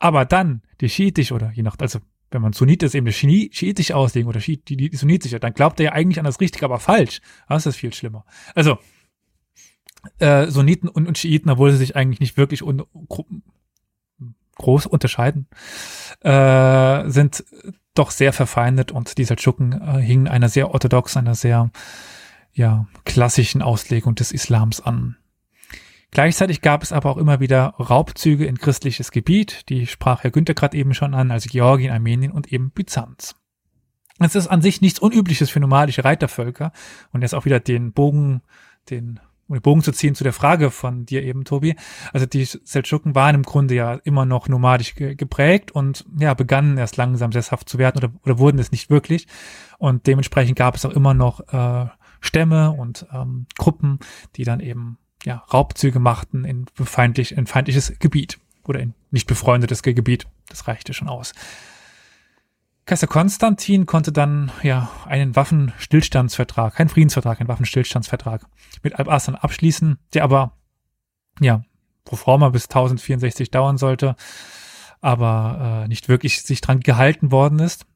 aber 0.01 0.25
dann 0.25 0.63
die 0.81 0.89
schiitisch 0.89 1.31
oder 1.31 1.53
je 1.53 1.63
nach, 1.63 1.77
also 1.79 2.01
wenn 2.33 2.43
man 2.43 2.53
Sunnit 2.53 2.83
ist, 2.83 2.95
eben 2.95 3.07
eine 3.07 3.13
schiitisch 3.13 3.93
auslegen 3.93 4.29
oder 4.29 4.41
Schiit, 4.41 4.69
die, 4.69 4.77
die 4.77 4.97
sunnitische, 4.97 5.41
dann 5.41 5.53
glaubt 5.53 5.79
er 5.81 5.87
ja 5.87 5.93
eigentlich 5.93 6.19
an 6.19 6.25
das 6.25 6.41
Richtige, 6.41 6.65
aber 6.65 6.79
falsch. 6.79 7.21
Das 7.49 7.67
ist 7.67 7.77
viel 7.77 7.93
schlimmer. 7.93 8.25
Also, 8.55 8.79
äh, 10.19 10.47
Sunniten 10.47 10.89
und, 10.89 11.07
und 11.07 11.19
Schiiten, 11.19 11.51
obwohl 11.51 11.73
sie 11.73 11.79
sich 11.79 11.97
eigentlich 11.97 12.21
nicht 12.21 12.37
wirklich 12.37 12.63
un, 12.63 12.83
groß 14.57 14.87
unterscheiden, 14.87 15.49
äh, 16.21 17.09
sind 17.11 17.45
doch 17.95 18.11
sehr 18.11 18.33
verfeindet 18.33 18.93
und 18.93 19.19
die 19.19 19.25
Seldschuken 19.25 19.73
äh, 19.73 20.01
hingen 20.01 20.29
einer 20.29 20.49
sehr 20.49 20.71
orthodox, 20.71 21.17
einer 21.17 21.35
sehr 21.35 21.71
ja, 22.53 22.87
klassischen 23.05 23.63
Auslegung 23.63 24.15
des 24.15 24.33
Islams 24.33 24.81
an. 24.81 25.17
Gleichzeitig 26.11 26.61
gab 26.61 26.83
es 26.83 26.93
aber 26.93 27.11
auch 27.11 27.17
immer 27.17 27.41
wieder 27.41 27.75
Raubzüge 27.79 28.45
in 28.47 28.59
christliches 28.59 29.13
Gebiet, 29.13 29.69
die 29.69 29.87
sprach 29.87 30.25
Herr 30.25 30.31
Günther 30.31 30.55
gerade 30.55 30.77
eben 30.77 30.95
schon 30.95 31.15
an, 31.15 31.31
also 31.31 31.49
Georgien, 31.49 31.93
Armenien 31.93 32.33
und 32.33 32.53
eben 32.53 32.71
Byzanz. 32.71 33.37
Es 34.19 34.35
ist 34.35 34.49
an 34.49 34.61
sich 34.61 34.81
nichts 34.81 34.99
Unübliches 34.99 35.51
für 35.51 35.61
nomadische 35.61 36.05
Reitervölker 36.05 36.73
und 37.13 37.23
jetzt 37.23 37.35
auch 37.35 37.45
wieder 37.45 37.61
den 37.61 37.93
Bogen, 37.93 38.43
den 38.91 39.21
um 39.51 39.57
den 39.57 39.63
Bogen 39.63 39.83
zu 39.83 39.91
ziehen 39.91 40.15
zu 40.15 40.23
der 40.23 40.33
Frage 40.33 40.71
von 40.71 41.07
dir 41.07 41.25
eben, 41.25 41.45
Tobi. 41.45 41.75
Also 42.13 42.25
die 42.25 42.45
Seldschuken 42.45 43.17
waren 43.17 43.35
im 43.35 43.43
Grunde 43.43 43.75
ja 43.75 43.95
immer 44.05 44.25
noch 44.25 44.49
nomadisch 44.49 44.95
ge 44.95 45.17
geprägt 45.17 45.73
und 45.73 46.07
ja, 46.19 46.35
begannen 46.35 46.79
erst 46.79 46.97
langsam 46.97 47.33
sesshaft 47.33 47.69
zu 47.69 47.77
werden 47.77 47.99
oder, 47.99 48.13
oder 48.25 48.39
wurden 48.39 48.61
es 48.61 48.71
nicht 48.71 48.91
wirklich. 48.91 49.27
Und 49.79 50.07
dementsprechend 50.07 50.57
gab 50.57 50.77
es 50.77 50.87
auch 50.87 50.93
immer 50.93 51.15
noch 51.15 51.41
äh, 51.53 51.87
Stämme 52.21 52.71
und 52.71 53.07
ähm, 53.13 53.47
Gruppen, 53.59 53.99
die 54.37 54.45
dann 54.45 54.61
eben 54.61 54.99
ja, 55.25 55.45
Raubzüge 55.53 55.99
machten 55.99 56.45
in, 56.45 56.67
feindlich, 56.75 57.33
in 57.33 57.47
feindliches 57.47 57.99
Gebiet 57.99 58.39
oder 58.65 58.81
in 58.81 58.95
nicht 59.11 59.27
befreundetes 59.27 59.83
Gebiet. 59.83 60.27
Das 60.49 60.67
reichte 60.67 60.93
schon 60.95 61.09
aus. 61.09 61.33
Kaiser 62.87 63.07
Konstantin 63.07 63.87
konnte 63.87 64.11
dann 64.11 64.51
ja 64.63 64.91
einen 65.07 65.37
Waffenstillstandsvertrag, 65.37 66.75
keinen 66.75 66.89
Friedensvertrag, 66.89 67.41
einen 67.41 67.49
Waffenstillstandsvertrag 67.49 68.47
mit 68.83 68.99
Alp-Arslan 68.99 69.37
abschließen, 69.37 69.99
der 70.15 70.25
aber 70.25 70.57
ja 71.41 71.63
pro 72.05 72.17
forma 72.17 72.49
bis 72.49 72.65
1064 72.65 73.51
dauern 73.51 73.79
sollte, 73.79 74.17
aber 75.01 75.83
äh, 75.85 75.89
nicht 75.89 76.09
wirklich 76.09 76.43
sich 76.43 76.61
dran 76.61 76.81
gehalten 76.81 77.31
worden 77.31 77.61
ist. 77.61 77.87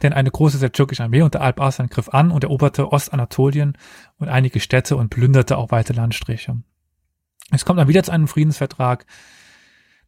Denn 0.00 0.12
eine 0.12 0.30
große 0.30 0.58
seldschukische 0.58 1.04
Armee 1.04 1.22
unter 1.22 1.40
Alp-Arslan 1.40 1.88
griff 1.88 2.08
an 2.08 2.30
und 2.30 2.44
eroberte 2.44 2.92
Ostanatolien 2.92 3.76
und 4.18 4.28
einige 4.28 4.60
Städte 4.60 4.96
und 4.96 5.10
plünderte 5.10 5.58
auch 5.58 5.70
weite 5.70 5.92
Landstriche. 5.92 6.62
Es 7.50 7.64
kommt 7.64 7.78
dann 7.78 7.88
wieder 7.88 8.02
zu 8.02 8.12
einem 8.12 8.28
Friedensvertrag, 8.28 9.04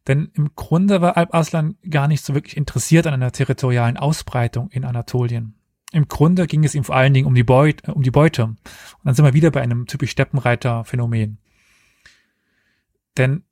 denn 0.07 0.31
im 0.33 0.55
Grunde 0.55 1.01
war 1.01 1.17
Alp 1.17 1.33
Arslan 1.33 1.77
gar 1.89 2.07
nicht 2.07 2.23
so 2.23 2.33
wirklich 2.33 2.57
interessiert 2.57 3.07
an 3.07 3.13
einer 3.13 3.31
territorialen 3.31 3.97
Ausbreitung 3.97 4.69
in 4.69 4.85
Anatolien. 4.85 5.55
Im 5.91 6.07
Grunde 6.07 6.47
ging 6.47 6.63
es 6.63 6.75
ihm 6.75 6.83
vor 6.83 6.95
allen 6.95 7.13
Dingen 7.13 7.27
um 7.27 7.35
die, 7.35 7.43
Beut, 7.43 7.87
um 7.87 8.03
die 8.03 8.11
Beute. 8.11 8.43
Und 8.43 8.57
dann 9.03 9.15
sind 9.15 9.25
wir 9.25 9.33
wieder 9.33 9.51
bei 9.51 9.61
einem 9.61 9.87
typisch 9.87 10.11
Steppenreiter-Phänomen. 10.11 11.37
Denn 13.17 13.43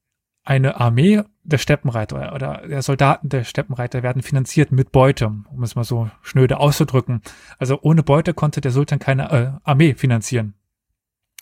eine 0.43 0.79
Armee 0.79 1.21
der 1.43 1.57
Steppenreiter 1.57 2.33
oder 2.33 2.67
der 2.67 2.81
Soldaten 2.81 3.29
der 3.29 3.43
Steppenreiter 3.43 4.03
werden 4.03 4.21
finanziert 4.21 4.71
mit 4.71 4.91
Beute, 4.91 5.27
um 5.27 5.63
es 5.63 5.75
mal 5.75 5.83
so 5.83 6.09
schnöde 6.21 6.59
auszudrücken. 6.59 7.21
Also 7.57 7.79
ohne 7.81 8.03
Beute 8.03 8.33
konnte 8.33 8.61
der 8.61 8.71
Sultan 8.71 8.99
keine 8.99 9.31
äh, 9.31 9.51
Armee 9.63 9.93
finanzieren. 9.95 10.55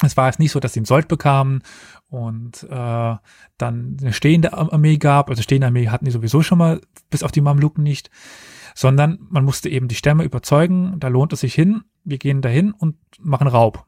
Es 0.04 0.18
war 0.18 0.28
jetzt 0.28 0.40
nicht 0.40 0.52
so, 0.52 0.60
dass 0.60 0.74
sie 0.74 0.80
einen 0.80 0.86
Sold 0.86 1.08
bekamen 1.08 1.62
und 2.10 2.64
äh, 2.64 3.16
dann 3.58 3.98
eine 4.02 4.14
stehende 4.14 4.54
Armee 4.54 4.98
gab. 4.98 5.30
Also 5.30 5.44
stehende 5.44 5.68
Armee 5.68 5.90
hatten 5.90 6.06
die 6.06 6.12
sowieso 6.12 6.42
schon 6.42 6.58
mal, 6.58 6.82
bis 7.10 7.24
auf 7.24 7.32
die 7.32 7.42
Mamluken 7.42 7.84
nicht. 7.84 8.10
Sondern 8.74 9.20
man 9.30 9.46
musste 9.46 9.70
eben 9.70 9.88
die 9.88 9.96
Stämme 9.96 10.24
überzeugen, 10.24 11.00
da 11.00 11.10
lohnt 11.10 11.34
es 11.34 11.42
sich 11.42 11.54
hin, 11.54 11.84
wir 12.04 12.18
gehen 12.18 12.42
dahin 12.42 12.72
und 12.72 12.96
machen 13.20 13.48
Raub. 13.48 13.86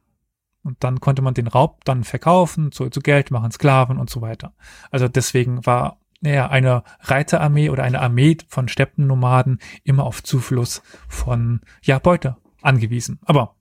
Und 0.63 0.83
dann 0.83 1.01
konnte 1.01 1.21
man 1.21 1.33
den 1.33 1.47
Raub 1.47 1.83
dann 1.83 2.03
verkaufen, 2.03 2.71
zu, 2.71 2.89
zu 2.89 3.01
Geld 3.01 3.31
machen, 3.31 3.51
Sklaven 3.51 3.97
und 3.97 4.09
so 4.09 4.21
weiter. 4.21 4.53
Also 4.91 5.07
deswegen 5.07 5.65
war 5.65 5.99
naja, 6.21 6.47
eine 6.47 6.83
Reiterarmee 7.01 7.69
oder 7.69 7.83
eine 7.83 7.99
Armee 7.99 8.37
von 8.47 8.69
Steppennomaden 8.69 9.59
immer 9.83 10.05
auf 10.05 10.23
Zufluss 10.23 10.81
von 11.09 11.59
ja, 11.83 11.99
Beute 11.99 12.37
angewiesen. 12.61 13.19
Aber 13.25 13.57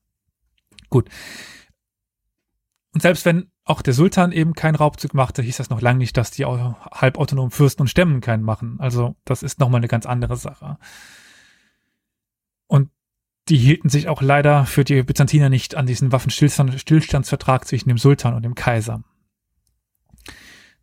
gut. 0.89 1.11
Und 2.95 3.03
selbst 3.03 3.25
wenn 3.25 3.51
auch 3.65 3.83
der 3.83 3.95
Sultan 3.95 4.31
eben 4.31 4.55
keinen 4.55 4.77
Raubzug 4.77 5.13
machte, 5.13 5.43
hieß 5.43 5.57
das 5.57 5.71
noch 5.71 5.81
lange 5.81 5.99
nicht, 5.99 6.17
dass 6.17 6.31
die 6.31 6.45
halbautonomen 6.45 7.51
Fürsten 7.51 7.83
und 7.83 7.89
Stämmen 7.89 8.21
keinen 8.21 8.45
machen. 8.45 8.77
Also 8.79 9.17
das 9.25 9.43
ist 9.43 9.59
nochmal 9.59 9.81
eine 9.81 9.89
ganz 9.89 10.07
andere 10.07 10.37
Sache. 10.37 10.79
Die 13.49 13.57
hielten 13.57 13.89
sich 13.89 14.09
auch 14.09 14.23
leider 14.23 14.67
für 14.67 14.85
die 14.85 15.03
Byzantiner 15.03 15.49
nicht 15.49 15.75
an 15.75 15.87
diesen 15.87 16.13
Waffenstillstandsvertrag 16.13 17.67
zwischen 17.67 17.89
dem 17.89 17.99
Sultan 17.99 18.35
und 18.35 18.43
dem 18.43 18.55
Kaiser. 18.55 19.03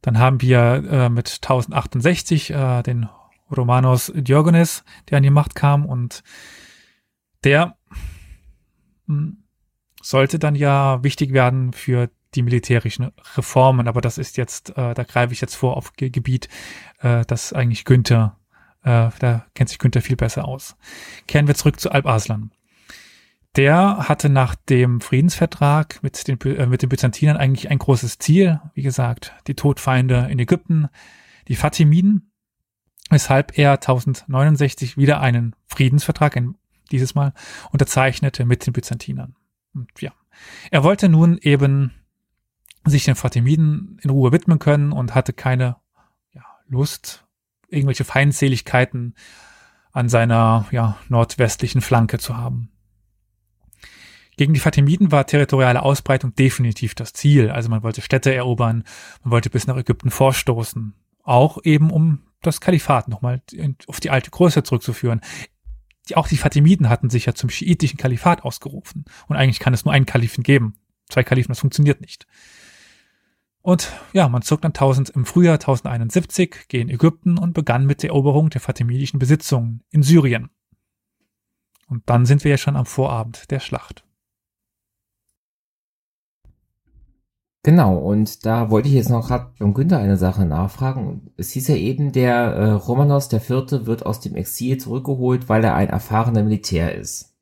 Dann 0.02 0.18
haben 0.18 0.42
wir 0.42 0.84
äh, 0.90 1.10
mit 1.10 1.40
1068 1.42 2.52
äh, 2.52 2.84
den 2.84 3.10
Romanos 3.56 4.12
Diogenes, 4.16 4.84
der 5.10 5.18
an 5.18 5.24
die 5.24 5.30
Macht 5.30 5.56
kam 5.56 5.86
und 5.86 6.24
der 7.44 7.78
hm, 9.08 9.44
sollte 10.02 10.40
dann 10.40 10.56
ja 10.56 11.04
wichtig 11.04 11.34
werden 11.34 11.74
für 11.74 12.10
die 12.36 12.44
militärischen 12.44 13.12
Reformen, 13.36 13.88
aber 13.88 14.02
das 14.02 14.18
ist 14.18 14.38
jetzt, 14.38 14.78
äh, 14.78 14.94
da 14.94 15.04
greife 15.04 15.34
ich 15.34 15.42
jetzt 15.42 15.56
vor 15.56 15.76
auf 15.78 15.94
Ge 15.94 16.10
Gebiet, 16.10 16.48
äh, 17.00 17.26
das 17.26 17.54
eigentlich 17.54 17.86
Günther, 17.86 18.39
äh, 18.90 19.10
da 19.20 19.46
kennt 19.54 19.70
sich 19.70 19.80
Günther 19.80 20.02
viel 20.02 20.16
besser 20.16 20.46
aus. 20.46 20.76
Kehren 21.28 21.48
wir 21.48 21.56
zurück 21.56 21.80
zu 21.80 21.92
Alp 21.92 22.06
Arslan. 22.06 22.52
Der 23.56 24.10
hatte 24.10 24.30
nach 24.30 24.56
dem 24.56 25.02
Friedensvertrag 25.02 26.02
mit 26.04 26.28
den, 26.28 26.40
äh, 26.42 26.66
mit 26.66 26.82
den 26.82 26.90
Byzantinern 26.90 27.38
eigentlich 27.38 27.70
ein 27.70 27.80
großes 27.80 28.20
Ziel, 28.20 28.60
wie 28.74 28.84
gesagt, 28.84 29.34
die 29.48 29.56
Todfeinde 29.56 30.28
in 30.30 30.40
Ägypten, 30.40 30.88
die 31.48 31.56
Fatimiden, 31.56 32.32
weshalb 33.10 33.58
er 33.58 33.74
1069 33.74 34.98
wieder 34.98 35.20
einen 35.20 35.56
Friedensvertrag, 35.68 36.40
dieses 36.92 37.16
Mal, 37.16 37.34
unterzeichnete 37.72 38.46
mit 38.46 38.66
den 38.66 38.74
Byzantinern. 38.74 39.36
Und 39.74 39.90
ja, 40.00 40.12
er 40.72 40.84
wollte 40.84 41.10
nun 41.10 41.38
eben 41.40 41.94
sich 42.86 43.06
den 43.06 43.16
Fatimiden 43.16 44.00
in 44.02 44.10
Ruhe 44.10 44.32
widmen 44.32 44.60
können 44.60 44.92
und 44.92 45.16
hatte 45.16 45.34
keine 45.34 45.78
ja, 46.34 46.44
Lust, 46.68 47.26
irgendwelche 47.70 48.04
Feindseligkeiten 48.04 49.16
an 49.92 50.10
seiner 50.10 50.68
ja, 50.72 50.98
nordwestlichen 51.10 51.82
Flanke 51.82 52.20
zu 52.20 52.38
haben. 52.38 52.72
Gegen 54.38 54.54
die 54.54 54.60
Fatimiden 54.60 55.12
war 55.12 55.26
territoriale 55.26 55.82
Ausbreitung 55.82 56.34
definitiv 56.36 56.96
das 56.96 57.14
Ziel. 57.14 57.50
Also 57.50 57.70
man 57.70 57.84
wollte 57.84 58.02
Städte 58.02 58.34
erobern, 58.34 58.84
man 59.24 59.32
wollte 59.32 59.50
bis 59.50 59.68
nach 59.68 59.76
Ägypten 59.76 60.12
vorstoßen. 60.12 60.94
Auch 61.24 61.58
eben 61.64 61.92
um 61.92 62.24
das 62.42 62.62
Kalifat 62.62 63.10
nochmal 63.10 63.42
auf 63.88 64.00
die 64.00 64.12
alte 64.12 64.32
Größe 64.32 64.64
zurückzuführen 64.64 65.22
die, 66.10 66.16
auch 66.16 66.28
die 66.28 66.38
Fatimiden 66.38 66.90
hatten 66.90 67.10
sich 67.10 67.26
ja 67.26 67.34
zum 67.34 67.50
schiitischen 67.50 67.98
Kalifat 67.98 68.44
ausgerufen. 68.44 69.06
Und 69.28 69.36
eigentlich 69.36 69.60
kann 69.60 69.74
es 69.74 69.86
nur 69.86 69.94
einen 69.94 70.06
Kalifen 70.06 70.44
geben. 70.44 70.76
Zwei 71.10 71.24
Kalifen, 71.24 71.50
das 71.50 71.60
funktioniert 71.60 72.02
nicht. 72.02 72.28
Und 73.62 73.92
ja, 74.14 74.30
man 74.30 74.42
zog 74.42 74.62
dann 74.62 74.72
1000 74.72 75.10
im 75.10 75.26
Frühjahr 75.26 75.56
1071 75.56 76.68
gegen 76.70 76.90
Ägypten 76.90 77.38
und 77.38 77.54
begann 77.54 77.86
mit 77.86 78.04
der 78.04 78.12
Eroberung 78.12 78.50
der 78.50 78.62
fatimidischen 78.62 79.20
Besitzungen 79.20 79.84
in 79.90 80.02
Syrien. 80.02 80.50
Und 81.88 82.04
dann 82.10 82.26
sind 82.26 82.44
wir 82.44 82.52
ja 82.52 82.58
schon 82.58 82.76
am 82.76 82.86
Vorabend 82.86 83.52
der 83.52 83.60
Schlacht. 83.60 84.06
Genau, 87.64 87.98
und 87.98 88.46
da 88.46 88.72
wollte 88.72 88.88
ich 88.88 88.94
jetzt 88.94 89.10
noch 89.10 89.28
gerade 89.28 89.52
beim 89.60 89.74
Günther 89.74 90.00
eine 90.00 90.16
Sache 90.16 90.46
nachfragen. 90.46 91.34
Es 91.36 91.52
hieß 91.52 91.68
ja 91.68 91.76
eben, 91.76 92.14
der 92.14 92.34
äh, 92.34 92.72
Romanos 92.72 93.28
Vierte 93.28 93.86
wird 93.86 94.06
aus 94.06 94.22
dem 94.22 94.36
Exil 94.36 94.78
zurückgeholt, 94.78 95.50
weil 95.50 95.64
er 95.66 95.76
ein 95.76 95.90
erfahrener 95.90 96.44
Militär 96.44 96.96
ist. 96.96 97.36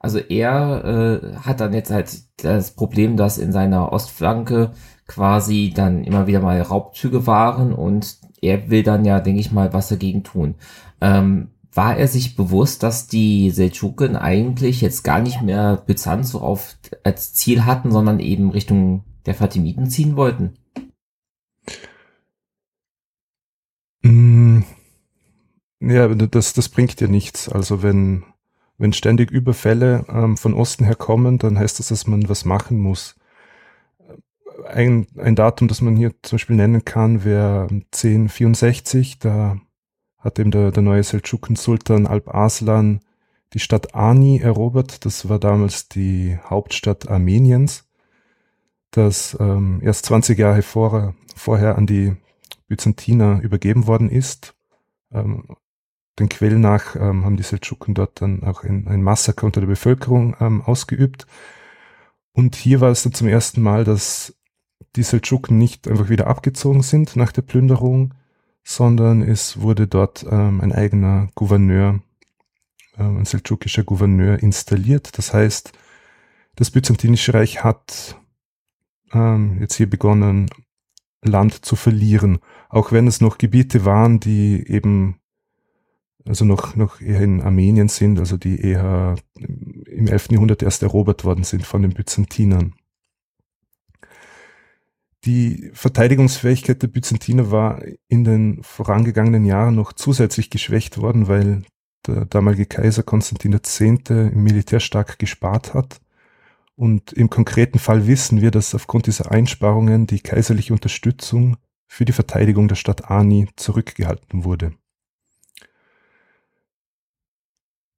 Also 0.00 0.18
er 0.18 0.84
äh, 0.84 1.36
hat 1.36 1.60
dann 1.60 1.74
jetzt 1.74 1.90
halt 1.90 2.22
das 2.42 2.72
Problem, 2.74 3.16
dass 3.16 3.38
in 3.38 3.52
seiner 3.52 3.92
Ostflanke 3.92 4.72
quasi 5.06 5.72
dann 5.74 6.04
immer 6.04 6.26
wieder 6.26 6.40
mal 6.40 6.60
Raubzüge 6.60 7.26
waren 7.26 7.72
und 7.72 8.18
er 8.40 8.70
will 8.70 8.82
dann 8.82 9.04
ja, 9.04 9.20
denke 9.20 9.40
ich 9.40 9.52
mal, 9.52 9.72
was 9.72 9.88
dagegen 9.88 10.24
tun. 10.24 10.56
Ähm, 11.00 11.48
war 11.74 11.96
er 11.96 12.06
sich 12.06 12.36
bewusst, 12.36 12.82
dass 12.82 13.06
die 13.06 13.50
Seldschuken 13.50 14.16
eigentlich 14.16 14.80
jetzt 14.80 15.04
gar 15.04 15.20
nicht 15.20 15.40
mehr 15.40 15.82
Byzanz 15.86 16.30
so 16.30 16.40
auf 16.40 16.76
als 17.02 17.32
Ziel 17.32 17.64
hatten, 17.64 17.90
sondern 17.90 18.20
eben 18.20 18.50
Richtung 18.50 19.04
der 19.24 19.34
Fatimiden 19.34 19.88
ziehen 19.88 20.16
wollten? 20.16 20.54
Mm, 24.02 24.60
ja, 25.80 26.08
das, 26.08 26.52
das 26.52 26.68
bringt 26.68 27.00
ja 27.00 27.08
nichts. 27.08 27.48
Also 27.48 27.82
wenn, 27.82 28.24
wenn 28.76 28.92
ständig 28.92 29.30
Überfälle 29.30 30.04
ähm, 30.08 30.36
von 30.36 30.54
Osten 30.54 30.84
her 30.84 30.96
kommen, 30.96 31.38
dann 31.38 31.58
heißt 31.58 31.78
das, 31.78 31.88
dass 31.88 32.06
man 32.06 32.28
was 32.28 32.44
machen 32.44 32.80
muss. 32.80 33.14
Ein, 34.72 35.06
ein 35.16 35.36
Datum, 35.36 35.68
das 35.68 35.80
man 35.80 35.96
hier 35.96 36.12
zum 36.22 36.36
Beispiel 36.36 36.56
nennen 36.56 36.84
kann, 36.84 37.24
wäre 37.24 37.68
1064. 37.70 39.18
Da 39.18 39.58
hat 40.18 40.38
eben 40.38 40.50
der, 40.50 40.70
der 40.70 40.82
neue 40.82 41.02
Seldschuken-Sultan 41.02 42.06
Alp 42.06 42.28
Arslan 42.28 43.00
die 43.52 43.58
Stadt 43.58 43.94
Ani 43.94 44.38
erobert. 44.38 45.04
Das 45.04 45.28
war 45.28 45.38
damals 45.38 45.88
die 45.88 46.38
Hauptstadt 46.44 47.08
Armeniens, 47.08 47.88
das 48.90 49.36
ähm, 49.40 49.80
erst 49.82 50.06
20 50.06 50.38
Jahre 50.38 50.62
vor, 50.62 51.14
vorher 51.36 51.76
an 51.76 51.86
die 51.86 52.16
Byzantiner 52.68 53.40
übergeben 53.42 53.86
worden 53.86 54.08
ist. 54.08 54.54
Ähm, 55.12 55.56
den 56.18 56.28
Quellen 56.28 56.60
nach 56.60 56.94
ähm, 56.94 57.24
haben 57.24 57.36
die 57.36 57.42
Seldschuken 57.42 57.94
dort 57.94 58.20
dann 58.20 58.42
auch 58.44 58.64
ein, 58.64 58.86
ein 58.86 59.02
Massaker 59.02 59.46
unter 59.46 59.60
der 59.60 59.68
Bevölkerung 59.68 60.36
ähm, 60.40 60.62
ausgeübt. 60.62 61.26
Und 62.32 62.54
hier 62.54 62.80
war 62.80 62.90
es 62.90 63.02
dann 63.02 63.14
zum 63.14 63.28
ersten 63.28 63.62
Mal, 63.62 63.84
dass 63.84 64.34
die 64.96 65.02
Seldschuken 65.02 65.58
nicht 65.58 65.88
einfach 65.88 66.08
wieder 66.08 66.26
abgezogen 66.26 66.82
sind 66.82 67.16
nach 67.16 67.32
der 67.32 67.42
Plünderung, 67.42 68.14
sondern 68.64 69.22
es 69.22 69.60
wurde 69.60 69.86
dort 69.88 70.24
ähm, 70.30 70.60
ein 70.60 70.72
eigener 70.72 71.28
Gouverneur, 71.34 72.00
ähm, 72.98 73.18
ein 73.18 73.24
seldschukischer 73.24 73.84
Gouverneur 73.84 74.42
installiert. 74.42 75.16
Das 75.18 75.32
heißt, 75.32 75.72
das 76.56 76.70
Byzantinische 76.70 77.34
Reich 77.34 77.64
hat 77.64 78.20
ähm, 79.12 79.58
jetzt 79.60 79.74
hier 79.74 79.88
begonnen, 79.88 80.50
Land 81.24 81.64
zu 81.64 81.76
verlieren, 81.76 82.40
auch 82.68 82.92
wenn 82.92 83.06
es 83.06 83.20
noch 83.20 83.38
Gebiete 83.38 83.84
waren, 83.84 84.18
die 84.18 84.66
eben 84.68 85.20
also 86.24 86.44
noch, 86.44 86.76
noch 86.76 87.00
eher 87.00 87.20
in 87.20 87.40
Armenien 87.40 87.88
sind, 87.88 88.18
also 88.18 88.36
die 88.36 88.60
eher 88.60 89.16
im 89.38 90.06
11. 90.06 90.30
Jahrhundert 90.30 90.62
erst 90.62 90.82
erobert 90.82 91.24
worden 91.24 91.44
sind 91.44 91.66
von 91.66 91.82
den 91.82 91.92
Byzantinern. 91.92 92.74
Die 95.24 95.70
Verteidigungsfähigkeit 95.72 96.82
der 96.82 96.88
Byzantiner 96.88 97.50
war 97.52 97.80
in 98.08 98.24
den 98.24 98.62
vorangegangenen 98.64 99.44
Jahren 99.44 99.76
noch 99.76 99.92
zusätzlich 99.92 100.50
geschwächt 100.50 100.98
worden, 100.98 101.28
weil 101.28 101.62
der 102.06 102.24
damalige 102.24 102.66
Kaiser 102.66 103.04
Konstantin 103.04 103.52
X. 103.52 103.80
im 103.80 104.42
Militär 104.42 104.80
stark 104.80 105.20
gespart 105.20 105.74
hat. 105.74 106.00
Und 106.74 107.12
im 107.12 107.30
konkreten 107.30 107.78
Fall 107.78 108.08
wissen 108.08 108.40
wir, 108.40 108.50
dass 108.50 108.74
aufgrund 108.74 109.06
dieser 109.06 109.30
Einsparungen 109.30 110.08
die 110.08 110.20
kaiserliche 110.20 110.72
Unterstützung 110.72 111.56
für 111.86 112.04
die 112.04 112.12
Verteidigung 112.12 112.66
der 112.66 112.74
Stadt 112.74 113.10
Ani 113.10 113.48
zurückgehalten 113.54 114.42
wurde. 114.42 114.72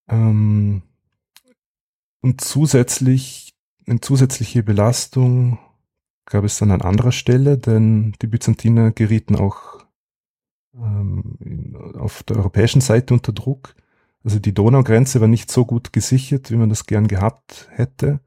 Ähm, 0.09 0.83
und 2.21 2.41
zusätzlich, 2.43 3.55
eine 3.87 4.01
zusätzliche 4.01 4.63
Belastung 4.63 5.59
gab 6.27 6.45
es 6.45 6.59
dann 6.59 6.71
an 6.71 6.83
anderer 6.83 7.13
Stelle, 7.13 7.59
denn 7.59 8.15
die 8.23 8.27
Byzantiner 8.27 8.93
gerieten 8.93 9.37
auch 9.37 9.85
ähm, 10.75 11.77
auf 11.99 12.23
der 12.23 12.37
europäischen 12.37 12.81
Seite 12.81 13.15
unter 13.15 13.33
Druck. 13.33 13.75
Also 14.23 14.39
die 14.39 14.55
Donaugrenze 14.55 15.21
war 15.21 15.29
nicht 15.29 15.51
so 15.51 15.65
gut 15.65 15.93
gesichert, 15.93 16.51
wie 16.51 16.57
man 16.57 16.71
das 16.71 16.87
gern 16.87 17.09
gehabt 17.09 17.69
hätte. 17.71 18.21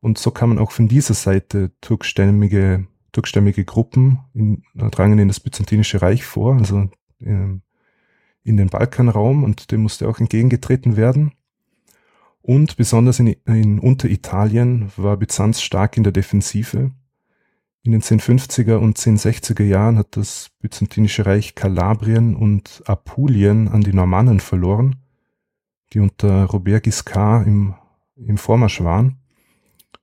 Und 0.00 0.18
so 0.18 0.30
kamen 0.30 0.58
auch 0.58 0.70
von 0.70 0.88
dieser 0.88 1.14
Seite 1.14 1.72
turkstämmige, 1.80 2.86
turkstämmige 3.12 3.64
Gruppen 3.64 4.20
in, 4.34 4.62
drangen 4.74 5.18
in 5.18 5.28
das 5.28 5.40
Byzantinische 5.40 6.02
Reich 6.02 6.24
vor, 6.24 6.56
also 6.56 6.88
ähm, 7.20 7.62
in 8.44 8.56
den 8.56 8.68
Balkanraum 8.68 9.42
und 9.42 9.72
dem 9.72 9.82
musste 9.82 10.08
auch 10.08 10.20
entgegengetreten 10.20 10.96
werden. 10.96 11.32
Und 12.40 12.76
besonders 12.76 13.18
in, 13.18 13.28
in 13.46 13.78
Unteritalien 13.78 14.90
war 14.96 15.16
Byzanz 15.16 15.60
stark 15.60 15.96
in 15.96 16.04
der 16.04 16.12
Defensive. 16.12 16.92
In 17.84 17.92
den 17.92 18.02
1050er 18.02 18.76
und 18.76 18.98
1060er 18.98 19.62
Jahren 19.62 19.98
hat 19.98 20.16
das 20.16 20.50
Byzantinische 20.60 21.26
Reich 21.26 21.54
Kalabrien 21.54 22.34
und 22.34 22.82
Apulien 22.86 23.68
an 23.68 23.80
die 23.80 23.92
Normannen 23.92 24.40
verloren, 24.40 24.96
die 25.92 26.00
unter 26.00 26.44
Robert 26.44 26.84
Guiscard 26.84 27.46
im, 27.46 27.74
im 28.16 28.36
Vormarsch 28.36 28.82
waren. 28.82 29.18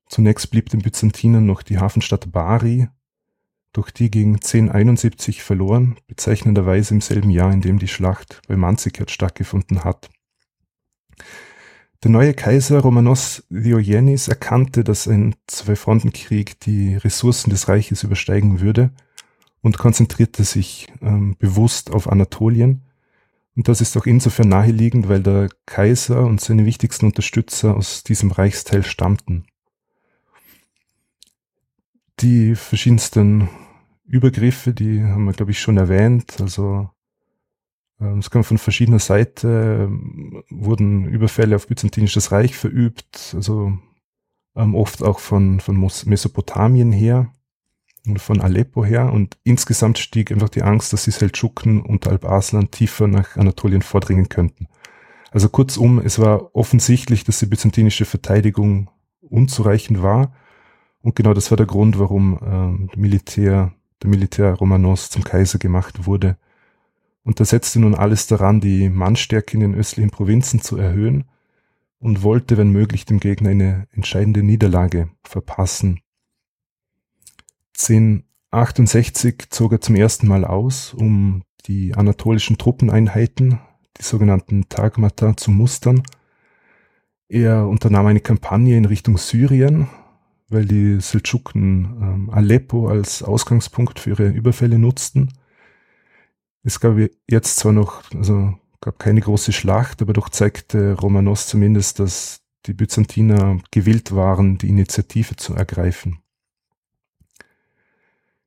Zunächst 0.08 0.50
blieb 0.52 0.70
den 0.70 0.82
Byzantinern 0.82 1.46
noch 1.46 1.64
die 1.64 1.80
Hafenstadt 1.80 2.32
Bari, 2.32 2.88
durch 3.74 3.92
die 3.92 4.10
gegen 4.10 4.36
1071 4.36 5.44
verloren, 5.44 5.98
bezeichnenderweise 6.08 6.94
im 6.94 7.02
selben 7.02 7.30
Jahr, 7.30 7.52
in 7.52 7.62
dem 7.62 7.78
die 7.78 7.90
Schlacht 7.90 8.42
bei 8.48 8.56
Manzikert 8.56 9.12
stattgefunden 9.12 9.84
hat. 9.84 10.10
Der 12.06 12.12
neue 12.12 12.36
Kaiser 12.36 12.82
Romanos 12.82 13.44
Diogenes 13.50 14.28
erkannte, 14.28 14.84
dass 14.84 15.08
ein 15.08 15.34
Zwei-Fronten-Krieg 15.48 16.60
die 16.60 16.96
Ressourcen 16.98 17.50
des 17.50 17.68
Reiches 17.68 18.04
übersteigen 18.04 18.60
würde 18.60 18.92
und 19.64 19.80
konzentrierte 19.80 20.44
sich 20.44 20.94
ähm, 21.02 21.36
bewusst 21.40 21.90
auf 21.90 22.08
Anatolien. 22.08 22.84
Und 23.56 23.70
das 23.70 23.82
ist 23.82 23.98
auch 23.98 24.06
insofern 24.06 24.50
naheliegend, 24.50 25.10
weil 25.10 25.24
der 25.24 25.50
Kaiser 25.66 26.24
und 26.28 26.40
seine 26.40 26.68
wichtigsten 26.68 27.08
Unterstützer 27.08 27.76
aus 27.76 28.04
diesem 28.04 28.30
Reichsteil 28.30 28.84
stammten. 28.84 29.48
Die 32.20 32.54
verschiedensten 32.54 33.50
Übergriffe, 34.06 34.76
die 34.76 35.04
haben 35.04 35.26
wir, 35.26 35.34
glaube 35.34 35.54
ich, 35.54 35.60
schon 35.60 35.78
erwähnt. 35.78 36.40
Also 36.40 36.88
es 38.00 38.30
kam 38.30 38.44
von 38.44 38.58
verschiedener 38.58 39.00
Seite, 39.00 39.88
ähm, 39.88 40.44
wurden 40.50 41.06
Überfälle 41.06 41.56
auf 41.56 41.68
Byzantinisches 41.68 42.32
Reich 42.32 42.56
verübt, 42.56 43.34
also 43.36 43.78
ähm, 44.56 44.76
oft 44.76 45.02
auch 45.02 45.20
von, 45.20 45.60
von 45.62 45.80
Mesopotamien 46.06 46.92
her 46.92 47.32
und 48.06 48.20
von 48.20 48.42
Aleppo 48.42 48.84
her. 48.84 49.14
Und 49.14 49.38
insgesamt 49.44 49.98
stieg 49.98 50.32
einfach 50.32 50.50
die 50.50 50.64
Angst, 50.64 50.92
dass 50.92 51.06
die 51.06 51.12
Seldschuken 51.12 51.82
und 51.82 52.08
Alp-Arslan 52.08 52.70
tiefer 52.70 53.08
nach 53.08 53.38
Anatolien 53.38 53.82
vordringen 53.82 54.28
könnten. 54.28 54.68
Also 55.32 55.50
kurzum, 55.50 56.00
es 56.00 56.20
war 56.20 56.54
offensichtlich, 56.56 57.24
dass 57.24 57.40
die 57.40 57.46
byzantinische 57.46 58.06
Verteidigung 58.06 58.90
unzureichend 59.22 60.02
war. 60.02 60.34
Und 61.02 61.16
genau 61.16 61.34
das 61.34 61.50
war 61.50 61.58
der 61.58 61.66
Grund, 61.66 61.98
warum 61.98 62.40
ähm, 62.46 62.90
Militär, 62.96 63.74
der 64.04 64.10
Militär 64.10 64.54
Romanos 64.54 65.10
zum 65.10 65.24
Kaiser 65.24 65.60
gemacht 65.60 66.06
wurde 66.06 66.38
und 67.26 67.40
er 67.40 67.46
setzte 67.46 67.80
nun 67.80 67.96
alles 67.96 68.28
daran, 68.28 68.62
die 68.62 68.88
Mannstärke 68.88 69.56
in 69.56 69.60
den 69.60 69.76
östlichen 69.76 70.12
Provinzen 70.12 70.62
zu 70.62 70.78
erhöhen 70.78 71.26
und 72.00 72.22
wollte, 72.22 72.56
wenn 72.56 72.70
möglich, 72.70 73.06
dem 73.06 73.20
Gegner 73.20 73.50
eine 73.50 73.88
entscheidende 73.92 74.44
Niederlage 74.44 75.10
verpassen. 75.24 76.02
1068 77.78 79.48
zog 79.50 79.72
er 79.72 79.82
zum 79.82 79.96
ersten 79.96 80.28
Mal 80.28 80.46
aus, 80.46 80.94
um 80.94 81.42
die 81.66 81.96
anatolischen 81.96 82.60
Truppeneinheiten, 82.60 83.60
die 83.98 84.04
sogenannten 84.04 84.70
Tagmata, 84.70 85.36
zu 85.36 85.50
mustern. 85.50 86.04
Er 87.28 87.68
unternahm 87.68 88.06
eine 88.06 88.20
Kampagne 88.20 88.78
in 88.78 88.86
Richtung 88.86 89.18
Syrien, 89.18 89.90
weil 90.48 90.66
die 90.66 91.02
Seldschuken 91.02 91.86
ähm, 92.00 92.30
Aleppo 92.30 92.88
als 92.88 93.24
Ausgangspunkt 93.24 94.00
für 94.00 94.12
ihre 94.12 94.28
Überfälle 94.28 94.78
nutzten 94.78 95.34
es 96.66 96.80
gab 96.80 96.98
jetzt 97.30 97.58
zwar 97.58 97.72
noch, 97.72 98.02
also 98.14 98.56
gab 98.82 98.98
keine 98.98 99.22
große 99.22 99.54
Schlacht, 99.54 100.02
aber 100.02 100.14
doch 100.14 100.30
zeigte 100.30 100.94
Romanos 100.94 101.48
zumindest, 101.48 102.00
dass 102.00 102.42
die 102.66 102.74
Byzantiner 102.74 103.60
gewillt 103.70 104.16
waren, 104.16 104.58
die 104.58 104.70
Initiative 104.70 105.36
zu 105.36 105.54
ergreifen. 105.54 106.20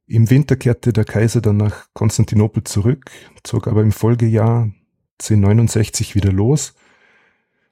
Im 0.06 0.30
Winter 0.30 0.56
kehrte 0.56 0.92
der 0.92 1.04
Kaiser 1.04 1.40
dann 1.40 1.58
nach 1.58 1.86
Konstantinopel 1.92 2.64
zurück, 2.64 3.10
zog 3.44 3.68
aber 3.68 3.82
im 3.82 3.92
Folgejahr 3.92 4.70
1069 5.20 6.16
wieder 6.16 6.32
los. 6.32 6.74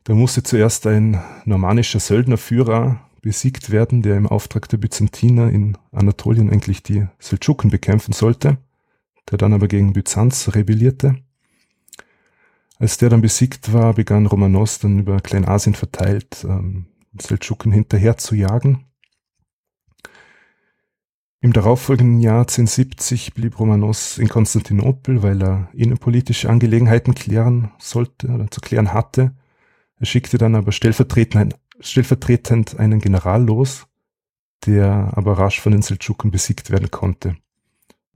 Da 0.04 0.14
musste 0.14 0.44
zuerst 0.44 0.86
ein 0.86 1.20
normannischer 1.44 1.98
Söldnerführer 1.98 3.00
besiegt 3.20 3.70
werden, 3.70 4.02
der 4.02 4.16
im 4.16 4.28
Auftrag 4.28 4.68
der 4.68 4.76
Byzantiner 4.76 5.50
in 5.50 5.76
Anatolien 5.90 6.50
eigentlich 6.50 6.84
die 6.84 7.08
Seldschuken 7.18 7.70
bekämpfen 7.70 8.12
sollte 8.12 8.58
der 9.30 9.38
dann 9.38 9.52
aber 9.52 9.68
gegen 9.68 9.92
Byzanz 9.92 10.54
rebellierte. 10.54 11.16
Als 12.78 12.98
der 12.98 13.08
dann 13.08 13.22
besiegt 13.22 13.72
war, 13.72 13.94
begann 13.94 14.26
Romanos 14.26 14.78
dann 14.78 14.98
über 14.98 15.20
Kleinasien 15.20 15.74
verteilt 15.74 16.44
ähm, 16.44 16.86
Seldschuken 17.18 17.72
hinterher 17.72 18.18
zu 18.18 18.34
jagen. 18.34 18.84
Im 21.40 21.52
darauffolgenden 21.52 22.20
Jahr 22.20 22.40
1070 22.40 23.34
blieb 23.34 23.58
Romanos 23.58 24.18
in 24.18 24.28
Konstantinopel, 24.28 25.22
weil 25.22 25.42
er 25.42 25.68
innenpolitische 25.72 26.50
Angelegenheiten 26.50 27.14
klären 27.14 27.72
sollte 27.78 28.28
oder 28.28 28.50
zu 28.50 28.60
klären 28.60 28.92
hatte. 28.92 29.34
Er 29.98 30.06
schickte 30.06 30.38
dann 30.38 30.54
aber 30.54 30.72
stellvertretend, 30.72 31.54
stellvertretend 31.80 32.78
einen 32.78 33.00
General 33.00 33.44
los, 33.44 33.86
der 34.66 35.12
aber 35.14 35.38
rasch 35.38 35.60
von 35.60 35.72
den 35.72 35.82
Seldschuken 35.82 36.30
besiegt 36.30 36.70
werden 36.70 36.90
konnte. 36.90 37.36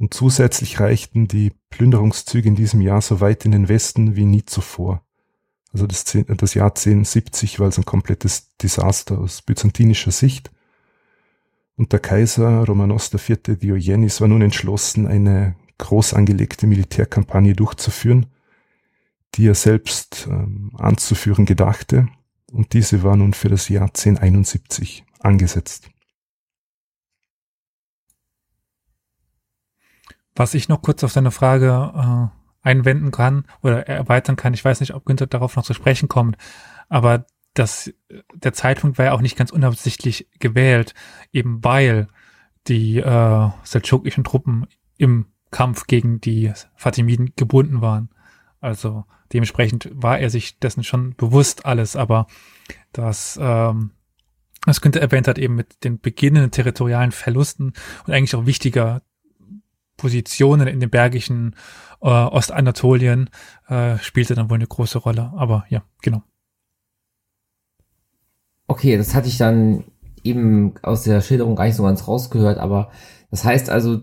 Und 0.01 0.15
zusätzlich 0.15 0.81
reichten 0.81 1.29
die 1.29 1.53
Plünderungszüge 1.69 2.49
in 2.49 2.55
diesem 2.57 2.81
Jahr 2.81 3.03
so 3.03 3.21
weit 3.21 3.45
in 3.45 3.53
den 3.53 3.69
Westen 3.69 4.17
wie 4.17 4.25
nie 4.25 4.47
zuvor. 4.47 5.05
Also 5.75 5.87
das, 5.87 6.05
das 6.05 6.55
Jahr 6.55 6.71
1070 6.71 7.59
war 7.59 7.67
also 7.67 7.83
ein 7.83 7.85
komplettes 7.85 8.57
Desaster 8.57 9.19
aus 9.19 9.43
byzantinischer 9.43 10.11
Sicht. 10.11 10.51
und 11.77 11.93
der 11.93 12.01
Kaiser 12.01 12.65
Romanos 12.65 13.13
IV. 13.13 13.59
Diogenes 13.59 14.23
war 14.23 14.29
nun 14.29 14.41
entschlossen, 14.41 15.07
eine 15.07 15.55
groß 15.77 16.15
angelegte 16.15 16.67
Militärkampagne 16.67 17.55
durchzuführen, 17.55 18.27
die 19.35 19.49
er 19.49 19.55
selbst 19.55 20.27
ähm, 20.31 20.73
anzuführen 20.79 21.45
gedachte, 21.45 22.09
und 22.51 22.73
diese 22.73 23.03
war 23.03 23.17
nun 23.17 23.35
für 23.35 23.51
das 23.51 23.69
Jahr 23.69 23.89
1071 23.89 25.05
angesetzt. 25.21 25.91
Was 30.41 30.55
ich 30.55 30.71
noch 30.71 30.81
kurz 30.81 31.05
auf 31.05 31.13
seine 31.13 31.33
Frage 31.33 31.93
äh, 31.95 32.67
einwenden 32.67 33.11
kann 33.11 33.45
oder 33.61 33.87
erweitern 33.87 34.37
kann, 34.37 34.55
ich 34.55 34.65
weiß 34.65 34.81
nicht, 34.81 34.95
ob 34.95 35.05
Günther 35.05 35.27
darauf 35.27 35.55
noch 35.55 35.65
zu 35.65 35.75
sprechen 35.75 36.09
kommt, 36.09 36.39
aber 36.89 37.27
das, 37.53 37.93
der 38.33 38.55
Zeitpunkt 38.55 38.97
war 38.97 39.05
ja 39.05 39.13
auch 39.13 39.21
nicht 39.21 39.37
ganz 39.37 39.51
unabsichtlich 39.51 40.31
gewählt, 40.39 40.95
eben 41.31 41.63
weil 41.63 42.09
die 42.69 42.97
äh, 42.97 43.49
seldschukischen 43.65 44.25
Truppen 44.25 44.67
im 44.97 45.27
Kampf 45.51 45.87
gegen 45.87 46.23
die 46.23 46.55
Fatimiden 46.75 47.35
gebunden 47.37 47.83
waren. 47.83 48.09
Also 48.61 49.05
dementsprechend 49.35 49.91
war 49.93 50.21
er 50.21 50.31
sich 50.31 50.59
dessen 50.59 50.85
schon 50.85 51.17
bewusst 51.17 51.67
alles, 51.67 51.97
aber 51.97 52.29
das, 52.93 53.39
ähm, 53.43 53.91
das 54.65 54.81
könnte 54.81 55.03
erwähnt 55.03 55.29
hat, 55.29 55.39
eben 55.39 55.55
mit 55.55 55.85
den 55.85 56.01
beginnenden 56.01 56.51
territorialen 56.51 57.13
Verlusten 57.13 57.75
und 58.07 58.15
eigentlich 58.15 58.35
auch 58.35 58.47
wichtiger 58.47 59.03
Positionen 60.01 60.67
in 60.67 60.81
den 60.81 60.89
bergischen 60.89 61.55
äh, 62.01 62.09
Ostanatolien 62.09 63.29
äh, 63.69 63.99
spielte 63.99 64.35
dann 64.35 64.49
wohl 64.49 64.57
eine 64.57 64.67
große 64.67 64.99
Rolle. 64.99 65.33
Aber 65.37 65.67
ja, 65.69 65.83
genau. 66.01 66.23
Okay, 68.67 68.97
das 68.97 69.15
hatte 69.15 69.29
ich 69.29 69.37
dann 69.37 69.85
eben 70.25 70.75
aus 70.83 71.03
der 71.03 71.21
Schilderung 71.21 71.55
gar 71.55 71.65
nicht 71.65 71.77
so 71.77 71.83
ganz 71.83 72.09
rausgehört, 72.09 72.59
aber 72.59 72.91
das 73.31 73.45
heißt 73.45 73.69
also, 73.69 74.01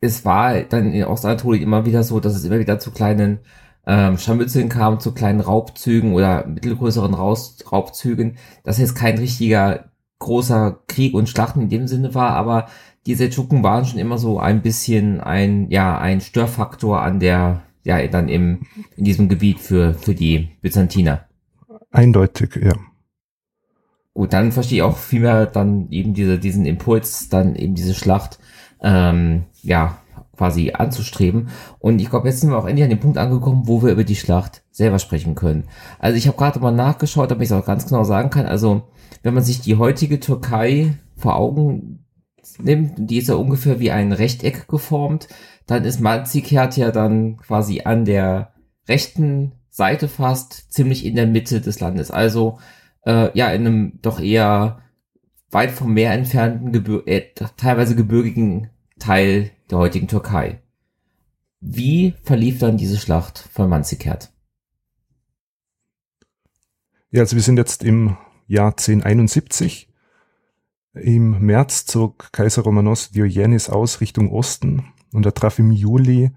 es 0.00 0.24
war 0.24 0.60
dann 0.62 0.92
in 0.92 1.04
Ostanatolien 1.04 1.62
immer 1.62 1.84
wieder 1.86 2.02
so, 2.04 2.20
dass 2.20 2.34
es 2.36 2.44
immer 2.44 2.58
wieder 2.58 2.78
zu 2.78 2.90
kleinen 2.90 3.40
ähm, 3.86 4.18
Scharmützeln 4.18 4.68
kam, 4.68 5.00
zu 5.00 5.12
kleinen 5.12 5.40
Raubzügen 5.40 6.12
oder 6.12 6.46
mittelgrößeren 6.46 7.14
Raus 7.14 7.58
Raubzügen, 7.72 8.36
dass 8.62 8.78
jetzt 8.78 8.94
kein 8.94 9.18
richtiger 9.18 9.90
großer 10.18 10.80
Krieg 10.86 11.14
und 11.14 11.28
Schlachten 11.28 11.62
in 11.62 11.68
dem 11.68 11.88
Sinne 11.88 12.14
war, 12.14 12.30
aber 12.30 12.68
die 13.06 13.14
Seldschuken 13.14 13.62
waren 13.62 13.84
schon 13.84 14.00
immer 14.00 14.18
so 14.18 14.38
ein 14.40 14.62
bisschen 14.62 15.20
ein, 15.20 15.70
ja, 15.70 15.98
ein 15.98 16.20
Störfaktor 16.20 17.00
an 17.00 17.20
der, 17.20 17.62
ja, 17.84 18.04
dann 18.08 18.28
im, 18.28 18.66
in 18.96 19.04
diesem 19.04 19.28
Gebiet 19.28 19.60
für, 19.60 19.94
für 19.94 20.14
die 20.14 20.50
Byzantiner. 20.60 21.26
Eindeutig, 21.92 22.56
ja. 22.56 22.74
Gut, 24.12 24.32
dann 24.32 24.50
verstehe 24.50 24.78
ich 24.78 24.82
auch 24.82 24.96
vielmehr 24.96 25.46
dann 25.46 25.90
eben 25.90 26.14
diese, 26.14 26.38
diesen 26.38 26.66
Impuls, 26.66 27.28
dann 27.28 27.54
eben 27.54 27.74
diese 27.74 27.94
Schlacht, 27.94 28.38
ähm, 28.82 29.44
ja, 29.62 29.98
quasi 30.36 30.72
anzustreben. 30.72 31.48
Und 31.78 32.00
ich 32.00 32.10
glaube, 32.10 32.28
jetzt 32.28 32.40
sind 32.40 32.50
wir 32.50 32.58
auch 32.58 32.66
endlich 32.66 32.84
an 32.84 32.90
dem 32.90 33.00
Punkt 33.00 33.18
angekommen, 33.18 33.62
wo 33.66 33.82
wir 33.82 33.92
über 33.92 34.04
die 34.04 34.16
Schlacht 34.16 34.62
selber 34.70 34.98
sprechen 34.98 35.34
können. 35.34 35.64
Also 35.98 36.16
ich 36.16 36.26
habe 36.26 36.36
gerade 36.36 36.60
mal 36.60 36.72
nachgeschaut, 36.72 37.30
damit 37.30 37.44
ich 37.44 37.50
es 37.50 37.56
auch 37.56 37.64
ganz 37.64 37.86
genau 37.86 38.04
sagen 38.04 38.30
kann. 38.30 38.46
Also 38.46 38.82
wenn 39.22 39.34
man 39.34 39.44
sich 39.44 39.60
die 39.60 39.76
heutige 39.76 40.18
Türkei 40.18 40.94
vor 41.16 41.36
Augen 41.36 42.05
nimmt, 42.58 42.94
die 42.96 43.18
ist 43.18 43.28
ja 43.28 43.34
ungefähr 43.34 43.80
wie 43.80 43.90
ein 43.90 44.12
Rechteck 44.12 44.68
geformt, 44.68 45.28
dann 45.66 45.84
ist 45.84 46.00
Manzikert 46.00 46.76
ja 46.76 46.90
dann 46.90 47.36
quasi 47.38 47.82
an 47.82 48.04
der 48.04 48.52
rechten 48.88 49.52
Seite 49.70 50.08
fast 50.08 50.72
ziemlich 50.72 51.04
in 51.04 51.16
der 51.16 51.26
Mitte 51.26 51.60
des 51.60 51.80
Landes. 51.80 52.10
Also 52.10 52.58
äh, 53.04 53.36
ja, 53.36 53.48
in 53.50 53.66
einem 53.66 53.98
doch 54.02 54.20
eher 54.20 54.82
weit 55.50 55.70
vom 55.70 55.94
Meer 55.94 56.12
entfernten, 56.12 56.72
Gebir 56.72 57.02
äh, 57.06 57.22
teilweise 57.56 57.96
gebirgigen 57.96 58.70
Teil 58.98 59.50
der 59.70 59.78
heutigen 59.78 60.08
Türkei. 60.08 60.60
Wie 61.60 62.14
verlief 62.22 62.58
dann 62.58 62.76
diese 62.76 62.98
Schlacht 62.98 63.38
von 63.52 63.68
Manzikert? 63.68 64.30
Ja, 67.10 67.22
also 67.22 67.36
wir 67.36 67.42
sind 67.42 67.56
jetzt 67.56 67.82
im 67.82 68.16
Jahr 68.46 68.70
1071. 68.70 69.88
Im 71.00 71.44
März 71.44 71.84
zog 71.84 72.32
Kaiser 72.32 72.62
Romanos 72.62 73.10
Diogenes 73.10 73.68
aus 73.68 74.00
Richtung 74.00 74.30
Osten 74.30 74.94
und 75.12 75.26
er 75.26 75.34
traf 75.34 75.58
im 75.58 75.70
Juli 75.70 76.30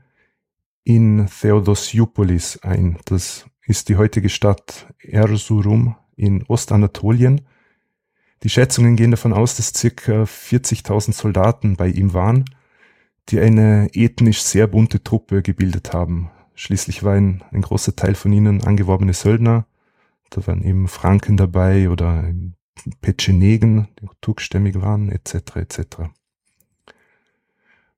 in 0.84 1.28
Theodosiopolis 1.28 2.60
ein. 2.62 2.98
Das 3.06 3.46
ist 3.66 3.88
die 3.88 3.96
heutige 3.96 4.28
Stadt 4.28 4.94
Erzurum 5.00 5.96
in 6.18 6.44
Ostanatolien. 6.48 7.42
Die 8.44 8.50
Schätzungen 8.50 8.98
gehen 8.98 9.12
davon 9.12 9.32
aus, 9.32 9.56
dass 9.56 9.74
circa 9.74 10.24
40.000 10.24 11.14
Soldaten 11.14 11.78
bei 11.78 11.88
ihm 11.88 12.14
waren, 12.14 12.44
die 13.30 13.40
eine 13.40 13.90
ethnisch 13.94 14.42
sehr 14.42 14.68
bunte 14.68 15.02
Truppe 15.02 15.42
gebildet 15.42 15.94
haben. 15.94 16.32
Schließlich 16.56 17.04
war 17.04 17.14
ein, 17.14 17.46
ein 17.52 17.62
großer 17.62 17.96
Teil 17.96 18.16
von 18.16 18.34
ihnen 18.34 18.62
angeworbene 18.62 19.14
Söldner. 19.14 19.68
Da 20.32 20.46
waren 20.48 20.64
eben 20.64 20.90
Franken 20.90 21.38
dabei 21.38 21.90
oder 21.90 22.26
Petschenegen, 23.02 23.88
die 24.02 24.08
turkstämmig 24.22 24.82
waren, 24.82 25.10
etc. 25.10 25.56
etc. 25.56 25.80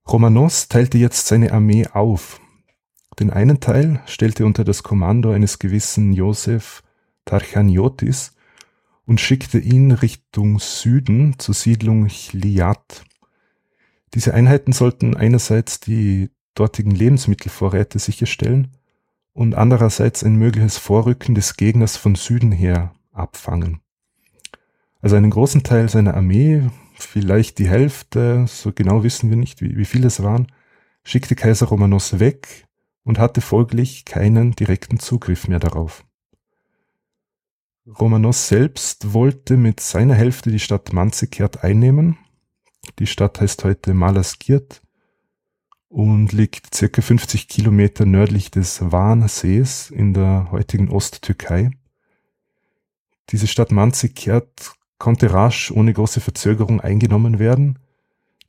Romanos 0.08 0.68
teilte 0.68 0.98
jetzt 0.98 1.26
seine 1.26 1.52
Armee 1.52 1.86
auf. 1.86 2.40
Den 3.18 3.30
einen 3.30 3.60
Teil 3.60 4.00
stellte 4.06 4.46
unter 4.46 4.64
das 4.64 4.82
Kommando 4.82 5.30
eines 5.30 5.58
gewissen 5.58 6.12
Josef 6.12 6.82
Tarchaniotis 7.24 8.34
und 9.06 9.20
schickte 9.20 9.58
ihn 9.58 9.92
Richtung 9.92 10.58
Süden 10.58 11.38
zur 11.38 11.54
Siedlung 11.54 12.06
Chliat. 12.08 13.04
Diese 14.14 14.34
Einheiten 14.34 14.72
sollten 14.72 15.16
einerseits 15.16 15.80
die 15.80 16.30
dortigen 16.54 16.90
Lebensmittelvorräte 16.90 17.98
sicherstellen 17.98 18.76
und 19.32 19.54
andererseits 19.54 20.22
ein 20.22 20.36
mögliches 20.36 20.78
Vorrücken 20.78 21.34
des 21.34 21.56
Gegners 21.56 21.96
von 21.96 22.14
Süden 22.14 22.52
her 22.52 22.94
abfangen. 23.12 23.80
Also 25.02 25.16
einen 25.16 25.30
großen 25.30 25.64
Teil 25.64 25.88
seiner 25.88 26.14
Armee, 26.14 26.70
vielleicht 26.94 27.58
die 27.58 27.68
Hälfte, 27.68 28.46
so 28.46 28.72
genau 28.72 29.02
wissen 29.02 29.30
wir 29.30 29.36
nicht, 29.36 29.60
wie, 29.60 29.76
wie 29.76 29.84
viele 29.84 30.06
es 30.06 30.22
waren, 30.22 30.46
schickte 31.02 31.34
Kaiser 31.34 31.66
Romanos 31.66 32.20
weg 32.20 32.68
und 33.02 33.18
hatte 33.18 33.40
folglich 33.40 34.04
keinen 34.04 34.52
direkten 34.52 35.00
Zugriff 35.00 35.48
mehr 35.48 35.58
darauf. 35.58 36.04
Romanos 37.84 38.46
selbst 38.46 39.12
wollte 39.12 39.56
mit 39.56 39.80
seiner 39.80 40.14
Hälfte 40.14 40.52
die 40.52 40.60
Stadt 40.60 40.92
Manzikert 40.92 41.64
einnehmen. 41.64 42.16
Die 43.00 43.08
Stadt 43.08 43.40
heißt 43.40 43.64
heute 43.64 43.94
Malaskirt 43.94 44.82
und 45.88 46.30
liegt 46.30 46.72
circa 46.72 47.02
50 47.02 47.48
Kilometer 47.48 48.06
nördlich 48.06 48.52
des 48.52 48.80
Van-Sees 48.80 49.90
in 49.90 50.14
der 50.14 50.52
heutigen 50.52 50.90
Osttürkei. 50.90 51.72
Diese 53.30 53.48
Stadt 53.48 53.72
Manzikert 53.72 54.76
konnte 55.02 55.32
rasch 55.32 55.72
ohne 55.72 55.92
große 55.92 56.20
Verzögerung 56.20 56.80
eingenommen 56.80 57.40
werden. 57.40 57.80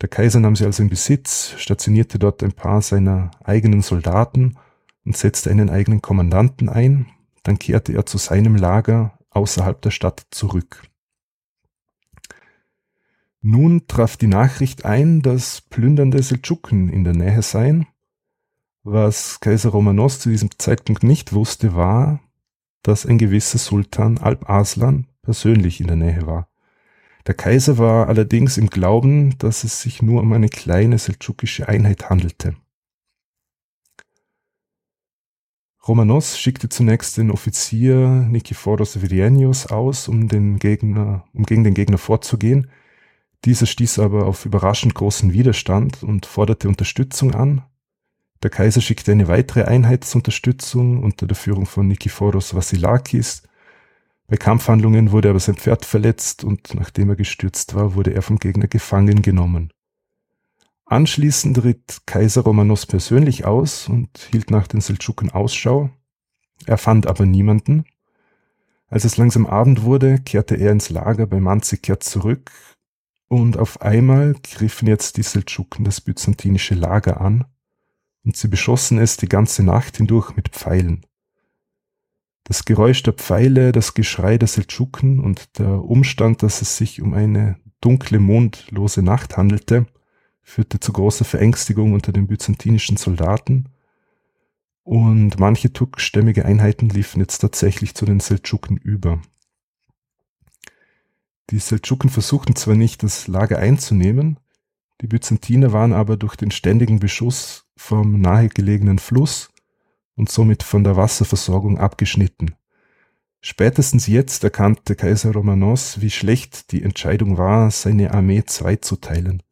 Der 0.01 0.07
Kaiser 0.07 0.39
nahm 0.39 0.55
sie 0.55 0.65
also 0.65 0.83
in 0.83 0.89
Besitz, 0.89 1.55
stationierte 1.57 2.19
dort 2.19 2.43
ein 2.43 2.51
paar 2.51 2.83
seiner 2.83 3.31
eigenen 3.43 3.81
Soldaten 3.81 4.55
und 5.03 5.17
setzte 5.17 5.49
einen 5.49 5.71
eigenen 5.71 6.03
Kommandanten 6.03 6.69
ein. 6.69 7.07
Dann 7.41 7.57
kehrte 7.57 7.93
er 7.93 8.05
zu 8.05 8.19
seinem 8.19 8.55
Lager 8.55 9.17
außerhalb 9.31 9.81
der 9.81 9.89
Stadt 9.89 10.27
zurück. 10.29 10.83
Nun 13.41 13.87
traf 13.87 14.15
die 14.15 14.27
Nachricht 14.27 14.85
ein, 14.85 15.23
dass 15.23 15.59
plündernde 15.59 16.21
Seldschuken 16.21 16.87
in 16.87 17.03
der 17.03 17.15
Nähe 17.15 17.41
seien. 17.41 17.87
Was 18.83 19.39
Kaiser 19.39 19.69
Romanos 19.69 20.19
zu 20.19 20.29
diesem 20.29 20.51
Zeitpunkt 20.59 21.01
nicht 21.01 21.33
wusste, 21.33 21.73
war, 21.73 22.19
dass 22.83 23.07
ein 23.07 23.17
gewisser 23.17 23.57
Sultan 23.57 24.19
Alp 24.19 24.47
Aslan 24.47 25.07
persönlich 25.23 25.81
in 25.81 25.87
der 25.87 25.95
Nähe 25.95 26.27
war. 26.27 26.47
Der 27.25 27.33
Kaiser 27.33 27.77
war 27.77 28.09
allerdings 28.09 28.57
im 28.57 28.69
Glauben, 28.69 29.37
dass 29.39 29.63
es 29.63 29.81
sich 29.81 30.01
nur 30.01 30.21
um 30.21 30.33
eine 30.33 30.49
kleine 30.49 30.99
seldschukische 30.99 31.67
Einheit 31.67 32.09
handelte. 32.09 32.55
Romanos 35.85 36.39
schickte 36.39 36.69
zunächst 36.69 37.17
den 37.17 37.31
Offizier 37.31 38.07
Nikephoros 38.07 39.01
Virienius 39.01 39.67
aus, 39.67 40.07
um, 40.07 40.29
den 40.29 40.57
Gegner, 40.57 41.25
um 41.33 41.43
gegen 41.43 41.63
den 41.65 41.73
Gegner 41.73 41.97
vorzugehen. 41.97 42.69
Dieser 43.43 43.65
stieß 43.65 43.99
aber 43.99 44.25
auf 44.25 44.45
überraschend 44.45 44.95
großen 44.95 45.33
Widerstand 45.33 46.03
und 46.03 46.25
forderte 46.25 46.69
Unterstützung 46.69 47.35
an. 47.35 47.63
Der 48.43 48.49
Kaiser 48.49 48.79
schickte 48.79 49.11
eine 49.11 49.27
weitere 49.27 49.63
Einheit 49.63 50.05
zur 50.05 50.19
Unterstützung 50.19 51.03
unter 51.03 51.27
der 51.27 51.35
Führung 51.35 51.65
von 51.65 51.87
Nikephoros 51.87 52.55
Vassilakis. 52.55 53.43
Bei 54.33 54.37
Kampfhandlungen 54.37 55.11
wurde 55.11 55.29
aber 55.29 55.39
sein 55.39 55.57
Pferd 55.57 55.85
verletzt 55.85 56.43
und 56.43 56.73
nachdem 56.73 57.09
er 57.09 57.15
gestürzt 57.15 57.75
war, 57.75 57.93
wurde 57.93 58.15
er 58.15 58.23
vom 58.23 58.39
Gegner 58.39 58.65
gefangen 58.65 59.21
genommen. 59.21 59.71
Anschließend 60.85 61.63
ritt 61.63 62.01
Kaiser 62.07 62.41
Romanos 62.41 62.87
persönlich 62.87 63.45
aus 63.45 63.87
und 63.87 64.17
hielt 64.31 64.49
nach 64.49 64.65
den 64.65 64.81
Seldschuken 64.81 65.29
Ausschau. 65.29 65.91
Er 66.65 66.79
fand 66.79 67.05
aber 67.05 67.27
niemanden. 67.27 67.85
Als 68.87 69.03
es 69.03 69.17
langsam 69.17 69.45
Abend 69.45 69.83
wurde, 69.83 70.17
kehrte 70.17 70.55
er 70.55 70.71
ins 70.71 70.89
Lager 70.89 71.27
bei 71.27 71.39
Manzikert 71.39 72.01
zurück 72.01 72.49
Und 73.27 73.57
auf 73.57 73.83
einmal 73.83 74.33
griffen 74.41 74.87
jetzt 74.87 75.17
die 75.17 75.21
Seldschuken 75.21 75.85
das 75.85 76.01
byzantinische 76.01 76.73
Lager 76.73 77.21
an 77.21 77.45
und 78.25 78.35
sie 78.35 78.47
beschossen 78.47 78.97
es 78.97 79.15
die 79.15 79.29
ganze 79.29 79.61
Nacht 79.61 79.97
hindurch 79.97 80.35
mit 80.35 80.49
Pfeilen. 80.49 81.05
Das 82.43 82.65
Geräusch 82.65 83.03
der 83.03 83.13
Pfeile, 83.13 83.71
das 83.71 83.93
Geschrei 83.93 84.37
der 84.37 84.47
Seldschuken 84.47 85.19
und 85.19 85.57
der 85.59 85.83
Umstand, 85.83 86.43
dass 86.43 86.61
es 86.61 86.77
sich 86.77 87.01
um 87.01 87.13
eine 87.13 87.57
dunkle, 87.79 88.19
mondlose 88.19 89.01
Nacht 89.01 89.37
handelte, 89.37 89.85
führte 90.41 90.79
zu 90.79 90.91
großer 90.91 91.25
Verängstigung 91.25 91.93
unter 91.93 92.11
den 92.11 92.27
byzantinischen 92.27 92.97
Soldaten 92.97 93.69
und 94.83 95.39
manche 95.39 95.71
turkstämmige 95.71 96.45
Einheiten 96.45 96.89
liefen 96.89 97.21
jetzt 97.21 97.39
tatsächlich 97.39 97.95
zu 97.95 98.05
den 98.05 98.19
Seldschuken 98.19 98.77
über. 98.77 99.21
Die 101.49 101.59
Seldschuken 101.59 102.09
versuchten 102.09 102.55
zwar 102.55 102.75
nicht, 102.75 103.03
das 103.03 103.27
Lager 103.27 103.59
einzunehmen, 103.59 104.39
die 105.01 105.07
Byzantiner 105.07 105.73
waren 105.73 105.93
aber 105.93 106.17
durch 106.17 106.35
den 106.35 106.51
ständigen 106.51 106.99
Beschuss 106.99 107.65
vom 107.75 108.21
nahegelegenen 108.21 108.99
Fluss 108.99 109.49
und 110.15 110.29
somit 110.29 110.63
von 110.63 110.83
der 110.83 110.95
Wasserversorgung 110.95 111.77
abgeschnitten. 111.77 112.55
Spätestens 113.41 114.07
jetzt 114.07 114.43
erkannte 114.43 114.95
Kaiser 114.95 115.33
Romanos, 115.33 115.99
wie 115.99 116.09
schlecht 116.09 116.71
die 116.71 116.81
Entscheidung 116.81 117.37
war, 117.37 117.71
seine 117.71 118.13
Armee 118.13 118.43
zweizuteilen. 118.45 119.43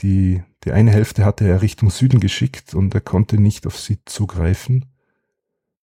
Die, 0.00 0.42
die 0.64 0.72
eine 0.72 0.90
Hälfte 0.90 1.24
hatte 1.24 1.46
er 1.46 1.60
Richtung 1.60 1.90
Süden 1.90 2.18
geschickt 2.18 2.74
und 2.74 2.94
er 2.94 3.00
konnte 3.00 3.38
nicht 3.38 3.66
auf 3.66 3.78
sie 3.78 3.98
zugreifen. 4.04 4.86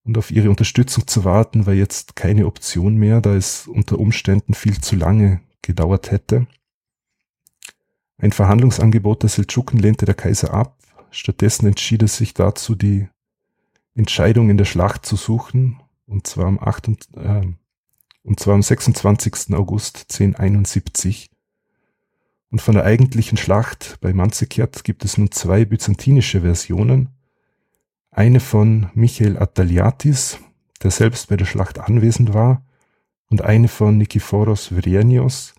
Und 0.04 0.18
auf 0.18 0.32
ihre 0.32 0.50
Unterstützung 0.50 1.06
zu 1.08 1.26
warten 1.26 1.66
war 1.66 1.74
jetzt 1.74 2.16
keine 2.16 2.46
Option 2.46 2.96
mehr, 2.96 3.22
da 3.22 3.36
es 3.36 3.68
unter 3.68 4.00
Umständen 4.00 4.54
viel 4.54 4.80
zu 4.80 4.96
lange 4.96 5.42
gedauert 5.62 6.12
hätte. 6.12 6.48
Ein 8.18 8.32
Verhandlungsangebot 8.32 9.24
der 9.24 9.30
Seldschuken 9.30 9.80
lehnte 9.80 10.06
der 10.06 10.16
Kaiser 10.16 10.54
ab. 10.54 10.78
Stattdessen 11.12 11.68
entschied 11.68 12.02
er 12.02 12.08
sich 12.08 12.34
dazu, 12.34 12.76
die 12.76 13.08
Entscheidung 13.96 14.50
in 14.50 14.58
der 14.58 14.66
Schlacht 14.66 15.06
zu 15.06 15.16
suchen, 15.16 15.80
und 16.06 16.28
zwar 16.28 16.46
am, 16.46 16.60
8, 16.60 16.90
äh, 17.16 17.48
und 18.24 18.40
zwar 18.40 18.54
am 18.54 18.62
26. 18.62 19.56
August 19.56 20.06
1071. 20.12 21.30
Und 22.52 22.62
von 22.62 22.76
der 22.76 22.86
eigentlichen 22.86 23.38
Schlacht 23.38 23.98
bei 24.02 24.14
Manzikert 24.14 24.84
gibt 24.84 25.04
es 25.04 25.18
nun 25.18 25.32
zwei 25.32 25.66
byzantinische 25.66 26.42
Versionen. 26.42 27.10
Eine 28.12 28.40
von 28.40 28.90
Michael 28.94 29.38
Attaliatis, 29.38 30.40
der 30.84 30.92
selbst 30.92 31.30
bei 31.30 31.38
der 31.38 31.46
Schlacht 31.46 31.80
anwesend 31.80 32.34
war, 32.34 32.64
und 33.28 33.42
eine 33.42 33.68
von 33.68 33.98
Nikephoros 33.98 34.76
Virienios, 34.76 35.56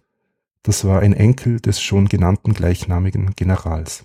das 0.62 0.84
war 0.84 1.00
ein 1.00 1.12
Enkel 1.12 1.60
des 1.60 1.80
schon 1.80 2.08
genannten 2.08 2.52
gleichnamigen 2.52 3.34
Generals. 3.36 4.04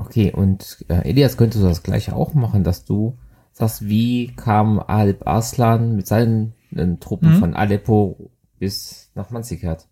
Okay, 0.00 0.32
und 0.32 0.82
äh, 0.88 1.06
Elias, 1.10 1.36
könntest 1.36 1.62
du 1.62 1.68
das 1.68 1.82
gleiche 1.82 2.16
auch 2.16 2.32
machen, 2.32 2.64
dass 2.64 2.86
du 2.86 3.18
sagst, 3.52 3.86
wie 3.86 4.28
kam 4.34 4.80
Alp 4.80 5.26
Arslan 5.26 5.94
mit 5.94 6.06
seinen 6.06 6.54
äh, 6.74 6.96
Truppen 6.98 7.34
mhm. 7.34 7.38
von 7.38 7.54
Aleppo 7.54 8.30
bis 8.58 9.10
nach 9.14 9.28
Manzikert? 9.28 9.88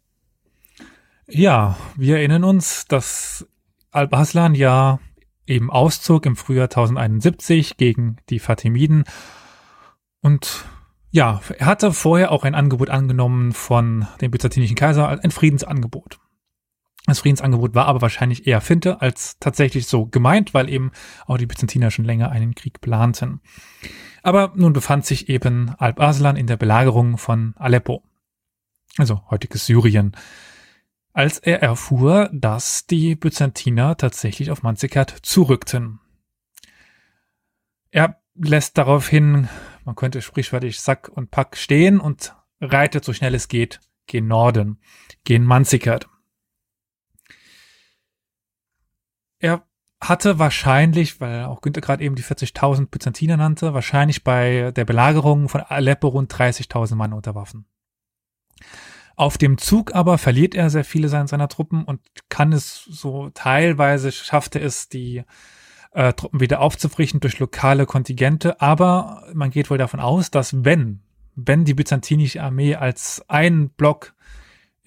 Ja, 1.29 1.77
wir 1.95 2.17
erinnern 2.17 2.45
uns, 2.45 2.87
dass 2.87 3.47
Alp 3.91 4.15
Arslan 4.15 4.55
ja 4.55 4.99
eben 5.47 5.71
auszog 5.71 6.25
im 6.25 6.37
Frühjahr 6.37 6.69
1071 6.69 7.77
gegen 7.77 8.17
die 8.31 8.39
Fatimiden 8.39 9.05
und 10.23 10.65
ja, 11.11 11.43
er 11.59 11.67
hatte 11.67 11.93
vorher 11.93 12.33
auch 12.33 12.45
ein 12.45 12.55
Angebot 12.55 12.89
angenommen 12.89 13.53
von 13.53 14.07
dem 14.23 14.31
byzantinischen 14.31 14.77
Kaiser, 14.77 15.09
ein 15.09 15.31
Friedensangebot. 15.31 16.19
Das 17.09 17.21
Friedensangebot 17.21 17.75
war 17.75 17.87
aber 17.87 18.03
wahrscheinlich 18.03 18.47
eher 18.47 18.61
Finte 18.61 19.01
als 19.01 19.39
tatsächlich 19.39 19.87
so 19.87 20.05
gemeint, 20.05 20.53
weil 20.53 20.69
eben 20.69 20.93
auch 21.27 21.39
die 21.39 21.47
Byzantiner 21.47 21.91
schon 21.91 22.05
länger 22.05 22.31
einen 22.31 22.55
Krieg 22.55 22.83
planten. 22.83 23.41
Aber 24.23 24.53
nun 24.57 24.75
befand 24.75 25.07
sich 25.07 25.31
eben 25.31 25.75
Alp 25.79 26.01
Arslan 26.01 26.37
in 26.37 26.47
der 26.47 26.59
Belagerung 26.59 27.17
von 27.17 27.55
Aleppo, 27.57 28.03
also 28.99 29.23
heutiges 29.31 29.65
Syrien, 29.65 30.15
als 31.15 31.39
er 31.39 31.63
erfuhr, 31.63 32.29
dass 32.31 32.87
die 32.87 33.17
Byzantiner 33.17 33.97
tatsächlich 33.97 34.51
auf 34.51 34.63
Manzikert 34.63 35.11
zurückten. 35.23 36.01
Er 37.91 38.21
lässt 38.35 38.77
daraufhin, 38.77 39.49
man 39.87 39.95
könnte 39.95 40.21
sprichwörtlich 40.21 40.79
Sack 40.79 41.09
und 41.09 41.31
Pack 41.31 41.57
stehen 41.57 42.01
und 42.01 42.35
reitet 42.61 43.03
so 43.03 43.15
schnell 43.15 43.35
es 43.35 43.49
geht 43.49 43.81
gen 44.07 44.27
Norden, 44.27 44.79
gen 45.25 45.45
Manzikert. 45.45 46.07
Er 49.39 49.63
hatte 50.01 50.39
wahrscheinlich, 50.39 51.21
weil 51.21 51.45
auch 51.45 51.61
Günther 51.61 51.81
gerade 51.81 52.05
eben 52.05 52.15
die 52.15 52.23
40.000 52.23 52.87
Byzantiner 52.87 53.37
nannte, 53.37 53.75
wahrscheinlich 53.75 54.25
bei 54.25 54.71
der 54.73 54.85
Belagerung 54.85 55.49
von 55.49 55.61
Aleppo 55.61 56.09
rund 56.09 56.33
30.000 56.33 56.95
Mann 56.95 57.13
unter 57.13 57.35
Waffen. 57.35 57.67
Auf 59.17 59.37
dem 59.37 59.59
Zug 59.59 59.95
aber 59.95 60.17
verliert 60.17 60.55
er 60.55 60.71
sehr 60.71 60.85
viele 60.85 61.09
seiner 61.09 61.49
Truppen 61.49 61.85
und 61.85 62.01
kann 62.29 62.53
es 62.53 62.85
so 62.85 63.31
teilweise, 63.31 64.13
schaffte 64.13 64.61
es, 64.61 64.89
die 64.89 65.25
äh, 65.91 66.13
Truppen 66.13 66.39
wieder 66.39 66.61
aufzufrichten 66.61 67.19
durch 67.19 67.41
lokale 67.41 67.87
Kontingente, 67.87 68.61
aber 68.61 69.25
man 69.35 69.51
geht 69.51 69.71
wohl 69.71 69.79
davon 69.79 69.99
aus, 69.99 70.31
dass 70.31 70.65
wenn, 70.65 71.01
wenn 71.35 71.65
die 71.65 71.75
byzantinische 71.75 72.41
Armee 72.41 72.77
als 72.77 73.25
ein 73.27 73.71
Block 73.71 74.15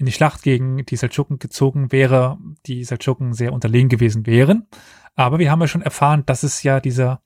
in 0.02 0.06
die 0.08 0.12
Schlacht 0.12 0.42
gegen 0.42 0.86
die 0.86 0.96
Seldschuken 0.96 1.40
gezogen 1.40 1.92
wäre, 1.92 2.38
die 2.66 2.84
Seldschuken 2.84 3.34
sehr 3.34 3.54
unterlegen 3.54 3.88
gewesen 3.88 4.26
wären. 4.26 4.68
Aber 5.16 5.40
wir 5.40 5.52
haben 5.52 5.62
ja 5.62 5.68
schon 5.68 5.84
erfahren, 5.84 6.24
dass 6.26 6.44
es 6.44 6.64
ja 6.64 6.80
diese 6.80 7.20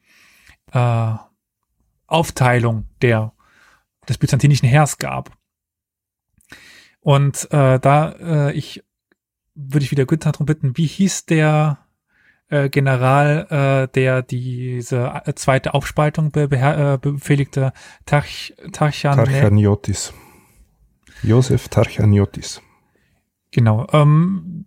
äh, 0.71 1.13
Aufteilung 2.05 2.87
der, 3.01 3.33
des 4.07 4.17
byzantinischen 4.17 4.67
Heers 4.67 4.97
gab. 4.97 5.31
Und 6.99 7.47
äh, 7.51 7.79
da 7.79 8.11
äh, 8.11 8.51
ich 8.53 8.83
würde 9.55 9.85
ich 9.85 9.91
wieder 9.91 10.05
Günther 10.05 10.33
darum 10.33 10.45
bitten, 10.45 10.75
wie 10.75 10.87
hieß 10.87 11.27
der 11.27 11.77
äh, 12.49 12.67
General, 12.69 13.47
äh, 13.49 13.93
der 13.93 14.21
diese 14.21 15.21
äh, 15.25 15.33
zweite 15.33 15.73
Aufspaltung 15.73 16.31
be 16.31 16.49
äh, 16.51 16.97
befehligte, 16.99 17.71
Tarch, 18.05 18.53
Tarchan 18.73 19.15
Tarchaniotis. 19.15 20.13
Josef 21.23 21.69
Tarchaniotis. 21.69 22.61
Genau. 23.55 23.87
Ähm, 23.93 24.65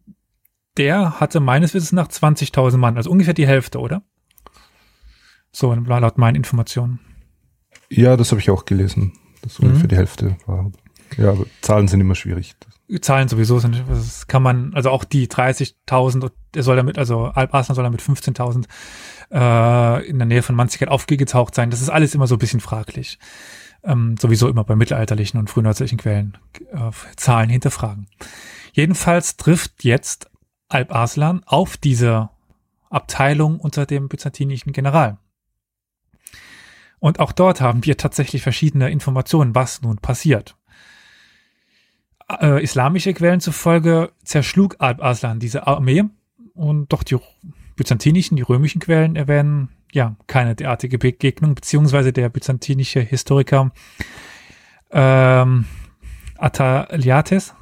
der 0.79 1.21
hatte 1.21 1.41
meines 1.41 1.75
Wissens 1.75 1.93
nach 1.93 2.09
20.000 2.09 2.79
Mann, 2.79 2.97
also 2.97 3.11
ungefähr 3.11 3.35
die 3.35 3.47
Hälfte, 3.47 3.81
oder? 3.81 4.03
So, 5.53 5.75
laut 5.75 6.17
meinen 6.17 6.37
Informationen. 6.37 6.99
Ja, 7.91 8.17
das 8.17 8.31
habe 8.31 8.41
ich 8.41 8.49
auch 8.49 8.65
gelesen, 8.65 9.13
dass 9.43 9.59
mhm. 9.59 9.67
ungefähr 9.67 9.89
die 9.89 9.97
Hälfte 9.97 10.39
war. 10.47 10.73
Ja, 11.19 11.33
aber 11.33 11.45
Zahlen 11.61 11.87
sind 11.87 12.01
immer 12.01 12.15
schwierig. 12.15 12.55
Zahlen 13.03 13.29
sowieso 13.29 13.59
sind, 13.59 13.85
das 13.91 14.27
kann 14.27 14.43
man, 14.43 14.73
also 14.73 14.89
auch 14.89 15.05
die 15.05 15.29
30.000, 15.29 16.31
er 16.57 16.63
soll 16.63 16.77
damit, 16.77 16.97
also 16.97 17.25
Alp 17.25 17.53
Arslan 17.53 17.75
soll 17.75 17.85
damit 17.85 18.01
15.000 18.01 18.65
äh, 19.31 20.09
in 20.09 20.17
der 20.19 20.27
Nähe 20.27 20.43
von 20.43 20.57
Manzikert 20.57 20.89
aufgetaucht 20.89 21.55
sein. 21.55 21.69
Das 21.69 21.83
ist 21.83 21.91
alles 21.91 22.15
immer 22.15 22.27
so 22.27 22.37
ein 22.37 22.39
bisschen 22.39 22.61
fraglich. 22.61 23.19
Ähm, 23.85 24.17
sowieso 24.19 24.49
immer 24.49 24.65
bei 24.65 24.77
mittelalterlichen 24.77 25.39
und 25.39 25.51
frühneuzeitlichen 25.51 25.99
Quellen 25.99 26.39
äh, 26.73 26.91
Zahlen 27.17 27.51
hinterfragen. 27.51 28.07
Jedenfalls 28.79 29.37
trifft 29.37 29.83
jetzt 29.83 30.31
Alp 30.69 30.95
Arslan 30.95 31.43
auf 31.47 31.77
diese 31.77 32.31
Abteilung 32.91 33.59
unter 33.59 33.87
dem 33.87 34.09
byzantinischen 34.09 34.73
General. 34.73 35.19
Und 37.01 37.19
auch 37.19 37.33
dort 37.33 37.61
haben 37.61 37.85
wir 37.85 37.97
tatsächlich 37.97 38.43
verschiedene 38.43 38.89
Informationen, 38.89 39.57
was 39.57 39.83
nun 39.83 39.97
passiert. 39.97 40.57
Äh, 42.41 42.63
islamische 42.63 43.13
Quellen 43.15 43.41
zufolge 43.41 44.13
zerschlug 44.23 44.77
Alp 44.79 45.03
Arslan 45.03 45.41
diese 45.41 45.67
Armee 45.67 46.05
und 46.55 46.93
doch 46.93 47.03
die 47.03 47.17
byzantinischen, 47.75 48.37
die 48.37 48.45
römischen 48.45 48.81
Quellen 48.81 49.17
erwähnen 49.17 49.71
ja 49.91 50.15
keine 50.29 50.55
derartige 50.55 50.99
Begegnung, 50.99 51.57
beziehungsweise 51.57 52.13
der 52.13 52.29
byzantinische 52.29 53.01
Historiker 53.01 53.73
ähm, 54.93 55.65
Ataliates 56.37 57.57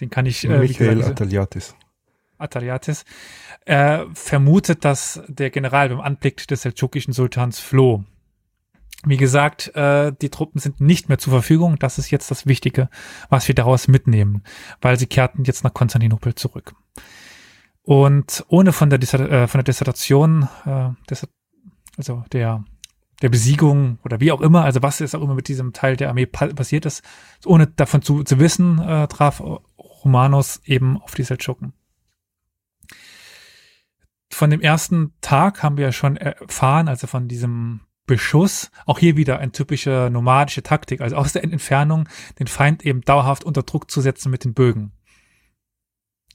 den 0.00 0.10
kann 0.10 0.26
ich. 0.26 0.44
Äh, 0.44 0.58
Michael 0.58 0.96
gesagt, 0.96 1.20
Ataliatis. 1.20 1.76
Ataliatis. 2.38 3.04
Er 3.64 4.06
vermutet, 4.14 4.84
dass 4.84 5.22
der 5.28 5.50
General 5.50 5.88
beim 5.88 6.00
Anblick 6.00 6.46
des 6.48 6.62
seldschukischen 6.62 7.12
Sultans 7.12 7.60
floh. 7.60 8.04
Wie 9.04 9.16
gesagt, 9.16 9.74
äh, 9.74 10.12
die 10.20 10.28
Truppen 10.28 10.60
sind 10.60 10.80
nicht 10.80 11.08
mehr 11.08 11.18
zur 11.18 11.32
Verfügung. 11.32 11.78
Das 11.78 11.98
ist 11.98 12.10
jetzt 12.10 12.30
das 12.30 12.46
Wichtige, 12.46 12.88
was 13.28 13.48
wir 13.48 13.54
daraus 13.54 13.88
mitnehmen, 13.88 14.42
weil 14.80 14.98
sie 14.98 15.06
kehrten 15.06 15.44
jetzt 15.44 15.64
nach 15.64 15.72
Konstantinopel 15.72 16.34
zurück. 16.34 16.74
Und 17.82 18.44
ohne 18.48 18.72
von 18.72 18.90
der, 18.90 19.00
äh, 19.00 19.46
von 19.46 19.58
der 19.58 19.64
Dissertation, 19.64 20.48
äh, 20.66 20.90
also 21.96 22.24
der 22.32 22.64
der 23.22 23.28
Besiegung 23.28 23.98
oder 24.04 24.20
wie 24.20 24.32
auch 24.32 24.40
immer, 24.40 24.64
also 24.64 24.82
was 24.82 24.98
jetzt 24.98 25.14
auch 25.14 25.22
immer 25.22 25.34
mit 25.34 25.48
diesem 25.48 25.72
Teil 25.72 25.96
der 25.96 26.08
Armee 26.08 26.26
pa 26.26 26.46
passiert 26.46 26.86
ist, 26.86 27.02
ohne 27.44 27.66
davon 27.66 28.02
zu, 28.02 28.22
zu 28.22 28.38
wissen, 28.38 28.78
äh, 28.78 29.06
traf 29.08 29.42
Romanos 30.04 30.60
eben 30.64 31.00
auf 31.00 31.14
die 31.14 31.22
Seldschuken. 31.22 31.72
Von 34.32 34.50
dem 34.50 34.60
ersten 34.60 35.12
Tag 35.20 35.62
haben 35.62 35.76
wir 35.76 35.86
ja 35.86 35.92
schon 35.92 36.16
erfahren, 36.16 36.88
also 36.88 37.06
von 37.06 37.28
diesem 37.28 37.80
Beschuss, 38.06 38.70
auch 38.86 38.98
hier 38.98 39.16
wieder 39.16 39.38
eine 39.38 39.52
typische 39.52 40.08
nomadische 40.10 40.62
Taktik, 40.62 41.00
also 41.00 41.16
aus 41.16 41.32
der 41.32 41.44
Entfernung 41.44 42.08
den 42.38 42.46
Feind 42.48 42.84
eben 42.84 43.02
dauerhaft 43.02 43.44
unter 43.44 43.62
Druck 43.62 43.90
zu 43.90 44.00
setzen 44.00 44.30
mit 44.30 44.44
den 44.44 44.54
Bögen. 44.54 44.92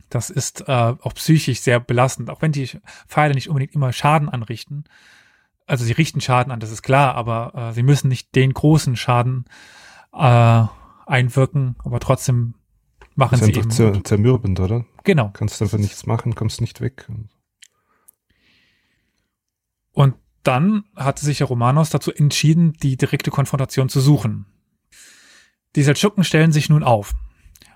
Das 0.10 0.30
ist 0.30 0.70
äh, 0.70 0.72
auch 0.72 1.14
psychisch 1.16 1.60
sehr 1.60 1.80
belastend, 1.80 2.30
auch 2.30 2.42
wenn 2.42 2.52
die 2.52 2.70
Pfeile 3.08 3.34
nicht 3.34 3.50
unbedingt 3.50 3.76
immer 3.76 3.92
Schaden 3.92 4.30
anrichten. 4.30 4.86
Also 5.66 5.84
sie 5.84 5.92
richten 5.94 6.22
Schaden 6.22 6.54
an, 6.54 6.60
das 6.60 6.72
ist 6.72 6.84
klar, 6.84 7.16
aber 7.16 7.54
äh, 7.56 7.74
sie 7.74 7.84
müssen 7.84 8.08
nicht 8.08 8.36
den 8.36 8.54
großen 8.54 8.96
Schaden 8.96 9.46
äh, 10.14 10.64
einwirken, 11.06 11.76
aber 11.84 12.00
trotzdem 12.00 12.54
machen 13.16 13.40
sie 13.40 13.54
eben. 13.54 13.72
Zer 13.72 14.04
zermürbend, 14.04 14.60
oder? 14.60 14.86
Genau. 15.04 15.32
Kannst 15.34 15.62
einfach 15.62 15.78
nichts 15.78 16.06
machen, 16.06 16.36
kommst 16.36 16.62
nicht 16.62 16.82
weg. 16.82 17.08
Und 19.92 20.16
dann 20.44 20.84
hatte 20.96 21.26
sich 21.26 21.42
Romanos 21.42 21.90
dazu 21.90 22.14
entschieden, 22.14 22.74
die 22.74 22.98
direkte 22.98 23.32
Konfrontation 23.32 23.90
zu 23.90 24.00
suchen. 24.00 24.46
Die 25.76 25.84
Seldschuken 25.84 26.24
stellen 26.24 26.52
sich 26.52 26.70
nun 26.70 26.84
auf. 26.84 27.16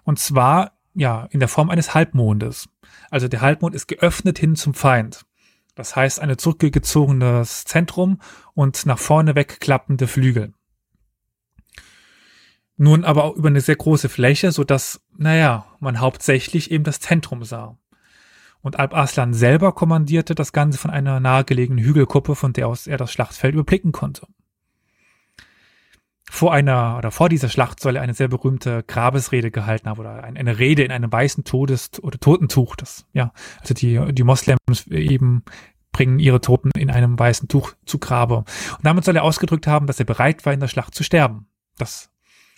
Und 0.04 0.20
zwar, 0.20 0.78
ja, 0.94 1.26
in 1.32 1.40
der 1.40 1.50
Form 1.50 1.70
eines 1.70 1.94
Halbmondes. 1.94 2.70
Also 3.10 3.28
der 3.28 3.42
Halbmond 3.42 3.76
ist 3.76 3.88
geöffnet 3.88 4.38
hin 4.40 4.56
zum 4.56 4.74
Feind. 4.74 5.26
Das 5.76 5.96
heißt, 5.96 6.20
ein 6.20 6.38
zurückgezogenes 6.38 7.64
Zentrum 7.64 8.20
und 8.54 8.86
nach 8.86 9.00
vorne 9.00 9.36
wegklappende 9.36 10.08
Flügel. 10.08 10.54
Nun 12.82 13.04
aber 13.04 13.26
auch 13.26 13.36
über 13.36 13.50
eine 13.50 13.60
sehr 13.60 13.76
große 13.76 14.08
Fläche, 14.08 14.54
so 14.54 14.64
dass, 14.64 15.02
naja, 15.18 15.66
man 15.82 16.00
hauptsächlich 16.00 16.72
eben 16.72 16.86
das 16.86 17.02
Zentrum 17.02 17.44
sah. 17.44 17.78
Und 18.62 18.80
Alp 18.80 18.94
Arslan 18.94 19.34
selber 19.34 19.74
kommandierte 19.74 20.34
das 20.34 20.54
Ganze 20.54 20.78
von 20.78 20.90
einer 20.90 21.20
nahegelegenen 21.20 21.84
Hügelkuppe, 21.84 22.36
von 22.36 22.54
der 22.54 22.70
aus 22.70 22.88
er 22.88 22.96
das 22.96 23.12
Schlachtfeld 23.12 23.54
überblicken 23.54 23.92
konnte. 23.92 24.28
Vor 26.32 26.54
einer 26.54 26.98
oder 26.98 27.12
vor 27.12 27.28
dieser 27.28 27.50
Schlacht 27.50 27.82
soll 27.82 27.98
er 27.98 28.02
eine 28.02 28.14
sehr 28.14 28.30
berühmte 28.30 28.82
Grabesrede 28.84 29.52
gehalten 29.52 29.90
haben 29.90 30.00
oder 30.00 30.24
eine 30.24 30.58
Rede 30.58 30.84
in 30.84 30.94
einem 30.94 31.12
weißen 31.12 31.44
Todes- 31.44 32.02
oder 32.02 32.18
Totentuch. 32.18 32.78
Das, 32.78 33.06
ja, 33.12 33.34
also 33.60 33.74
die, 33.74 34.00
die 34.14 34.24
Moslems 34.24 34.88
eben 34.88 35.44
bringen 35.92 36.20
ihre 36.20 36.40
Toten 36.40 36.72
in 36.78 36.90
einem 36.90 37.20
weißen 37.20 37.50
Tuch 37.50 37.74
zu 37.86 38.00
Grabe. 38.00 38.38
Und 38.38 38.84
damit 38.84 39.04
soll 39.04 39.18
er 39.18 39.24
ausgedrückt 39.24 39.68
haben, 39.68 39.86
dass 39.86 40.00
er 40.00 40.06
bereit 40.06 40.46
war, 40.46 40.54
in 40.54 40.62
der 40.62 40.70
Schlacht 40.70 40.96
zu 40.96 41.04
sterben. 41.04 41.48
Das 41.78 42.10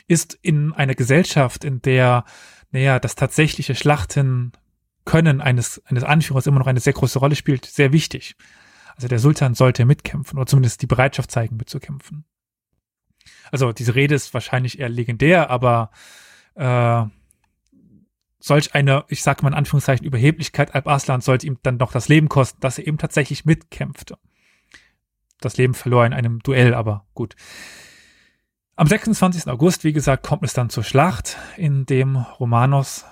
ist 0.08 0.38
in 0.42 0.74
einer 0.74 0.96
Gesellschaft, 0.96 1.64
in 1.64 1.82
der, 1.82 2.26
naja, 2.72 3.00
das 3.00 3.16
tatsächliche 3.16 3.76
Schlachten 3.76 4.52
können 5.06 5.42
eines, 5.42 5.82
eines 5.86 6.04
Anführers 6.04 6.48
immer 6.48 6.60
noch 6.60 6.68
eine 6.68 6.80
sehr 6.80 6.94
große 6.94 7.20
Rolle 7.20 7.36
spielt, 7.36 7.66
sehr 7.66 7.92
wichtig. 7.92 8.36
Also 8.96 9.08
der 9.08 9.20
Sultan 9.20 9.56
sollte 9.56 9.86
mitkämpfen 9.86 10.38
oder 10.38 10.46
zumindest 10.46 10.82
die 10.82 10.88
Bereitschaft 10.88 11.32
zeigen, 11.32 11.58
mitzukämpfen. 11.58 12.26
Also 13.52 13.72
diese 13.72 13.96
Rede 13.96 14.16
ist 14.16 14.34
wahrscheinlich 14.34 14.80
eher 14.80 14.90
legendär, 14.90 15.50
aber 15.50 15.92
äh, 16.56 17.04
solch 18.40 18.74
eine, 18.74 19.06
ich 19.08 19.24
sage 19.24 19.44
mal 19.44 19.50
in 19.50 19.56
Anführungszeichen, 19.56 20.06
Überheblichkeit 20.06 20.74
Alp 20.76 20.88
Arslan 20.88 21.22
sollte 21.22 21.48
ihm 21.48 21.60
dann 21.64 21.78
doch 21.78 21.92
das 21.92 22.10
Leben 22.10 22.30
kosten, 22.30 22.60
dass 22.62 22.78
er 22.78 22.88
eben 22.88 22.98
tatsächlich 22.98 23.46
mitkämpfte. 23.46 24.18
Das 25.40 25.58
Leben 25.58 25.74
verlor 25.74 26.06
in 26.06 26.14
einem 26.14 26.40
Duell, 26.40 26.74
aber 26.74 27.08
gut. 27.14 27.36
Am 28.76 28.88
26. 28.88 29.48
August, 29.48 29.84
wie 29.84 29.94
gesagt, 29.94 30.26
kommt 30.26 30.44
es 30.44 30.54
dann 30.54 30.70
zur 30.70 30.84
Schlacht, 30.84 31.38
in 31.58 31.86
dem 31.86 32.16
Romanos 32.16 33.06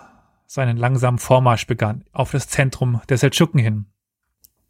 seinen 0.47 0.77
langsamen 0.77 1.19
Vormarsch 1.19 1.67
begann, 1.67 2.05
auf 2.11 2.31
das 2.31 2.47
Zentrum 2.47 3.01
der 3.09 3.17
Seldschuken 3.17 3.59
hin. 3.59 3.85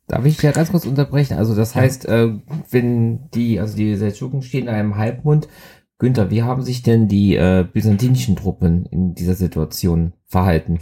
Darf 0.07 0.25
ich 0.25 0.41
ja 0.41 0.51
ganz 0.51 0.71
kurz 0.71 0.85
unterbrechen? 0.85 1.37
Also 1.37 1.55
das 1.55 1.75
ja. 1.75 1.81
heißt, 1.81 2.05
äh, 2.07 2.39
wenn 2.71 3.29
die, 3.29 3.59
also 3.59 3.77
die 3.77 3.95
Seldschuken 3.95 4.41
stehen 4.41 4.63
in 4.63 4.73
einem 4.73 4.97
Halbmond, 4.97 5.47
Günther, 5.99 6.31
wie 6.31 6.43
haben 6.43 6.63
sich 6.63 6.81
denn 6.81 7.07
die 7.07 7.35
äh, 7.35 7.65
byzantinischen 7.71 8.35
Truppen 8.35 8.85
in 8.87 9.13
dieser 9.13 9.35
Situation 9.35 10.13
verhalten? 10.25 10.79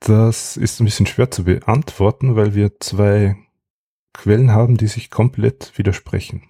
Das 0.00 0.56
ist 0.56 0.80
ein 0.80 0.86
bisschen 0.86 1.06
schwer 1.06 1.30
zu 1.30 1.44
beantworten, 1.44 2.34
weil 2.34 2.54
wir 2.54 2.80
zwei 2.80 3.36
Quellen 4.14 4.52
haben, 4.52 4.78
die 4.78 4.86
sich 4.86 5.10
komplett 5.10 5.76
widersprechen 5.76 6.49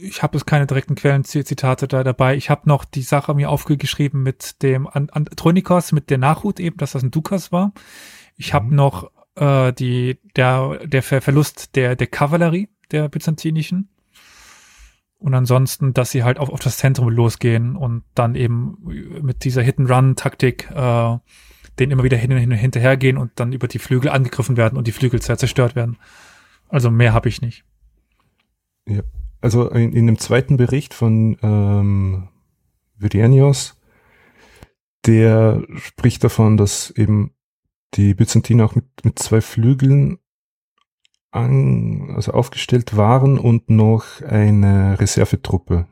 ich 0.00 0.22
habe 0.22 0.36
jetzt 0.36 0.46
keine 0.46 0.66
direkten 0.66 0.94
Quellenzitate 0.94 1.88
da 1.88 2.04
dabei. 2.04 2.36
Ich 2.36 2.50
habe 2.50 2.68
noch 2.68 2.84
die 2.84 3.02
Sache 3.02 3.34
mir 3.34 3.50
aufgeschrieben 3.50 4.22
mit 4.22 4.62
dem 4.62 4.86
Andronikos, 4.86 5.92
mit 5.92 6.10
der 6.10 6.18
Nachhut 6.18 6.60
eben, 6.60 6.76
dass 6.76 6.92
das 6.92 7.02
ein 7.02 7.10
Dukas 7.10 7.52
war. 7.52 7.72
Ich 8.36 8.54
habe 8.54 8.66
mhm. 8.66 8.76
noch 8.76 9.10
äh, 9.36 9.72
die 9.72 10.18
der 10.36 10.86
der 10.86 11.02
Verlust 11.02 11.76
der 11.76 11.96
der 11.96 12.06
Kavallerie 12.06 12.68
der 12.90 13.08
byzantinischen 13.08 13.90
und 15.18 15.34
ansonsten, 15.34 15.94
dass 15.94 16.12
sie 16.12 16.22
halt 16.22 16.38
auf, 16.38 16.48
auf 16.48 16.60
das 16.60 16.76
Zentrum 16.76 17.08
losgehen 17.08 17.76
und 17.76 18.04
dann 18.14 18.36
eben 18.36 18.78
mit 19.20 19.44
dieser 19.44 19.62
Hit-and-Run-Taktik 19.62 20.70
äh, 20.70 21.18
den 21.78 21.90
immer 21.90 22.04
wieder 22.04 22.16
hin 22.16 22.32
und 22.32 22.38
hin 22.38 22.52
und 22.52 22.58
hinterher 22.58 22.96
gehen 22.96 23.18
und 23.18 23.32
dann 23.36 23.52
über 23.52 23.68
die 23.68 23.78
Flügel 23.78 24.10
angegriffen 24.10 24.56
werden 24.56 24.78
und 24.78 24.86
die 24.86 24.92
Flügel 24.92 25.20
zerstört 25.20 25.74
werden. 25.74 25.96
Also 26.68 26.90
mehr 26.90 27.12
habe 27.12 27.28
ich 27.28 27.40
nicht. 27.40 27.64
Ja, 28.86 29.02
also 29.40 29.68
in, 29.70 29.92
in 29.92 30.06
dem 30.06 30.18
zweiten 30.18 30.56
Bericht 30.56 30.94
von 30.94 31.36
ähm, 31.42 32.28
Virianios, 32.96 33.76
der 35.06 35.62
spricht 35.76 36.24
davon, 36.24 36.56
dass 36.56 36.90
eben 36.90 37.32
die 37.94 38.14
Byzantiner 38.14 38.64
auch 38.64 38.74
mit, 38.74 39.04
mit 39.04 39.18
zwei 39.18 39.40
Flügeln 39.40 40.18
an, 41.30 42.10
also 42.14 42.32
aufgestellt 42.32 42.96
waren 42.96 43.38
und 43.38 43.70
noch 43.70 44.22
eine 44.22 44.98
Reservetruppe 44.98 45.86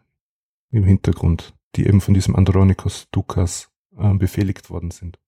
im 0.70 0.84
Hintergrund, 0.84 1.54
die 1.76 1.86
eben 1.86 2.00
von 2.00 2.14
diesem 2.14 2.36
Andronikos 2.36 3.08
Dukas 3.10 3.70
äh, 3.96 4.14
befehligt 4.14 4.70
worden 4.70 4.90
sind. 4.90 5.18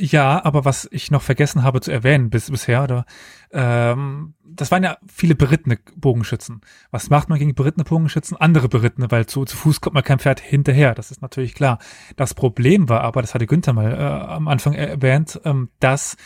Ja, 0.00 0.44
aber 0.44 0.64
was 0.64 0.88
ich 0.92 1.10
noch 1.10 1.22
vergessen 1.22 1.62
habe 1.62 1.80
zu 1.80 1.90
erwähnen 1.90 2.30
bis 2.30 2.50
bisher, 2.50 2.84
oder 2.84 3.04
ähm, 3.50 4.34
das 4.44 4.70
waren 4.70 4.84
ja 4.84 4.98
viele 5.12 5.34
berittene 5.34 5.78
Bogenschützen. 5.96 6.60
Was 6.90 7.10
macht 7.10 7.28
man 7.28 7.38
gegen 7.38 7.54
berittene 7.54 7.84
Bogenschützen? 7.84 8.36
Andere 8.36 8.68
berittene, 8.68 9.10
weil 9.10 9.26
zu, 9.26 9.44
zu 9.44 9.56
Fuß 9.56 9.80
kommt 9.80 9.94
man 9.94 10.04
kein 10.04 10.18
Pferd 10.18 10.40
hinterher. 10.40 10.94
Das 10.94 11.10
ist 11.10 11.22
natürlich 11.22 11.54
klar. 11.54 11.78
Das 12.16 12.34
Problem 12.34 12.88
war 12.88 13.00
aber, 13.00 13.22
das 13.22 13.34
hatte 13.34 13.46
Günther 13.46 13.72
mal 13.72 13.92
äh, 13.92 13.96
am 13.96 14.48
Anfang 14.48 14.74
erwähnt, 14.74 15.40
ähm, 15.44 15.70
dass 15.80 16.16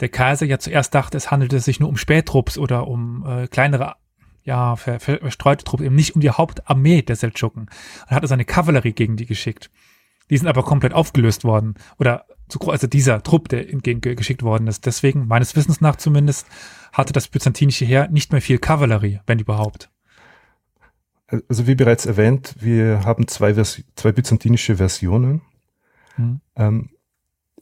der 0.00 0.08
Kaiser 0.08 0.46
ja 0.46 0.58
zuerst 0.58 0.94
dachte, 0.94 1.16
es 1.16 1.30
handelte 1.30 1.60
sich 1.60 1.80
nur 1.80 1.88
um 1.88 1.96
Spättrupps 1.96 2.56
oder 2.56 2.86
um 2.86 3.26
äh, 3.26 3.48
kleinere 3.48 3.96
ja, 4.42 4.76
ver, 4.76 5.00
verstreute 5.00 5.64
Trupps, 5.64 5.82
eben 5.82 5.94
nicht 5.94 6.14
um 6.14 6.22
die 6.22 6.30
Hauptarmee 6.30 7.02
der 7.02 7.16
Seldschuken. 7.16 7.68
Und 8.08 8.10
hatte 8.10 8.26
seine 8.26 8.46
Kavallerie 8.46 8.92
gegen 8.92 9.16
die 9.16 9.26
geschickt. 9.26 9.70
Die 10.30 10.38
sind 10.38 10.48
aber 10.48 10.62
komplett 10.62 10.94
aufgelöst 10.94 11.44
worden 11.44 11.74
oder 11.98 12.24
zu, 12.48 12.58
also 12.68 12.86
dieser 12.86 13.22
Trupp, 13.22 13.48
der 13.48 13.70
entgegengeschickt 13.70 14.42
worden 14.42 14.66
ist. 14.66 14.86
Deswegen, 14.86 15.26
meines 15.26 15.56
Wissens 15.56 15.80
nach 15.80 15.96
zumindest, 15.96 16.46
hatte 16.92 17.12
das 17.12 17.28
byzantinische 17.28 17.84
Heer 17.84 18.08
nicht 18.08 18.32
mehr 18.32 18.42
viel 18.42 18.58
Kavallerie, 18.58 19.20
wenn 19.26 19.38
überhaupt. 19.38 19.90
Also 21.48 21.66
wie 21.66 21.74
bereits 21.74 22.06
erwähnt, 22.06 22.54
wir 22.58 23.04
haben 23.04 23.28
zwei, 23.28 23.54
Vers 23.54 23.82
zwei 23.96 24.12
byzantinische 24.12 24.76
Versionen. 24.76 25.42
Hm. 26.16 26.40
Ähm, 26.56 26.90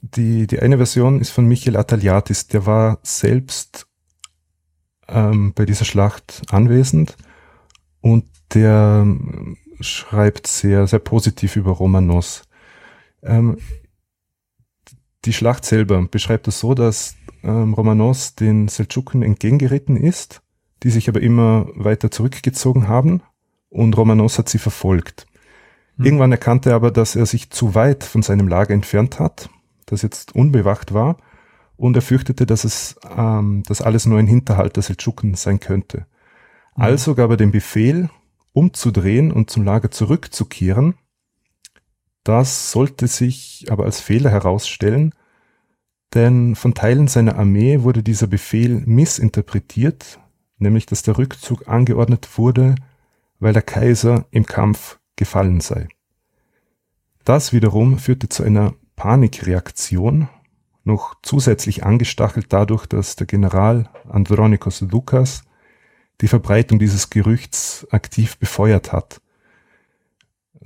die, 0.00 0.46
die 0.46 0.60
eine 0.60 0.76
Version 0.76 1.20
ist 1.20 1.30
von 1.30 1.46
Michael 1.46 1.76
Ataliatis, 1.76 2.46
der 2.46 2.66
war 2.66 2.98
selbst 3.02 3.86
ähm, 5.08 5.52
bei 5.54 5.66
dieser 5.66 5.84
Schlacht 5.84 6.42
anwesend 6.50 7.16
und 8.00 8.24
der 8.54 9.00
ähm, 9.02 9.56
schreibt 9.80 10.46
sehr, 10.46 10.86
sehr 10.86 11.00
positiv 11.00 11.56
über 11.56 11.72
Romanos. 11.72 12.42
Ähm, 13.22 13.58
die 15.26 15.32
Schlacht 15.32 15.64
selber 15.64 16.06
beschreibt 16.08 16.48
es 16.48 16.60
so, 16.60 16.74
dass 16.74 17.16
ähm, 17.42 17.74
Romanos 17.74 18.34
den 18.34 18.68
Seldschuken 18.68 19.22
entgegengeritten 19.22 19.96
ist, 19.96 20.40
die 20.82 20.90
sich 20.90 21.08
aber 21.08 21.20
immer 21.20 21.66
weiter 21.74 22.10
zurückgezogen 22.10 22.88
haben 22.88 23.22
und 23.68 23.96
Romanos 23.96 24.38
hat 24.38 24.48
sie 24.48 24.58
verfolgt. 24.58 25.26
Hm. 25.96 26.04
Irgendwann 26.04 26.32
erkannte 26.32 26.70
er 26.70 26.76
aber, 26.76 26.90
dass 26.90 27.16
er 27.16 27.26
sich 27.26 27.50
zu 27.50 27.74
weit 27.74 28.04
von 28.04 28.22
seinem 28.22 28.48
Lager 28.48 28.72
entfernt 28.72 29.18
hat, 29.18 29.50
das 29.86 30.02
jetzt 30.02 30.34
unbewacht 30.34 30.94
war 30.94 31.16
und 31.76 31.96
er 31.96 32.02
fürchtete, 32.02 32.46
dass 32.46 32.64
es, 32.64 32.96
ähm, 33.16 33.62
dass 33.66 33.82
alles 33.82 34.06
nur 34.06 34.18
ein 34.18 34.26
Hinterhalt 34.26 34.76
der 34.76 34.82
Seldschuken 34.82 35.34
sein 35.34 35.60
könnte. 35.60 36.06
Hm. 36.74 36.84
Also 36.84 37.14
gab 37.14 37.30
er 37.30 37.36
den 37.36 37.50
Befehl, 37.50 38.10
umzudrehen 38.52 39.32
und 39.32 39.50
zum 39.50 39.64
Lager 39.64 39.90
zurückzukehren 39.90 40.94
das 42.26 42.72
sollte 42.72 43.06
sich 43.06 43.66
aber 43.70 43.84
als 43.84 44.00
Fehler 44.00 44.30
herausstellen, 44.30 45.14
denn 46.12 46.56
von 46.56 46.74
Teilen 46.74 47.06
seiner 47.06 47.38
Armee 47.38 47.82
wurde 47.82 48.02
dieser 48.02 48.26
Befehl 48.26 48.82
missinterpretiert, 48.84 50.18
nämlich 50.58 50.86
dass 50.86 51.02
der 51.02 51.18
Rückzug 51.18 51.68
angeordnet 51.68 52.36
wurde, 52.36 52.74
weil 53.38 53.52
der 53.52 53.62
Kaiser 53.62 54.26
im 54.32 54.44
Kampf 54.44 54.98
gefallen 55.14 55.60
sei. 55.60 55.88
Das 57.24 57.52
wiederum 57.52 57.98
führte 57.98 58.28
zu 58.28 58.42
einer 58.42 58.74
Panikreaktion, 58.96 60.28
noch 60.82 61.14
zusätzlich 61.22 61.84
angestachelt 61.84 62.46
dadurch, 62.48 62.86
dass 62.86 63.14
der 63.14 63.26
General 63.26 63.88
Andronikos 64.08 64.80
Lukas 64.80 65.42
die 66.20 66.28
Verbreitung 66.28 66.78
dieses 66.78 67.10
Gerüchts 67.10 67.86
aktiv 67.90 68.36
befeuert 68.38 68.92
hat. 68.92 69.20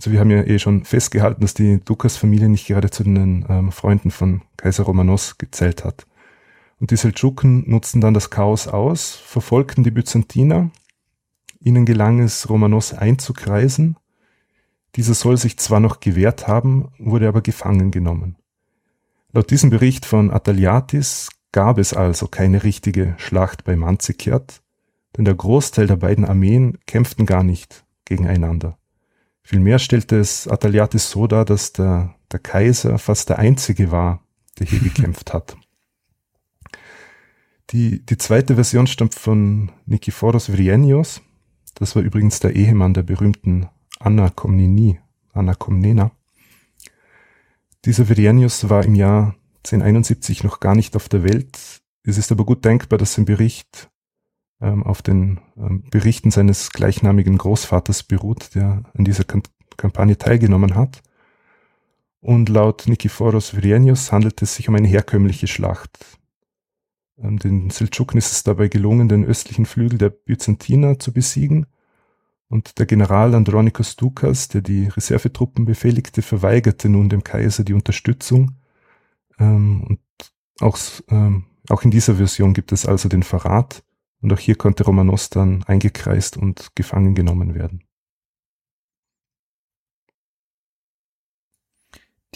Also 0.00 0.12
wir 0.12 0.20
haben 0.20 0.30
ja 0.30 0.42
eh 0.44 0.58
schon 0.58 0.86
festgehalten, 0.86 1.42
dass 1.42 1.52
die 1.52 1.78
Dukas-Familie 1.84 2.48
nicht 2.48 2.66
gerade 2.66 2.88
zu 2.88 3.04
den 3.04 3.44
ähm, 3.50 3.70
Freunden 3.70 4.10
von 4.10 4.40
Kaiser 4.56 4.84
Romanos 4.84 5.36
gezählt 5.36 5.84
hat. 5.84 6.06
Und 6.80 6.90
die 6.90 6.96
Seldschuken 6.96 7.68
nutzten 7.68 8.00
dann 8.00 8.14
das 8.14 8.30
Chaos 8.30 8.66
aus, 8.66 9.16
verfolgten 9.16 9.84
die 9.84 9.90
Byzantiner. 9.90 10.70
Ihnen 11.58 11.84
gelang 11.84 12.18
es, 12.20 12.48
Romanos 12.48 12.94
einzukreisen. 12.94 13.98
Dieser 14.96 15.12
soll 15.12 15.36
sich 15.36 15.58
zwar 15.58 15.80
noch 15.80 16.00
gewehrt 16.00 16.48
haben, 16.48 16.88
wurde 16.98 17.28
aber 17.28 17.42
gefangen 17.42 17.90
genommen. 17.90 18.36
Laut 19.32 19.50
diesem 19.50 19.68
Bericht 19.68 20.06
von 20.06 20.30
Ataliatis 20.30 21.28
gab 21.52 21.76
es 21.76 21.92
also 21.92 22.26
keine 22.26 22.64
richtige 22.64 23.16
Schlacht 23.18 23.64
bei 23.64 23.76
Manzikert, 23.76 24.62
denn 25.18 25.26
der 25.26 25.34
Großteil 25.34 25.86
der 25.86 25.96
beiden 25.96 26.24
Armeen 26.24 26.78
kämpften 26.86 27.26
gar 27.26 27.42
nicht 27.42 27.84
gegeneinander. 28.06 28.79
Vielmehr 29.50 29.80
stellte 29.80 30.16
es 30.16 30.46
Ataliatis 30.46 31.10
so 31.10 31.26
dar, 31.26 31.44
dass 31.44 31.72
der, 31.72 32.14
der 32.30 32.38
Kaiser 32.38 33.00
fast 33.00 33.30
der 33.30 33.40
einzige 33.40 33.90
war, 33.90 34.22
der 34.60 34.68
hier 34.68 34.78
gekämpft 34.84 35.34
hat. 35.34 35.56
Die, 37.70 38.06
die 38.06 38.16
zweite 38.16 38.54
Version 38.54 38.86
stammt 38.86 39.16
von 39.16 39.72
Nikephoros 39.86 40.52
Vrienios. 40.52 41.20
Das 41.74 41.96
war 41.96 42.02
übrigens 42.04 42.38
der 42.38 42.54
Ehemann 42.54 42.94
der 42.94 43.02
berühmten 43.02 43.68
Anna 43.98 44.30
Komneni, 44.30 45.00
Anna 45.32 45.54
Komnena. 45.54 46.12
Dieser 47.84 48.06
Verianius 48.06 48.68
war 48.68 48.84
im 48.84 48.94
Jahr 48.94 49.34
1071 49.64 50.44
noch 50.44 50.60
gar 50.60 50.76
nicht 50.76 50.94
auf 50.94 51.08
der 51.08 51.24
Welt. 51.24 51.58
Es 52.04 52.18
ist 52.18 52.30
aber 52.30 52.44
gut 52.44 52.64
denkbar, 52.64 53.00
dass 53.00 53.14
sein 53.14 53.24
Bericht 53.24 53.89
ähm, 54.60 54.82
auf 54.82 55.02
den 55.02 55.40
ähm, 55.56 55.84
Berichten 55.90 56.30
seines 56.30 56.70
gleichnamigen 56.70 57.38
Großvaters 57.38 58.02
beruht, 58.02 58.54
der 58.54 58.82
an 58.94 59.04
dieser 59.04 59.24
Kamp 59.24 59.48
Kampagne 59.76 60.18
teilgenommen 60.18 60.74
hat. 60.74 61.02
Und 62.20 62.50
laut 62.50 62.84
Nikephoros 62.86 63.54
Verianius 63.54 64.12
handelt 64.12 64.42
es 64.42 64.54
sich 64.56 64.68
um 64.68 64.74
eine 64.74 64.88
herkömmliche 64.88 65.46
Schlacht. 65.46 66.18
Ähm, 67.18 67.38
den 67.38 67.70
Seldschuken 67.70 68.18
ist 68.18 68.32
es 68.32 68.42
dabei 68.42 68.68
gelungen, 68.68 69.08
den 69.08 69.24
östlichen 69.24 69.64
Flügel 69.64 69.98
der 69.98 70.10
Byzantiner 70.10 70.98
zu 70.98 71.12
besiegen 71.12 71.66
und 72.50 72.80
der 72.80 72.86
General 72.86 73.34
Andronikos 73.34 73.94
Dukas, 73.94 74.48
der 74.48 74.60
die 74.60 74.88
Reservetruppen 74.88 75.64
befehligte, 75.64 76.20
verweigerte 76.20 76.88
nun 76.88 77.08
dem 77.08 77.22
Kaiser 77.22 77.62
die 77.62 77.74
Unterstützung. 77.74 78.56
Ähm, 79.38 79.84
und 79.84 80.00
auch, 80.60 80.76
ähm, 81.08 81.44
auch 81.68 81.84
in 81.84 81.92
dieser 81.92 82.16
Version 82.16 82.52
gibt 82.52 82.72
es 82.72 82.86
also 82.86 83.08
den 83.08 83.22
Verrat. 83.22 83.84
Und 84.20 84.32
auch 84.32 84.38
hier 84.38 84.56
konnte 84.56 84.84
Romanos 84.84 85.30
dann 85.30 85.62
eingekreist 85.64 86.36
und 86.36 86.74
gefangen 86.74 87.14
genommen 87.14 87.54
werden. 87.54 87.84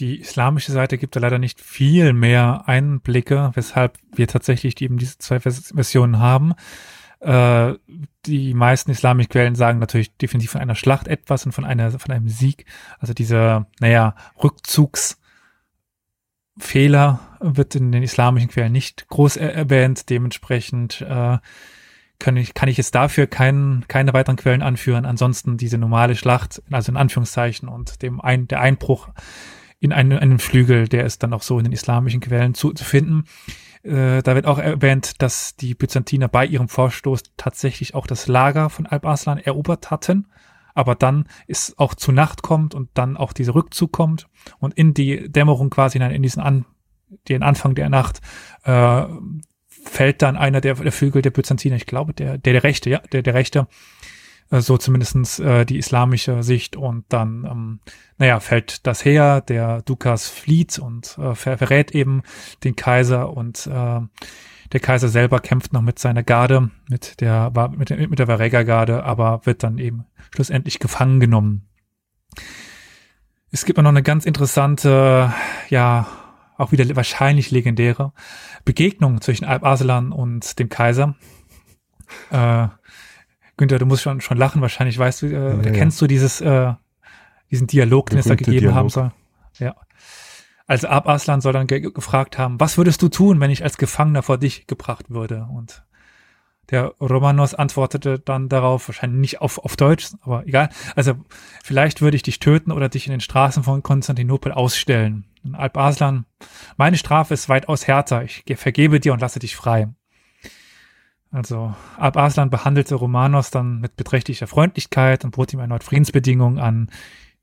Die 0.00 0.20
islamische 0.20 0.72
Seite 0.72 0.98
gibt 0.98 1.14
da 1.14 1.20
leider 1.20 1.38
nicht 1.38 1.60
viel 1.60 2.12
mehr 2.12 2.64
Einblicke, 2.66 3.52
weshalb 3.54 3.98
wir 4.12 4.26
tatsächlich 4.26 4.80
eben 4.82 4.98
diese 4.98 5.18
zwei 5.18 5.38
Versionen 5.38 6.18
haben. 6.18 6.54
Äh, 7.20 7.74
die 8.26 8.54
meisten 8.54 8.90
islamischen 8.90 9.30
Quellen 9.30 9.54
sagen 9.54 9.78
natürlich 9.78 10.16
definitiv 10.16 10.50
von 10.50 10.60
einer 10.60 10.74
Schlacht 10.74 11.06
etwas 11.06 11.46
und 11.46 11.52
von 11.52 11.64
einer, 11.64 11.92
von 11.92 12.10
einem 12.10 12.28
Sieg. 12.28 12.66
Also 12.98 13.14
dieser, 13.14 13.68
naja, 13.78 14.16
Rückzugsfehler 14.42 15.16
wird 17.40 17.76
in 17.76 17.92
den 17.92 18.02
islamischen 18.02 18.50
Quellen 18.50 18.72
nicht 18.72 19.06
groß 19.08 19.36
erwähnt. 19.36 20.10
Dementsprechend 20.10 21.02
äh, 21.02 21.38
kann 22.24 22.38
ich, 22.38 22.54
kann 22.54 22.70
ich 22.70 22.78
jetzt 22.78 22.94
dafür 22.94 23.26
kein, 23.26 23.84
keine 23.86 24.14
weiteren 24.14 24.36
Quellen 24.36 24.62
anführen. 24.62 25.04
Ansonsten 25.04 25.58
diese 25.58 25.76
normale 25.76 26.16
Schlacht, 26.16 26.62
also 26.70 26.90
in 26.90 26.96
Anführungszeichen 26.96 27.68
und 27.68 28.00
dem 28.00 28.18
ein, 28.18 28.48
der 28.48 28.62
Einbruch 28.62 29.10
in 29.78 29.92
einen, 29.92 30.18
einen 30.18 30.38
Flügel, 30.38 30.88
der 30.88 31.04
ist 31.04 31.22
dann 31.22 31.34
auch 31.34 31.42
so 31.42 31.58
in 31.58 31.64
den 31.64 31.74
islamischen 31.74 32.22
Quellen 32.22 32.54
zu, 32.54 32.72
zu 32.72 32.82
finden. 32.82 33.24
Äh, 33.82 34.22
da 34.22 34.34
wird 34.34 34.46
auch 34.46 34.58
erwähnt, 34.58 35.20
dass 35.20 35.54
die 35.56 35.74
Byzantiner 35.74 36.28
bei 36.28 36.46
ihrem 36.46 36.68
Vorstoß 36.68 37.24
tatsächlich 37.36 37.94
auch 37.94 38.06
das 38.06 38.26
Lager 38.26 38.70
von 38.70 38.86
Alp 38.86 39.04
Arslan 39.04 39.36
erobert 39.36 39.90
hatten. 39.90 40.28
Aber 40.72 40.94
dann 40.94 41.26
ist 41.46 41.78
auch 41.78 41.94
zu 41.94 42.10
Nacht 42.10 42.40
kommt 42.40 42.74
und 42.74 42.88
dann 42.94 43.18
auch 43.18 43.34
dieser 43.34 43.54
Rückzug 43.54 43.92
kommt 43.92 44.28
und 44.60 44.72
in 44.72 44.94
die 44.94 45.30
Dämmerung 45.30 45.68
quasi 45.68 45.98
in 45.98 46.22
diesen 46.22 46.42
An, 46.42 46.64
den 47.28 47.42
Anfang 47.42 47.74
der 47.74 47.90
Nacht 47.90 48.22
äh, 48.64 49.04
fällt 49.84 50.22
dann 50.22 50.36
einer 50.36 50.60
der, 50.60 50.74
der 50.74 50.92
Vögel 50.92 51.22
der 51.22 51.30
Byzantiner, 51.30 51.76
ich 51.76 51.86
glaube, 51.86 52.14
der, 52.14 52.38
der, 52.38 52.52
der 52.52 52.64
Rechte, 52.64 52.90
ja, 52.90 52.98
der, 53.12 53.22
der 53.22 53.34
Rechte, 53.34 53.66
äh, 54.50 54.60
so 54.60 54.76
zumindestens 54.76 55.38
äh, 55.38 55.64
die 55.64 55.78
islamische 55.78 56.42
Sicht. 56.42 56.76
Und 56.76 57.04
dann, 57.08 57.44
ähm, 57.44 57.80
naja, 58.18 58.40
fällt 58.40 58.86
das 58.86 59.04
Heer, 59.04 59.40
der 59.40 59.82
Dukas 59.82 60.28
flieht 60.28 60.78
und 60.78 61.16
äh, 61.18 61.34
ver 61.34 61.58
verrät 61.58 61.92
eben 61.92 62.22
den 62.62 62.76
Kaiser. 62.76 63.30
Und 63.30 63.66
äh, 63.66 64.00
der 64.72 64.80
Kaiser 64.80 65.08
selber 65.08 65.40
kämpft 65.40 65.72
noch 65.72 65.82
mit 65.82 65.98
seiner 65.98 66.22
Garde, 66.22 66.70
mit 66.88 67.20
der, 67.20 67.52
mit, 67.76 67.90
der, 67.90 68.08
mit 68.08 68.18
der 68.18 68.28
Varega-Garde, 68.28 69.04
aber 69.04 69.44
wird 69.44 69.62
dann 69.62 69.78
eben 69.78 70.06
schlussendlich 70.34 70.78
gefangen 70.78 71.20
genommen. 71.20 71.68
Es 73.50 73.64
gibt 73.64 73.78
noch 73.78 73.88
eine 73.88 74.02
ganz 74.02 74.26
interessante, 74.26 75.32
ja, 75.68 76.08
auch 76.56 76.72
wieder 76.72 76.96
wahrscheinlich 76.96 77.50
legendäre 77.50 78.12
Begegnung 78.64 79.20
zwischen 79.20 79.44
Alp 79.44 79.64
Arslan 79.64 80.12
und 80.12 80.58
dem 80.58 80.68
Kaiser. 80.68 81.16
Äh, 82.30 82.68
Günther, 83.56 83.78
du 83.78 83.86
musst 83.86 84.02
schon, 84.02 84.20
schon 84.20 84.36
lachen, 84.36 84.60
wahrscheinlich 84.60 84.98
weißt 84.98 85.22
du, 85.22 85.26
äh, 85.26 85.32
ja, 85.32 85.54
oder 85.54 85.70
ja. 85.70 85.72
kennst 85.72 86.00
du 86.00 86.06
dieses, 86.06 86.40
äh, 86.40 86.72
diesen 87.50 87.66
Dialog, 87.66 88.10
den 88.10 88.18
es 88.18 88.26
da 88.26 88.34
gegeben 88.34 88.58
Dialog. 88.58 88.74
haben 88.74 88.88
soll. 88.88 89.12
Ja. 89.58 89.74
Also 90.66 90.88
Ab 90.88 91.08
Aslan 91.08 91.40
soll 91.40 91.52
dann 91.52 91.66
ge 91.66 91.80
gefragt 91.80 92.38
haben, 92.38 92.58
was 92.58 92.78
würdest 92.78 93.02
du 93.02 93.08
tun, 93.08 93.40
wenn 93.40 93.50
ich 93.50 93.62
als 93.62 93.76
Gefangener 93.76 94.22
vor 94.22 94.38
dich 94.38 94.66
gebracht 94.66 95.10
würde? 95.10 95.46
Und 95.52 95.84
der 96.70 96.94
Romanos 97.00 97.54
antwortete 97.54 98.18
dann 98.18 98.48
darauf, 98.48 98.88
wahrscheinlich 98.88 99.20
nicht 99.20 99.40
auf, 99.42 99.58
auf 99.58 99.76
Deutsch, 99.76 100.12
aber 100.22 100.46
egal. 100.46 100.70
Also 100.96 101.14
vielleicht 101.62 102.00
würde 102.00 102.16
ich 102.16 102.22
dich 102.22 102.40
töten 102.40 102.72
oder 102.72 102.88
dich 102.88 103.06
in 103.06 103.10
den 103.10 103.20
Straßen 103.20 103.62
von 103.62 103.82
Konstantinopel 103.82 104.52
ausstellen. 104.52 105.26
Alp 105.52 105.76
Aslan, 105.76 106.24
meine 106.76 106.96
Strafe 106.96 107.34
ist 107.34 107.48
weitaus 107.48 107.86
härter. 107.86 108.22
Ich 108.22 108.44
vergebe 108.56 109.00
dir 109.00 109.12
und 109.12 109.20
lasse 109.20 109.38
dich 109.38 109.56
frei. 109.56 109.88
Also 111.30 111.74
Alp 111.98 112.16
Arslan 112.16 112.48
behandelte 112.48 112.94
Romanos 112.94 113.50
dann 113.50 113.80
mit 113.80 113.96
beträchtlicher 113.96 114.46
Freundlichkeit 114.46 115.24
und 115.24 115.32
bot 115.32 115.52
ihm 115.52 115.58
erneut 115.58 115.82
Friedensbedingungen 115.82 116.60
an, 116.60 116.90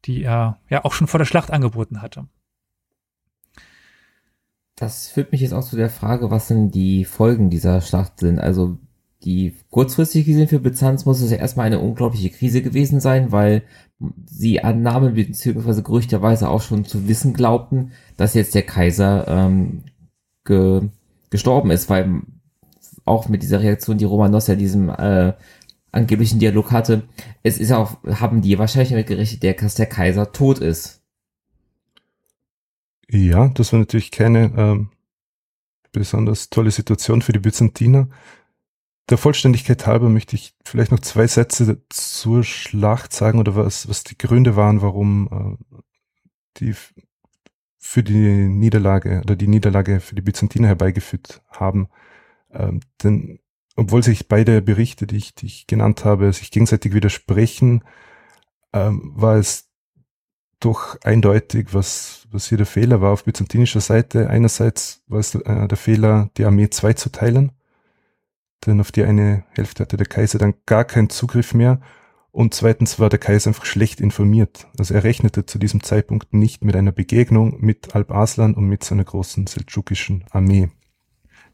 die 0.06 0.24
er 0.24 0.60
ja 0.70 0.86
auch 0.86 0.93
schon 0.93 1.08
vor 1.08 1.18
der 1.18 1.26
Schlacht 1.26 1.52
angeboten 1.52 2.02
hatte. 2.02 2.26
Das 4.76 5.10
führt 5.10 5.34
mich 5.34 5.41
jetzt 5.41 5.54
auch 5.54 5.64
zu 5.64 5.76
der 5.76 5.89
Frage, 5.89 6.32
was 6.32 6.47
denn 6.47 6.72
die 6.72 7.04
Folgen 7.04 7.49
dieser 7.49 7.82
Schlacht 7.82 8.20
sind. 8.22 8.39
Also 8.39 8.80
die 9.24 9.55
kurzfristig 9.69 10.26
gesehen 10.26 10.47
für 10.47 10.59
Byzanz 10.59 11.05
muss 11.05 11.22
es 11.22 11.32
ja 11.32 11.38
erstmal 11.38 11.67
eine 11.67 11.80
unglaubliche 11.80 12.30
Krise 12.30 12.61
gewesen 12.61 12.99
sein, 12.99 13.32
weil 13.32 13.63
sie 14.26 14.63
annahmen 14.63 15.13
bzw. 15.13 15.82
gerüchterweise 15.82 16.49
auch 16.49 16.61
schon 16.61 16.86
zu 16.86 17.07
wissen 17.07 17.34
glaubten, 17.34 17.91
dass 18.17 18.34
jetzt 18.34 18.55
der 18.55 18.63
Kaiser 18.63 19.28
ähm, 19.28 19.84
ge 20.45 20.89
gestorben 21.30 21.72
ist, 21.72 21.89
weil 21.89 22.22
auch 23.05 23.30
mit 23.30 23.41
dieser 23.41 23.61
Reaktion, 23.61 23.97
die 23.97 24.05
Romanos 24.05 24.47
ja 24.47 24.55
diesem 24.55 24.89
äh, 24.89 25.34
angeblichen 25.91 26.39
Dialog 26.39 26.72
hatte, 26.72 27.03
es 27.41 27.57
ist 27.57 27.72
auch, 27.72 28.03
haben 28.05 28.41
die 28.41 28.59
wahrscheinlich 28.59 28.89
damit 28.89 29.07
gerechnet, 29.07 29.61
dass 29.61 29.76
der 29.76 29.86
Kaiser 29.86 30.32
tot 30.34 30.59
ist. 30.59 31.01
Ja, 33.09 33.49
das 33.49 33.72
war 33.72 33.80
natürlich 33.80 34.11
keine 34.11 34.51
ähm, 34.57 34.89
besonders 35.91 36.49
tolle 36.49 36.72
Situation 36.72 37.22
für 37.22 37.34
die 37.34 37.39
Byzantiner. 37.39 38.07
Der 39.12 39.18
Vollständigkeit 39.18 39.86
halber 39.88 40.07
möchte 40.07 40.38
ich 40.38 40.55
vielleicht 40.64 40.91
noch 40.91 41.01
zwei 41.01 41.28
Sätze 41.28 41.82
zur 41.89 42.45
Schlacht 42.45 43.12
sagen 43.12 43.39
oder 43.39 43.57
was, 43.57 43.89
was 43.89 44.05
die 44.05 44.18
Gründe 44.18 44.55
waren, 44.55 44.82
warum 44.82 45.59
äh, 45.59 45.84
die 46.57 46.74
für 47.78 48.03
die 48.03 48.47
Niederlage 48.47 49.20
oder 49.22 49.36
die 49.36 49.49
Niederlage 49.49 49.99
für 49.99 50.16
die 50.16 50.22
Byzantiner 50.22 50.70
herbeigeführt 50.70 51.41
haben. 51.49 51.89
Ähm, 52.53 52.80
denn 53.03 53.39
obwohl 53.76 54.01
sich 54.01 54.30
beide 54.30 54.62
Berichte, 54.62 55.07
die 55.07 55.18
ich, 55.18 55.36
die 55.36 55.47
ich 55.47 55.68
genannt 55.68 56.05
habe, 56.05 56.32
sich 56.32 56.49
gegenseitig 56.49 56.93
widersprechen, 56.93 57.84
ähm, 58.72 59.12
war 59.14 59.36
es 59.36 59.70
doch 60.62 61.01
eindeutig, 61.01 61.74
was, 61.74 62.28
was 62.32 62.47
hier 62.47 62.57
der 62.59 62.68
Fehler 62.68 63.01
war 63.01 63.12
auf 63.12 63.26
byzantinischer 63.26 63.82
Seite. 63.82 64.30
Einerseits 64.30 65.03
war 65.07 65.20
es 65.20 65.36
äh, 65.36 65.68
der 65.68 65.78
Fehler, 65.78 66.30
die 66.38 66.45
Armee 66.45 66.70
zweizuteilen, 66.70 67.51
denn 68.66 68.80
auf 68.80 68.91
die 68.91 69.03
eine 69.03 69.43
Hälfte 69.51 69.84
hatte 69.84 69.97
der 69.97 70.07
Kaiser 70.07 70.39
dann 70.39 70.53
gar 70.66 70.86
keinen 70.86 71.09
Zugriff 71.09 71.53
mehr. 71.53 71.82
Und 72.32 72.53
zweitens 72.53 72.97
war 72.97 73.09
der 73.09 73.20
Kaiser 73.20 73.49
einfach 73.49 73.66
schlecht 73.66 73.99
informiert. 73.99 74.68
Also 74.78 74.93
er 74.93 75.03
rechnete 75.03 75.45
zu 75.45 75.59
diesem 75.59 75.84
Zeitpunkt 75.84 76.34
nicht 76.34 76.64
mit 76.64 76.76
einer 76.76 76.93
Begegnung 76.93 77.57
mit 77.59 77.93
Alp 77.93 78.12
Arslan 78.12 78.53
und 78.53 78.68
mit 78.68 78.84
seiner 78.84 79.03
großen 79.03 79.47
seldschukischen 79.47 80.24
Armee. 80.32 80.70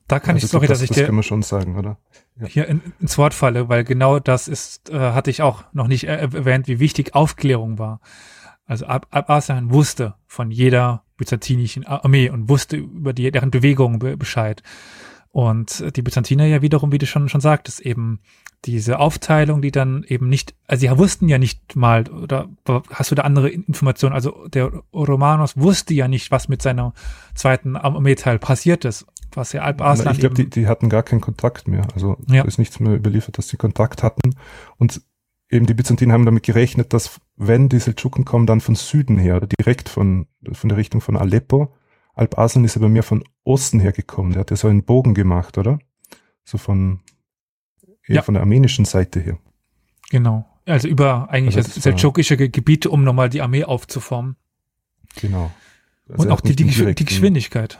Da 0.07 0.19
kann 0.19 0.35
also 0.35 0.45
ich, 0.45 0.51
sorry, 0.51 0.67
das, 0.67 0.77
dass 0.79 0.83
ich 0.83 0.89
das 0.89 0.97
dir 0.99 1.05
kann 1.05 1.15
man 1.15 1.23
schon 1.23 1.41
sagen, 1.41 1.77
oder? 1.77 1.97
Ja. 2.39 2.47
hier 2.47 2.67
in, 2.67 2.81
ins 2.99 3.17
Wort 3.17 3.33
falle, 3.33 3.67
weil 3.67 3.83
genau 3.83 4.19
das 4.19 4.47
ist, 4.47 4.89
äh, 4.89 4.97
hatte 4.97 5.31
ich 5.31 5.41
auch 5.41 5.63
noch 5.73 5.87
nicht 5.87 6.05
erwähnt, 6.05 6.67
wie 6.67 6.79
wichtig 6.79 7.15
Aufklärung 7.15 7.79
war. 7.79 7.99
Also 8.65 8.85
Ab 8.85 9.07
Arslan 9.09 9.71
wusste 9.71 10.15
von 10.27 10.51
jeder 10.51 11.03
byzantinischen 11.17 11.85
Armee 11.85 12.29
und 12.29 12.47
wusste 12.47 12.77
über 12.77 13.13
die, 13.13 13.31
deren 13.31 13.49
Bewegungen 13.49 13.99
be 13.99 14.15
Bescheid. 14.15 14.61
Und 15.31 15.95
die 15.95 16.01
Byzantiner 16.01 16.45
ja 16.45 16.61
wiederum, 16.61 16.91
wie 16.91 16.97
du 16.97 17.05
schon, 17.05 17.29
schon 17.29 17.41
sagtest, 17.41 17.79
eben 17.81 18.19
diese 18.65 18.99
Aufteilung, 18.99 19.61
die 19.61 19.71
dann 19.71 20.03
eben 20.07 20.29
nicht, 20.29 20.55
also 20.67 20.81
sie 20.81 20.97
wussten 20.97 21.29
ja 21.29 21.37
nicht 21.37 21.75
mal, 21.75 22.07
oder 22.09 22.49
hast 22.91 23.11
du 23.11 23.15
da 23.15 23.21
andere 23.21 23.49
Informationen? 23.49 24.15
Also 24.15 24.47
der 24.47 24.71
Romanos 24.93 25.57
wusste 25.57 25.93
ja 25.93 26.07
nicht, 26.07 26.31
was 26.31 26.47
mit 26.47 26.61
seiner 26.61 26.93
zweiten 27.35 27.75
Armeeteil 27.75 28.39
passiert 28.39 28.83
ist, 28.83 29.05
was 29.31 29.53
ja 29.53 29.61
Alp 29.61 29.81
Arslan 29.81 30.13
Ich 30.13 30.19
glaube, 30.19 30.35
die, 30.35 30.49
die 30.49 30.67
hatten 30.67 30.89
gar 30.89 31.03
keinen 31.03 31.21
Kontakt 31.21 31.67
mehr. 31.67 31.87
Also 31.93 32.17
Ja. 32.29 32.43
ist 32.43 32.57
nichts 32.57 32.79
mehr 32.79 32.95
überliefert, 32.95 33.37
dass 33.37 33.47
sie 33.47 33.57
Kontakt 33.57 34.01
hatten. 34.01 34.35
Und 34.77 35.01
eben 35.49 35.65
die 35.65 35.73
Byzantiner 35.73 36.13
haben 36.13 36.25
damit 36.25 36.43
gerechnet, 36.43 36.93
dass 36.93 37.19
wenn 37.35 37.69
die 37.69 37.79
Seldschuken 37.79 38.25
kommen, 38.25 38.47
dann 38.47 38.61
von 38.61 38.75
Süden 38.75 39.17
her, 39.17 39.37
oder 39.37 39.47
direkt 39.47 39.87
von, 39.87 40.27
von 40.51 40.69
der 40.69 40.77
Richtung 40.77 41.01
von 41.01 41.15
Aleppo. 41.15 41.73
Alp 42.15 42.39
Arslan 42.39 42.65
ist 42.65 42.75
aber 42.75 42.89
mehr 42.89 43.03
von 43.03 43.23
Osten 43.47 43.79
her 43.79 43.91
gekommen. 43.91 44.31
Der 44.33 44.41
hat 44.41 44.51
ja 44.51 44.57
so 44.57 44.67
einen 44.67 44.83
Bogen 44.83 45.13
gemacht, 45.13 45.57
oder? 45.57 45.79
So 46.43 46.57
von, 46.57 46.99
eher 48.07 48.15
Ja. 48.17 48.21
von 48.21 48.33
der 48.35 48.41
armenischen 48.41 48.85
Seite 48.85 49.19
her. 49.19 49.37
Genau. 50.09 50.45
Also 50.65 50.87
über 50.87 51.29
eigentlich 51.29 51.55
Also 51.55 51.67
das 51.67 51.75
das 51.75 51.83
seldschukische 51.83 52.37
Ge- 52.37 52.49
Gebiete, 52.49 52.89
um 52.89 53.03
nochmal 53.03 53.29
die 53.29 53.41
Armee 53.41 53.63
aufzuformen. 53.63 54.35
Genau. 55.15 55.51
Also 56.09 56.23
Und 56.23 56.31
auch 56.31 56.41
die, 56.41 56.55
die, 56.55 56.65
die 56.93 57.05
Geschwindigkeit. 57.05 57.79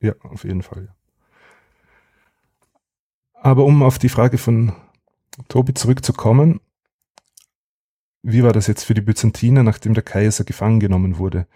Ja, 0.00 0.14
auf 0.22 0.44
jeden 0.44 0.62
Fall. 0.62 0.94
Aber 3.34 3.64
um 3.64 3.82
auf 3.82 3.98
die 3.98 4.08
Frage 4.08 4.38
von 4.38 4.72
Tobi 5.48 5.74
zurückzukommen, 5.74 6.60
wie 8.22 8.42
war 8.42 8.52
das 8.52 8.66
jetzt 8.66 8.84
für 8.84 8.92
die 8.94 9.00
Byzantiner, 9.00 9.62
nachdem 9.62 9.94
der 9.94 10.02
Kaiser 10.02 10.44
gefangen 10.44 10.80
genommen 10.80 11.16
wurde? 11.18 11.46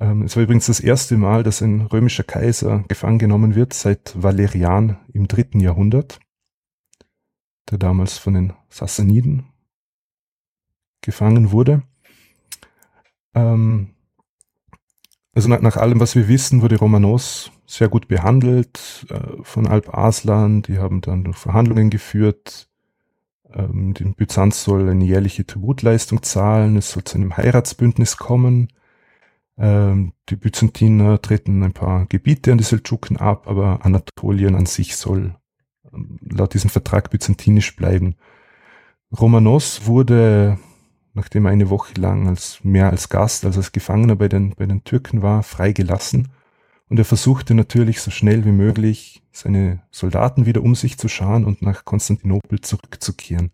Ähm, 0.00 0.22
es 0.22 0.36
war 0.36 0.42
übrigens 0.42 0.66
das 0.66 0.80
erste 0.80 1.16
Mal, 1.16 1.42
dass 1.42 1.60
ein 1.60 1.82
römischer 1.82 2.24
Kaiser 2.24 2.84
gefangen 2.88 3.18
genommen 3.18 3.54
wird 3.54 3.74
seit 3.74 4.14
Valerian 4.20 4.98
im 5.12 5.28
dritten 5.28 5.60
Jahrhundert, 5.60 6.20
der 7.70 7.78
damals 7.78 8.18
von 8.18 8.34
den 8.34 8.52
Sassaniden 8.68 9.46
gefangen 11.02 11.50
wurde. 11.50 11.82
Ähm, 13.34 13.94
also 15.34 15.48
nach, 15.48 15.60
nach 15.60 15.76
allem, 15.76 16.00
was 16.00 16.14
wir 16.14 16.28
wissen, 16.28 16.62
wurde 16.62 16.78
Romanos 16.78 17.50
sehr 17.66 17.88
gut 17.88 18.08
behandelt 18.08 19.06
äh, 19.08 19.42
von 19.42 19.66
Alp 19.66 19.94
Arslan. 19.94 20.62
Die 20.62 20.78
haben 20.78 21.00
dann 21.00 21.32
Verhandlungen 21.32 21.90
geführt. 21.90 22.68
Ähm, 23.52 23.94
Byzanz 24.16 24.62
soll 24.62 24.88
eine 24.88 25.04
jährliche 25.04 25.46
Tributleistung 25.46 26.22
zahlen. 26.22 26.76
Es 26.76 26.90
soll 26.90 27.04
zu 27.04 27.16
einem 27.16 27.36
Heiratsbündnis 27.36 28.18
kommen. 28.18 28.68
Ähm, 29.58 30.12
die 30.28 30.36
Byzantiner 30.36 31.20
treten 31.20 31.62
ein 31.62 31.72
paar 31.72 32.06
Gebiete 32.06 32.52
an 32.52 32.58
die 32.58 32.64
Seldschuken 32.64 33.16
ab, 33.16 33.46
aber 33.48 33.84
Anatolien 33.84 34.54
an 34.54 34.66
sich 34.66 34.96
soll 34.96 35.36
ähm, 35.92 36.18
laut 36.22 36.54
diesem 36.54 36.70
Vertrag 36.70 37.10
byzantinisch 37.10 37.76
bleiben. 37.76 38.16
Romanos 39.10 39.86
wurde 39.86 40.58
nachdem 41.14 41.46
er 41.46 41.52
eine 41.52 41.70
Woche 41.70 41.94
lang 42.00 42.28
als 42.28 42.60
mehr 42.62 42.90
als 42.90 43.08
Gast, 43.08 43.44
also 43.44 43.60
als 43.60 43.72
Gefangener 43.72 44.16
bei 44.16 44.28
den, 44.28 44.54
bei 44.56 44.66
den 44.66 44.84
Türken 44.84 45.22
war, 45.22 45.42
freigelassen. 45.42 46.28
Und 46.88 46.98
er 46.98 47.04
versuchte 47.04 47.54
natürlich 47.54 48.00
so 48.00 48.10
schnell 48.10 48.44
wie 48.44 48.52
möglich 48.52 49.22
seine 49.30 49.82
Soldaten 49.90 50.46
wieder 50.46 50.62
um 50.62 50.74
sich 50.74 50.98
zu 50.98 51.08
scharen 51.08 51.44
und 51.44 51.62
nach 51.62 51.84
Konstantinopel 51.84 52.60
zurückzukehren. 52.60 53.50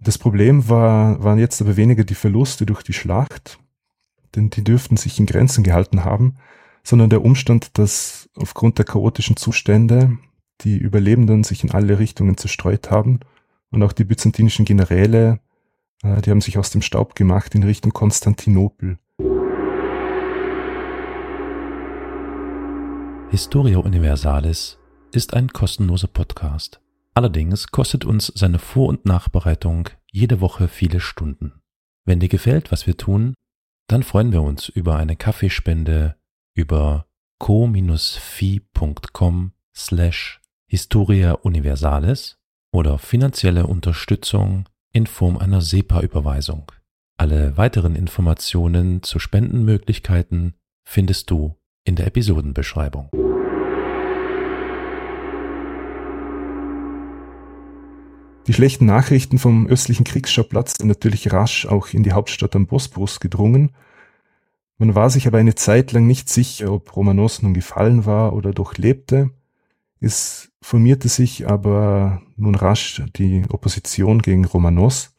Das 0.00 0.18
Problem 0.18 0.68
war, 0.68 1.22
waren 1.22 1.38
jetzt 1.38 1.60
aber 1.62 1.76
weniger 1.76 2.04
die 2.04 2.14
Verluste 2.14 2.66
durch 2.66 2.82
die 2.82 2.92
Schlacht, 2.92 3.58
denn 4.36 4.50
die 4.50 4.64
dürften 4.64 4.96
sich 4.96 5.18
in 5.18 5.26
Grenzen 5.26 5.64
gehalten 5.64 6.04
haben, 6.04 6.36
sondern 6.82 7.10
der 7.10 7.24
Umstand, 7.24 7.78
dass 7.78 8.28
aufgrund 8.36 8.78
der 8.78 8.84
chaotischen 8.84 9.36
Zustände 9.36 10.18
die 10.60 10.76
Überlebenden 10.76 11.44
sich 11.44 11.64
in 11.64 11.72
alle 11.72 11.98
Richtungen 11.98 12.36
zerstreut 12.36 12.90
haben 12.90 13.20
und 13.70 13.82
auch 13.82 13.92
die 13.92 14.04
byzantinischen 14.04 14.64
Generäle 14.64 15.40
äh, 16.04 16.20
die 16.20 16.30
haben 16.30 16.40
sich 16.40 16.58
aus 16.58 16.70
dem 16.70 16.82
Staub 16.82 17.14
gemacht 17.14 17.54
in 17.54 17.62
Richtung 17.62 17.92
Konstantinopel. 17.92 18.98
Historia 23.30 23.78
Universalis 23.78 24.78
ist 25.12 25.34
ein 25.34 25.48
kostenloser 25.48 26.08
Podcast. 26.08 26.80
Allerdings 27.14 27.68
kostet 27.68 28.04
uns 28.04 28.32
seine 28.34 28.58
Vor- 28.58 28.88
und 28.88 29.06
Nachbereitung 29.06 29.88
jede 30.10 30.40
Woche 30.40 30.68
viele 30.68 31.00
Stunden. 31.00 31.52
Wenn 32.04 32.20
dir 32.20 32.28
gefällt, 32.28 32.70
was 32.70 32.86
wir 32.86 32.96
tun, 32.96 33.34
dann 33.86 34.02
freuen 34.02 34.32
wir 34.32 34.42
uns 34.42 34.68
über 34.68 34.96
eine 34.96 35.16
Kaffeespende 35.16 36.16
über 36.54 37.06
co-fi.com 37.38 37.92
slash 39.76 40.40
Historia 40.66 41.32
Universalis 41.32 42.38
oder 42.72 42.98
finanzielle 42.98 43.66
Unterstützung 43.66 44.68
in 44.92 45.06
Form 45.06 45.36
einer 45.36 45.60
SEPA-Überweisung. 45.60 46.70
Alle 47.16 47.56
weiteren 47.56 47.96
Informationen 47.96 49.02
zu 49.02 49.18
Spendenmöglichkeiten 49.18 50.54
findest 50.84 51.30
du 51.30 51.56
in 51.84 51.96
der 51.96 52.06
Episodenbeschreibung. 52.06 53.10
Die 58.46 58.52
schlechten 58.52 58.84
Nachrichten 58.84 59.38
vom 59.38 59.66
östlichen 59.66 60.04
Kriegsschauplatz 60.04 60.74
sind 60.78 60.88
natürlich 60.88 61.32
rasch 61.32 61.64
auch 61.66 61.88
in 61.88 62.02
die 62.02 62.12
Hauptstadt 62.12 62.54
am 62.54 62.66
Bosporus 62.66 63.18
gedrungen. 63.18 63.70
Man 64.76 64.94
war 64.94 65.08
sich 65.08 65.26
aber 65.26 65.38
eine 65.38 65.54
Zeit 65.54 65.92
lang 65.92 66.06
nicht 66.06 66.28
sicher, 66.28 66.70
ob 66.70 66.94
Romanos 66.94 67.40
nun 67.40 67.54
gefallen 67.54 68.04
war 68.04 68.34
oder 68.34 68.52
doch 68.52 68.76
lebte. 68.76 69.30
Es 70.00 70.50
formierte 70.60 71.08
sich 71.08 71.48
aber 71.48 72.20
nun 72.36 72.54
rasch 72.54 73.02
die 73.16 73.44
Opposition 73.48 74.20
gegen 74.20 74.44
Romanos, 74.44 75.14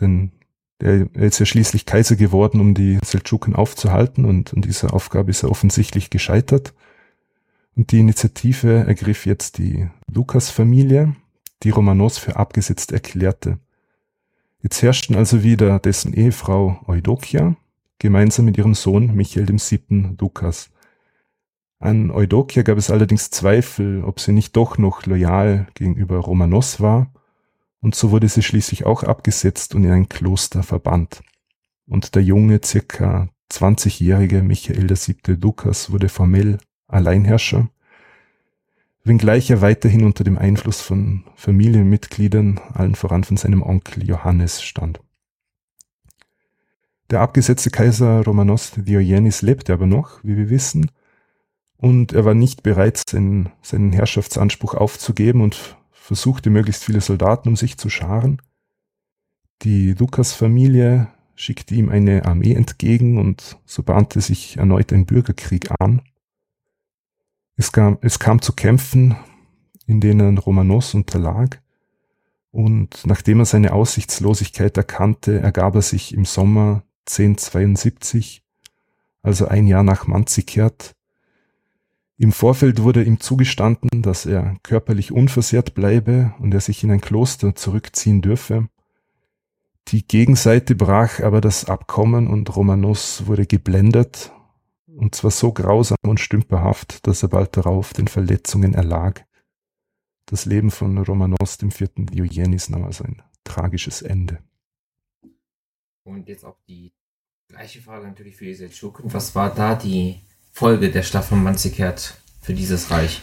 denn 0.00 0.32
er 0.78 1.14
ist 1.14 1.40
ja 1.40 1.46
schließlich 1.46 1.84
Kaiser 1.84 2.16
geworden, 2.16 2.60
um 2.60 2.74
die 2.74 2.98
Seldschuken 3.04 3.54
aufzuhalten 3.54 4.24
und 4.24 4.54
an 4.54 4.62
dieser 4.62 4.94
Aufgabe 4.94 5.30
ist 5.30 5.42
er 5.42 5.50
offensichtlich 5.50 6.08
gescheitert. 6.08 6.72
Und 7.76 7.92
die 7.92 8.00
Initiative 8.00 8.84
ergriff 8.86 9.26
jetzt 9.26 9.58
die 9.58 9.88
Lukas-Familie, 10.10 11.16
die 11.64 11.70
Romanos 11.70 12.18
für 12.18 12.36
abgesetzt 12.36 12.92
erklärte. 12.92 13.58
Jetzt 14.62 14.82
herrschten 14.82 15.16
also 15.16 15.42
wieder 15.42 15.78
dessen 15.78 16.14
Ehefrau 16.14 16.80
Eudokia 16.86 17.56
gemeinsam 17.98 18.44
mit 18.44 18.58
ihrem 18.58 18.74
Sohn 18.74 19.14
Michael 19.14 19.48
VII. 19.48 20.16
Lukas. 20.18 20.70
An 21.78 22.10
Eudokia 22.10 22.62
gab 22.62 22.78
es 22.78 22.90
allerdings 22.90 23.30
Zweifel, 23.30 24.04
ob 24.04 24.20
sie 24.20 24.32
nicht 24.32 24.56
doch 24.56 24.78
noch 24.78 25.06
loyal 25.06 25.66
gegenüber 25.74 26.18
Romanos 26.18 26.80
war, 26.80 27.12
und 27.80 27.94
so 27.94 28.10
wurde 28.10 28.28
sie 28.28 28.42
schließlich 28.42 28.86
auch 28.86 29.02
abgesetzt 29.02 29.74
und 29.74 29.84
in 29.84 29.90
ein 29.90 30.08
Kloster 30.08 30.62
verbannt. 30.62 31.22
Und 31.86 32.14
der 32.14 32.22
junge, 32.22 32.60
circa 32.64 33.28
20-jährige 33.52 34.42
Michael 34.42 34.88
VII. 34.88 35.36
Lukas 35.40 35.90
wurde 35.90 36.08
formell 36.08 36.56
Alleinherrscher, 36.88 37.68
wenngleich 39.04 39.50
er 39.50 39.60
weiterhin 39.60 40.04
unter 40.04 40.24
dem 40.24 40.38
Einfluss 40.38 40.80
von 40.80 41.24
Familienmitgliedern, 41.36 42.58
allen 42.72 42.94
voran 42.94 43.24
von 43.24 43.36
seinem 43.36 43.62
Onkel 43.62 44.06
Johannes, 44.06 44.62
stand. 44.62 45.00
Der 47.10 47.20
abgesetzte 47.20 47.70
Kaiser 47.70 48.24
Romanos 48.24 48.72
Diogenes 48.76 49.42
lebte 49.42 49.74
aber 49.74 49.86
noch, 49.86 50.24
wie 50.24 50.36
wir 50.36 50.48
wissen, 50.48 50.90
und 51.76 52.14
er 52.14 52.24
war 52.24 52.34
nicht 52.34 52.62
bereit, 52.62 53.02
seinen, 53.08 53.50
seinen 53.60 53.92
Herrschaftsanspruch 53.92 54.74
aufzugeben 54.74 55.42
und 55.42 55.76
versuchte 55.90 56.48
möglichst 56.48 56.84
viele 56.84 57.02
Soldaten 57.02 57.48
um 57.48 57.56
sich 57.56 57.76
zu 57.76 57.90
scharen. 57.90 58.40
Die 59.62 59.92
Lukas-Familie 59.92 61.08
schickte 61.34 61.74
ihm 61.74 61.90
eine 61.90 62.24
Armee 62.24 62.54
entgegen 62.54 63.18
und 63.18 63.58
so 63.66 63.82
bahnte 63.82 64.20
sich 64.20 64.56
erneut 64.56 64.92
ein 64.92 65.04
Bürgerkrieg 65.04 65.70
an. 65.78 66.02
Es 67.56 67.70
kam, 67.70 67.98
es 68.00 68.18
kam 68.18 68.42
zu 68.42 68.52
Kämpfen, 68.52 69.16
in 69.86 70.00
denen 70.00 70.38
Romanos 70.38 70.94
unterlag 70.94 71.60
Und 72.50 73.06
nachdem 73.06 73.40
er 73.40 73.44
seine 73.44 73.72
Aussichtslosigkeit 73.72 74.76
erkannte, 74.76 75.40
ergab 75.40 75.74
er 75.76 75.82
sich 75.82 76.14
im 76.14 76.24
Sommer 76.24 76.82
1072, 77.06 78.42
also 79.22 79.46
ein 79.46 79.66
Jahr 79.66 79.82
nach 79.82 80.06
Manzikert. 80.06 80.94
Im 82.16 82.32
Vorfeld 82.32 82.82
wurde 82.82 83.02
ihm 83.02 83.20
zugestanden, 83.20 84.02
dass 84.02 84.24
er 84.24 84.56
körperlich 84.62 85.12
unversehrt 85.12 85.74
bleibe 85.74 86.34
und 86.38 86.54
er 86.54 86.60
sich 86.60 86.82
in 86.82 86.90
ein 86.90 87.00
Kloster 87.00 87.54
zurückziehen 87.54 88.22
dürfe. 88.22 88.68
Die 89.88 90.06
Gegenseite 90.06 90.74
brach 90.74 91.20
aber 91.20 91.40
das 91.40 91.66
Abkommen 91.66 92.26
und 92.26 92.54
Romanos 92.56 93.26
wurde 93.26 93.46
geblendet, 93.46 94.32
und 94.96 95.14
zwar 95.14 95.30
so 95.30 95.52
grausam 95.52 95.98
und 96.02 96.20
stümperhaft, 96.20 97.06
dass 97.06 97.22
er 97.22 97.28
bald 97.28 97.56
darauf 97.56 97.92
den 97.92 98.08
Verletzungen 98.08 98.74
erlag. 98.74 99.24
Das 100.26 100.46
Leben 100.46 100.70
von 100.70 100.96
Romanos 100.98 101.58
dem 101.58 101.70
vierten 101.70 102.06
Diogenes 102.06 102.70
nahm 102.70 102.84
also 102.84 103.04
ein 103.04 103.22
tragisches 103.44 104.02
Ende. 104.02 104.38
Und 106.04 106.28
jetzt 106.28 106.44
auch 106.44 106.56
die 106.68 106.92
gleiche 107.48 107.80
Frage 107.80 108.06
natürlich 108.06 108.36
für 108.36 108.44
die 108.44 108.54
Seldschuken. 108.54 109.12
Was 109.12 109.34
war 109.34 109.54
da 109.54 109.74
die 109.74 110.20
Folge 110.52 110.90
der 110.90 111.02
Stadt 111.02 111.24
von 111.24 111.42
Manzikert 111.42 112.20
für 112.40 112.54
dieses 112.54 112.90
Reich? 112.90 113.22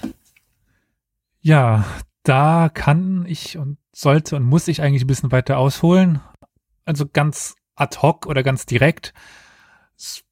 Ja, 1.39 1.85
da 2.23 2.69
kann 2.69 3.25
ich 3.25 3.57
und 3.57 3.77
sollte 3.93 4.35
und 4.35 4.43
muss 4.43 4.67
ich 4.67 4.81
eigentlich 4.81 5.03
ein 5.03 5.07
bisschen 5.07 5.31
weiter 5.31 5.57
ausholen 5.57 6.21
also 6.85 7.05
ganz 7.07 7.55
ad 7.75 7.99
hoc 8.01 8.25
oder 8.25 8.43
ganz 8.43 8.65
direkt, 8.65 9.13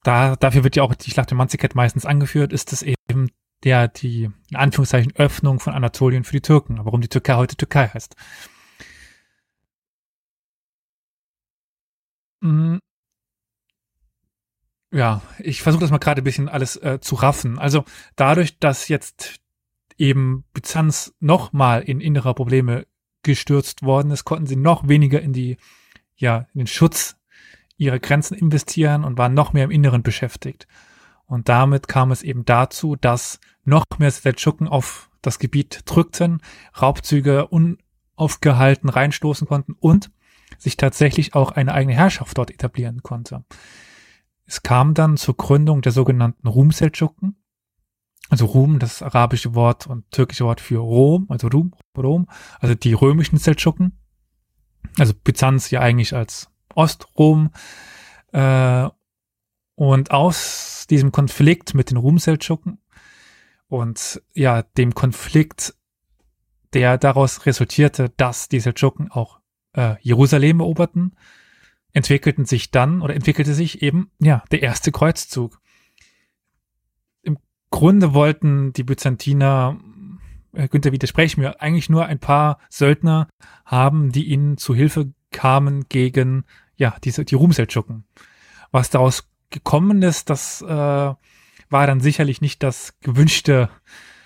da, 0.04 0.36
dafür 0.36 0.64
wird 0.64 0.76
ja 0.76 0.84
auch 0.84 0.96
die 0.96 1.12
Schlacht 1.12 1.32
in 1.32 1.38
Manzikert 1.38 1.76
meistens 1.76 2.06
angeführt, 2.06 2.54
ist 2.54 2.74
es 2.74 2.82
eben 2.82 3.30
der, 3.64 3.88
die, 3.88 4.30
in 4.50 4.56
Anführungszeichen, 4.56 5.16
Öffnung 5.16 5.60
von 5.60 5.74
Anatolien 5.74 6.24
für 6.24 6.34
die 6.34 6.42
Türken, 6.42 6.80
warum 6.84 7.02
die 7.02 7.10
Türkei 7.10 7.36
heute 7.36 7.56
Türkei 7.56 7.88
heißt. 7.88 8.16
Mhm. 12.42 12.80
Ja, 14.92 15.22
ich 15.38 15.62
versuche 15.62 15.82
das 15.82 15.92
mal 15.92 16.00
gerade 16.00 16.22
ein 16.22 16.24
bisschen 16.24 16.50
alles 16.50 16.76
äh, 16.78 17.00
zu 17.00 17.16
raffen. 17.16 17.60
Also 17.60 17.86
dadurch, 18.16 18.58
dass 18.60 18.88
jetzt 18.88 19.40
eben 19.98 20.46
Byzanz 20.54 21.14
nochmal 21.20 21.84
in 21.84 22.00
innere 22.00 22.34
Probleme 22.34 22.88
gestürzt 23.22 23.84
worden 23.84 24.12
ist, 24.12 24.24
konnten 24.24 24.48
sie 24.48 24.56
noch 24.56 24.88
weniger 24.88 25.22
in 25.22 25.34
die 25.34 25.58
ja, 26.16 26.48
in 26.54 26.60
den 26.60 26.68
Schutz 26.68 27.19
ihrer 27.80 28.00
Grenzen 28.00 28.36
investieren 28.36 29.04
und 29.04 29.18
waren 29.18 29.34
noch 29.34 29.54
mehr 29.54 29.66
im 29.66 29.72
Inneren 29.72 30.04
beschäftigt. 30.04 30.68
Und 31.26 31.50
damit 31.50 31.88
kam 31.88 32.12
es 32.12 32.24
eben 32.24 32.46
dazu, 32.46 32.96
dass 32.96 33.40
noch 33.64 33.86
mehr 33.98 34.12
Seldschuken 34.12 34.68
auf 34.68 35.10
das 35.22 35.40
Gebiet 35.40 35.82
drückten, 35.86 36.42
Raubzüge 36.80 37.48
unaufgehalten 37.48 38.90
reinstoßen 38.90 39.48
konnten 39.48 39.74
und 39.74 40.12
sich 40.58 40.78
tatsächlich 40.78 41.36
auch 41.36 41.52
eine 41.52 41.74
eigene 41.74 41.96
Herrschaft 41.96 42.38
dort 42.38 42.52
etablieren 42.52 43.04
konnte. 43.04 43.44
Es 44.46 44.64
kam 44.64 44.94
dann 44.94 45.18
zur 45.18 45.38
Gründung 45.38 45.82
der 45.82 45.92
sogenannten 45.92 46.48
Rum-Seldschuken. 46.48 47.36
Also 48.30 48.46
Rum, 48.46 48.80
das 48.80 49.02
arabische 49.02 49.56
Wort 49.56 49.88
und 49.88 50.10
türkische 50.12 50.46
Wort 50.46 50.62
für 50.62 50.80
Rom, 50.80 51.26
also 51.30 51.48
Rum, 51.48 51.74
Rom, 51.98 52.28
also 52.60 52.76
die 52.76 52.94
römischen 52.94 53.38
Seldschuken 53.38 54.00
also 54.98 55.14
Byzanz 55.14 55.72
ja 55.72 55.82
eigentlich 55.82 56.16
als 56.16 56.50
Ostrom. 56.80 57.52
Äh, 58.32 58.88
und 59.76 60.12
aus 60.12 60.88
diesem 60.90 61.12
Konflikt 61.12 61.74
mit 61.74 61.92
den 61.92 61.98
Rumseldschuken 61.98 62.80
und 63.68 64.22
ja, 64.34 64.64
dem 64.64 64.94
Konflikt, 64.94 65.76
der 66.74 66.98
daraus 66.98 67.46
resultierte, 67.46 68.10
dass 68.18 68.50
die 68.50 68.60
Seldschuken 68.60 69.12
auch 69.12 69.40
äh, 69.74 69.96
Jerusalem 70.02 70.60
eroberten, 70.60 71.16
entwickelten 71.92 72.46
sich 72.46 72.72
dann 72.72 73.02
oder 73.02 73.14
entwickelte 73.14 73.54
sich 73.54 73.82
eben 73.82 74.12
ja 74.20 74.44
der 74.52 74.64
erste 74.64 74.92
Kreuzzug. 74.92 75.62
Im 77.22 77.38
Grunde 77.72 78.14
wollten 78.14 78.74
die 78.74 78.84
Byzantiner 78.84 79.80
Herr 80.54 80.68
Günther, 80.68 80.92
widerspreche 80.92 81.40
mir, 81.40 81.62
eigentlich 81.62 81.90
nur 81.90 82.06
ein 82.06 82.20
paar 82.20 82.60
Söldner 82.70 83.28
haben, 83.66 84.12
die 84.12 84.26
ihnen 84.26 84.58
zu 84.58 84.74
Hilfe 84.74 85.14
kamen 85.32 85.88
gegen, 85.90 86.44
ja, 86.80 86.96
diese, 87.04 87.26
die 87.26 87.36
Rumseldschuken. 87.36 88.06
Was 88.72 88.90
daraus 88.90 89.30
gekommen 89.52 90.02
ist, 90.02 90.30
das 90.30 90.62
äh, 90.62 90.66
war 90.68 91.18
dann 91.70 92.00
sicherlich 92.00 92.42
nicht 92.42 92.64
das 92.64 93.00
gewünschte 93.02 93.70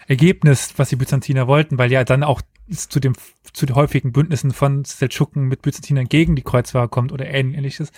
Ergebnis, 0.07 0.73
was 0.77 0.89
die 0.89 0.95
Byzantiner 0.95 1.47
wollten, 1.47 1.77
weil 1.77 1.91
ja 1.91 2.03
dann 2.03 2.23
auch 2.23 2.41
zu 2.69 2.99
dem 2.99 3.13
zu 3.51 3.65
den 3.65 3.75
häufigen 3.75 4.13
Bündnissen 4.13 4.51
von 4.51 4.85
Seldschuken 4.85 5.43
mit 5.47 5.61
Byzantinern 5.61 6.07
gegen 6.07 6.35
die 6.35 6.41
Kreuzfahrer 6.41 6.87
kommt 6.87 7.11
oder 7.11 7.27
ähnliches. 7.27 7.91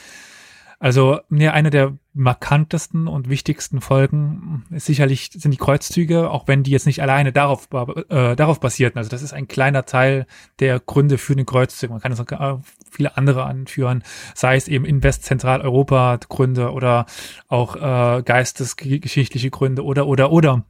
Also 0.79 1.19
ja, 1.29 1.51
eine 1.51 1.69
der 1.69 1.97
markantesten 2.13 3.07
und 3.07 3.29
wichtigsten 3.29 3.81
Folgen 3.81 4.65
ist 4.71 4.85
sicherlich 4.85 5.31
sind 5.33 5.51
die 5.51 5.57
Kreuzzüge, 5.57 6.29
auch 6.29 6.47
wenn 6.47 6.63
die 6.63 6.71
jetzt 6.71 6.85
nicht 6.85 7.01
alleine 7.01 7.31
darauf 7.31 7.67
äh, 7.71 8.35
darauf 8.35 8.59
basierten. 8.59 8.97
Also 8.97 9.09
das 9.09 9.21
ist 9.21 9.33
ein 9.33 9.47
kleiner 9.47 9.85
Teil 9.85 10.25
der 10.59 10.79
Gründe 10.79 11.17
für 11.17 11.35
den 11.35 11.45
Kreuzzug. 11.45 11.89
Man 11.89 11.99
kann 11.99 12.11
es 12.11 12.19
auch 12.19 12.59
viele 12.89 13.17
andere 13.17 13.45
anführen, 13.45 14.03
sei 14.33 14.55
es 14.55 14.67
eben 14.67 14.85
in 14.85 15.03
Westzentraleuropa 15.03 16.19
Gründe 16.29 16.71
oder 16.71 17.05
auch 17.47 17.75
äh, 17.75 18.23
geistesgeschichtliche 18.23 19.49
Gründe 19.49 19.83
oder 19.83 20.07
oder 20.07 20.31
oder. 20.31 20.65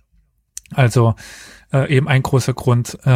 Also 0.74 1.16
äh, 1.72 1.96
eben 1.96 2.08
ein 2.08 2.24
großer 2.24 2.54
Grund, 2.54 2.98
äh, 3.04 3.10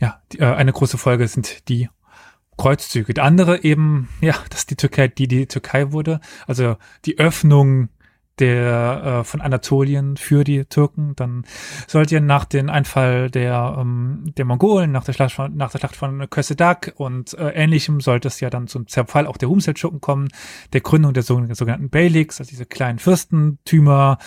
ja, 0.00 0.22
die, 0.32 0.38
äh, 0.38 0.44
eine 0.44 0.72
große 0.72 0.98
Folge 0.98 1.28
sind 1.28 1.68
die 1.68 1.88
Kreuzzüge. 2.58 3.14
Der 3.14 3.24
andere 3.24 3.64
eben, 3.64 4.08
ja, 4.20 4.34
dass 4.50 4.66
die 4.66 4.76
Türkei, 4.76 5.08
die 5.08 5.28
die 5.28 5.46
Türkei 5.46 5.92
wurde, 5.92 6.20
also 6.46 6.76
die 7.06 7.18
Öffnung 7.18 7.88
der 8.38 9.20
äh, 9.20 9.24
von 9.24 9.40
Anatolien 9.40 10.16
für 10.16 10.44
die 10.44 10.64
Türken. 10.64 11.14
Dann 11.16 11.44
sollte 11.86 12.16
ja 12.16 12.20
nach 12.20 12.44
dem 12.44 12.68
Einfall 12.68 13.30
der 13.30 13.76
ähm, 13.78 14.32
der 14.36 14.44
Mongolen, 14.44 14.92
nach 14.92 15.04
der 15.04 15.12
Schlacht 15.12 15.34
von 15.34 15.56
nach 15.56 15.70
der 15.70 15.78
Schlacht 15.78 15.96
von 15.96 16.28
Kösedak 16.30 16.92
und 16.96 17.34
äh, 17.34 17.50
Ähnlichem 17.50 18.00
sollte 18.00 18.28
es 18.28 18.40
ja 18.40 18.50
dann 18.50 18.68
zum 18.68 18.86
Zerfall 18.86 19.26
auch 19.26 19.36
der 19.36 19.48
Humseldschuken 19.48 20.00
kommen, 20.00 20.28
der 20.72 20.80
Gründung 20.80 21.14
der 21.14 21.22
sogenannten 21.22 21.90
Beyliks, 21.90 22.40
also 22.40 22.50
diese 22.50 22.66
kleinen 22.66 22.98
Fürstentümer 22.98 24.18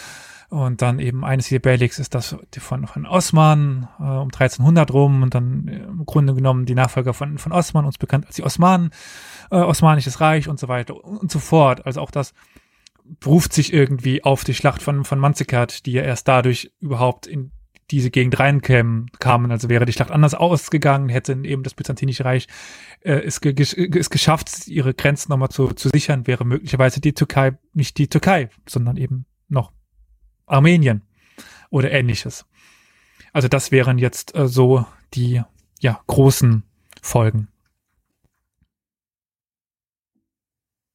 und 0.51 0.81
dann 0.81 0.99
eben 0.99 1.23
eines 1.23 1.47
dieser 1.47 1.61
Beyliks 1.61 1.97
ist 1.97 2.13
das 2.13 2.35
von, 2.59 2.85
von 2.85 3.05
Osman 3.05 3.87
äh, 3.99 4.03
um 4.03 4.27
1300 4.27 4.91
rum 4.91 5.23
und 5.23 5.33
dann 5.33 5.65
äh, 5.69 5.77
im 5.77 6.05
Grunde 6.05 6.35
genommen 6.35 6.65
die 6.65 6.75
Nachfolger 6.75 7.13
von, 7.13 7.37
von 7.37 7.53
Osman, 7.53 7.85
uns 7.85 7.97
bekannt 7.97 8.27
als 8.27 8.35
die 8.35 8.43
Osmanen, 8.43 8.89
äh, 9.49 9.55
Osmanisches 9.55 10.19
Reich 10.19 10.49
und 10.49 10.59
so 10.59 10.67
weiter 10.67 11.05
und 11.05 11.31
so 11.31 11.39
fort. 11.39 11.85
Also 11.85 12.01
auch 12.01 12.11
das 12.11 12.33
beruft 13.21 13.53
sich 13.53 13.71
irgendwie 13.71 14.25
auf 14.25 14.43
die 14.43 14.53
Schlacht 14.53 14.81
von, 14.81 15.05
von 15.05 15.19
Manzikert, 15.19 15.85
die 15.85 15.93
ja 15.93 16.01
erst 16.01 16.27
dadurch 16.27 16.73
überhaupt 16.81 17.27
in 17.27 17.51
diese 17.89 18.11
Gegend 18.11 18.37
reinkämen, 18.37 19.09
kamen. 19.19 19.51
Also 19.51 19.69
wäre 19.69 19.85
die 19.85 19.93
Schlacht 19.93 20.11
anders 20.11 20.33
ausgegangen, 20.33 21.07
hätte 21.07 21.31
eben 21.31 21.63
das 21.63 21.75
Byzantinische 21.75 22.25
Reich 22.25 22.47
äh, 22.99 23.21
es, 23.21 23.39
ge 23.39 23.55
es 23.57 24.09
geschafft, 24.09 24.67
ihre 24.67 24.93
Grenzen 24.93 25.31
nochmal 25.31 25.47
zu, 25.47 25.67
zu 25.69 25.87
sichern, 25.87 26.27
wäre 26.27 26.43
möglicherweise 26.43 26.99
die 26.99 27.13
Türkei 27.13 27.57
nicht 27.73 27.97
die 27.97 28.09
Türkei, 28.09 28.49
sondern 28.67 28.97
eben 28.97 29.25
noch 29.47 29.71
Armenien 30.51 31.01
oder 31.69 31.91
ähnliches. 31.91 32.45
Also 33.33 33.47
das 33.47 33.71
wären 33.71 33.97
jetzt 33.97 34.35
äh, 34.35 34.47
so 34.47 34.85
die 35.13 35.41
ja, 35.79 35.99
großen 36.07 36.63
Folgen. 37.01 37.47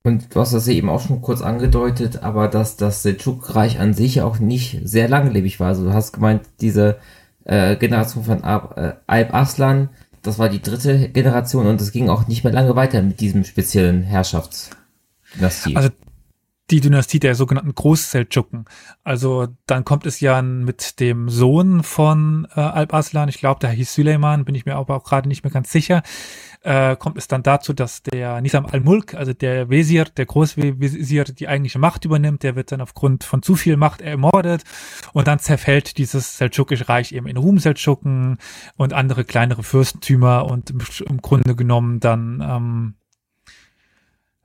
Und 0.04 0.32
du 0.34 0.40
hast 0.40 0.52
das 0.52 0.68
eben 0.68 0.88
auch 0.88 1.00
schon 1.00 1.20
kurz 1.20 1.42
angedeutet, 1.42 2.22
aber 2.22 2.46
dass 2.46 2.76
das 2.76 3.02
Seldschuк-Reich 3.02 3.80
an 3.80 3.92
sich 3.92 4.22
auch 4.22 4.38
nicht 4.38 4.78
sehr 4.84 5.08
langlebig 5.08 5.58
war. 5.58 5.68
Also 5.68 5.84
du 5.84 5.92
hast 5.92 6.12
gemeint, 6.12 6.42
diese 6.60 6.98
äh, 7.44 7.74
Generation 7.74 8.22
von 8.22 8.44
Ab, 8.44 8.76
äh, 8.76 8.92
Alp 9.08 9.34
Aslan, 9.34 9.88
das 10.22 10.38
war 10.38 10.48
die 10.48 10.62
dritte 10.62 11.08
Generation 11.08 11.66
und 11.66 11.80
es 11.80 11.90
ging 11.90 12.08
auch 12.08 12.28
nicht 12.28 12.44
mehr 12.44 12.52
lange 12.52 12.76
weiter 12.76 13.02
mit 13.02 13.18
diesem 13.18 13.44
speziellen 13.44 14.04
Herrschaftsdynastie. 14.04 15.74
Also 15.74 15.88
die 16.70 16.80
Dynastie 16.80 17.20
der 17.20 17.34
sogenannten 17.34 17.74
Großseldschuken. 17.74 18.64
Also 19.04 19.48
dann 19.66 19.84
kommt 19.84 20.04
es 20.04 20.20
ja 20.20 20.42
mit 20.42 20.98
dem 20.98 21.28
Sohn 21.28 21.82
von 21.84 22.48
äh, 22.56 22.60
Alp 22.60 22.92
Aslan, 22.92 23.28
ich 23.28 23.38
glaube, 23.38 23.60
der 23.60 23.70
hieß 23.70 23.94
Süleyman, 23.94 24.44
bin 24.44 24.54
ich 24.54 24.66
mir 24.66 24.74
aber 24.74 24.96
auch 24.96 25.04
gerade 25.04 25.28
nicht 25.28 25.44
mehr 25.44 25.52
ganz 25.52 25.70
sicher, 25.70 26.02
äh, 26.62 26.96
kommt 26.96 27.18
es 27.18 27.28
dann 27.28 27.44
dazu, 27.44 27.72
dass 27.72 28.02
der 28.02 28.40
Nisam 28.40 28.66
al-Mulk, 28.66 29.14
also 29.14 29.32
der 29.32 29.70
Wesir, 29.70 30.06
der 30.06 30.26
Großwesir, 30.26 31.24
die 31.24 31.46
eigentliche 31.46 31.78
Macht 31.78 32.04
übernimmt, 32.04 32.42
der 32.42 32.56
wird 32.56 32.72
dann 32.72 32.80
aufgrund 32.80 33.22
von 33.22 33.42
zu 33.42 33.54
viel 33.54 33.76
Macht 33.76 34.00
ermordet 34.00 34.64
und 35.12 35.28
dann 35.28 35.38
zerfällt 35.38 35.98
dieses 35.98 36.36
Seldschukische 36.36 36.88
Reich 36.88 37.12
eben 37.12 37.28
in 37.28 37.36
Rum-Seldschuken 37.36 38.38
und 38.76 38.92
andere 38.92 39.24
kleinere 39.24 39.62
Fürstentümer 39.62 40.46
und 40.46 40.70
im, 40.70 41.22
Grunde 41.22 41.54
genommen 41.54 42.00
dann 42.00 42.42
ähm, 42.44 42.94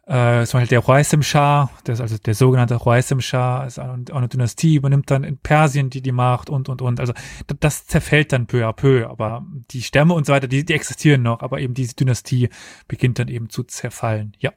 äh, 0.08 0.46
zum 0.46 0.60
Beispiel 0.60 0.78
der 0.78 0.82
Khwarizm-Schah, 0.82 1.70
das 1.84 2.00
ist 2.00 2.02
also 2.02 2.18
der 2.18 2.34
sogenannte 2.34 2.78
Khwarizm-Schah, 2.78 3.66
ist 3.66 3.80
auch 3.80 3.94
eine 3.94 4.28
Dynastie, 4.28 4.76
übernimmt 4.76 5.12
dann 5.12 5.24
in 5.24 5.38
Persien 5.38 5.90
die, 5.90 6.02
die 6.02 6.12
Macht 6.12 6.50
und, 6.50 6.70
und, 6.70 6.82
und. 6.82 7.00
Also 7.00 7.14
das 7.60 7.86
zerfällt 7.86 8.34
dann 8.34 8.48
peu 8.48 8.68
à 8.68 8.74
peu, 8.74 9.08
aber 9.08 9.46
die 9.70 9.84
Stämme 9.84 10.14
und 10.14 10.26
so 10.26 10.34
weiter, 10.34 10.48
die, 10.48 10.66
die 10.66 10.74
existieren 10.74 11.22
noch, 11.22 11.42
aber 11.42 11.60
eben 11.60 11.76
diese 11.76 11.96
Dynastie 11.96 12.50
beginnt 12.88 13.20
dann 13.20 13.28
eben 13.28 13.50
zu 13.50 13.64
zerfallen, 13.64 14.36
ja. 14.40 14.52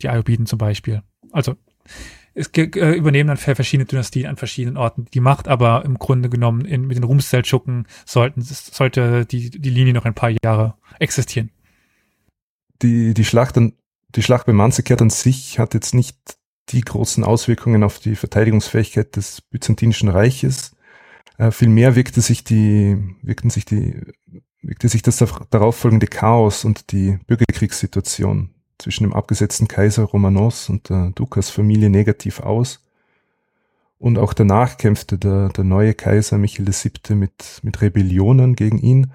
Die 0.00 0.08
Ayubiden 0.08 0.46
zum 0.46 0.58
Beispiel. 0.58 1.02
Also 1.30 1.56
es 2.34 2.48
äh, 2.48 2.96
übernehmen 2.96 3.28
dann 3.28 3.36
verschiedene 3.36 3.84
Dynastien 3.84 4.26
an 4.26 4.36
verschiedenen 4.36 4.78
Orten 4.78 5.04
die 5.12 5.20
Macht, 5.20 5.46
aber 5.46 5.84
im 5.84 5.98
Grunde 5.98 6.30
genommen 6.30 6.64
in, 6.64 6.86
mit 6.86 6.96
den 6.96 7.04
Rumseldschuken 7.04 7.86
sollten, 8.06 8.40
sollte 8.40 9.26
die, 9.26 9.50
die 9.50 9.70
Linie 9.70 9.92
noch 9.92 10.06
ein 10.06 10.14
paar 10.14 10.32
Jahre 10.42 10.74
existieren 10.98 11.50
die, 12.82 13.14
die 13.14 13.24
Schlacht 13.24 13.56
an, 13.56 13.72
die 14.14 14.22
Schlacht 14.22 14.46
bei 14.46 14.52
Manzikert 14.52 15.00
an 15.00 15.10
sich 15.10 15.58
hat 15.58 15.74
jetzt 15.74 15.94
nicht 15.94 16.16
die 16.68 16.82
großen 16.82 17.24
Auswirkungen 17.24 17.82
auf 17.82 17.98
die 17.98 18.16
Verteidigungsfähigkeit 18.16 19.16
des 19.16 19.40
Byzantinischen 19.40 20.08
Reiches. 20.08 20.76
Äh, 21.38 21.50
vielmehr 21.50 21.96
wirkte 21.96 22.20
sich 22.20 22.44
die, 22.44 22.98
wirkten 23.22 23.50
sich 23.50 23.64
die, 23.64 24.00
wirkte 24.60 24.88
sich 24.88 25.02
das 25.02 25.24
darauffolgende 25.50 26.06
Chaos 26.06 26.64
und 26.64 26.92
die 26.92 27.18
Bürgerkriegssituation 27.26 28.50
zwischen 28.78 29.04
dem 29.04 29.12
abgesetzten 29.12 29.68
Kaiser 29.68 30.04
Romanos 30.04 30.68
und 30.68 30.88
der 30.88 31.12
Dukas-Familie 31.14 31.90
negativ 31.90 32.40
aus. 32.40 32.84
Und 33.98 34.18
auch 34.18 34.34
danach 34.34 34.78
kämpfte 34.78 35.16
der, 35.16 35.48
der 35.50 35.64
neue 35.64 35.94
Kaiser 35.94 36.36
Michael 36.36 36.66
VII. 36.66 37.14
mit, 37.14 37.60
mit 37.62 37.80
Rebellionen 37.80 38.56
gegen 38.56 38.78
ihn, 38.78 39.12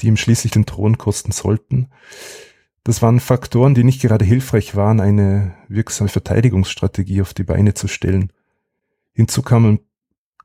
die 0.00 0.06
ihm 0.06 0.16
schließlich 0.16 0.52
den 0.52 0.66
Thron 0.66 0.96
kosten 0.98 1.32
sollten. 1.32 1.88
Das 2.86 3.02
waren 3.02 3.18
Faktoren, 3.18 3.74
die 3.74 3.82
nicht 3.82 4.00
gerade 4.00 4.24
hilfreich 4.24 4.76
waren, 4.76 5.00
eine 5.00 5.56
wirksame 5.66 6.08
Verteidigungsstrategie 6.08 7.20
auf 7.20 7.34
die 7.34 7.42
Beine 7.42 7.74
zu 7.74 7.88
stellen. 7.88 8.32
Hinzu 9.12 9.42
kam, 9.42 9.80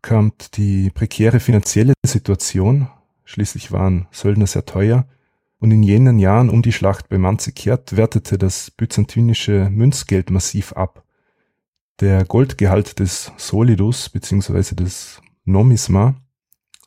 kam 0.01 0.33
die 0.55 0.89
prekäre 0.89 1.39
finanzielle 1.39 1.93
Situation. 2.03 2.87
Schließlich 3.25 3.71
waren 3.71 4.07
Söldner 4.09 4.47
sehr 4.47 4.65
teuer. 4.65 5.05
Und 5.59 5.69
in 5.69 5.83
jenen 5.83 6.17
Jahren 6.17 6.49
um 6.49 6.63
die 6.63 6.71
Schlacht 6.71 7.09
bei 7.09 7.19
Manzikert 7.19 7.95
wertete 7.95 8.39
das 8.39 8.71
byzantinische 8.71 9.69
Münzgeld 9.69 10.31
massiv 10.31 10.73
ab. 10.73 11.03
Der 11.99 12.25
Goldgehalt 12.25 12.97
des 12.97 13.31
Solidus 13.37 14.09
bzw. 14.09 14.73
des 14.73 15.21
Nomisma, 15.45 16.15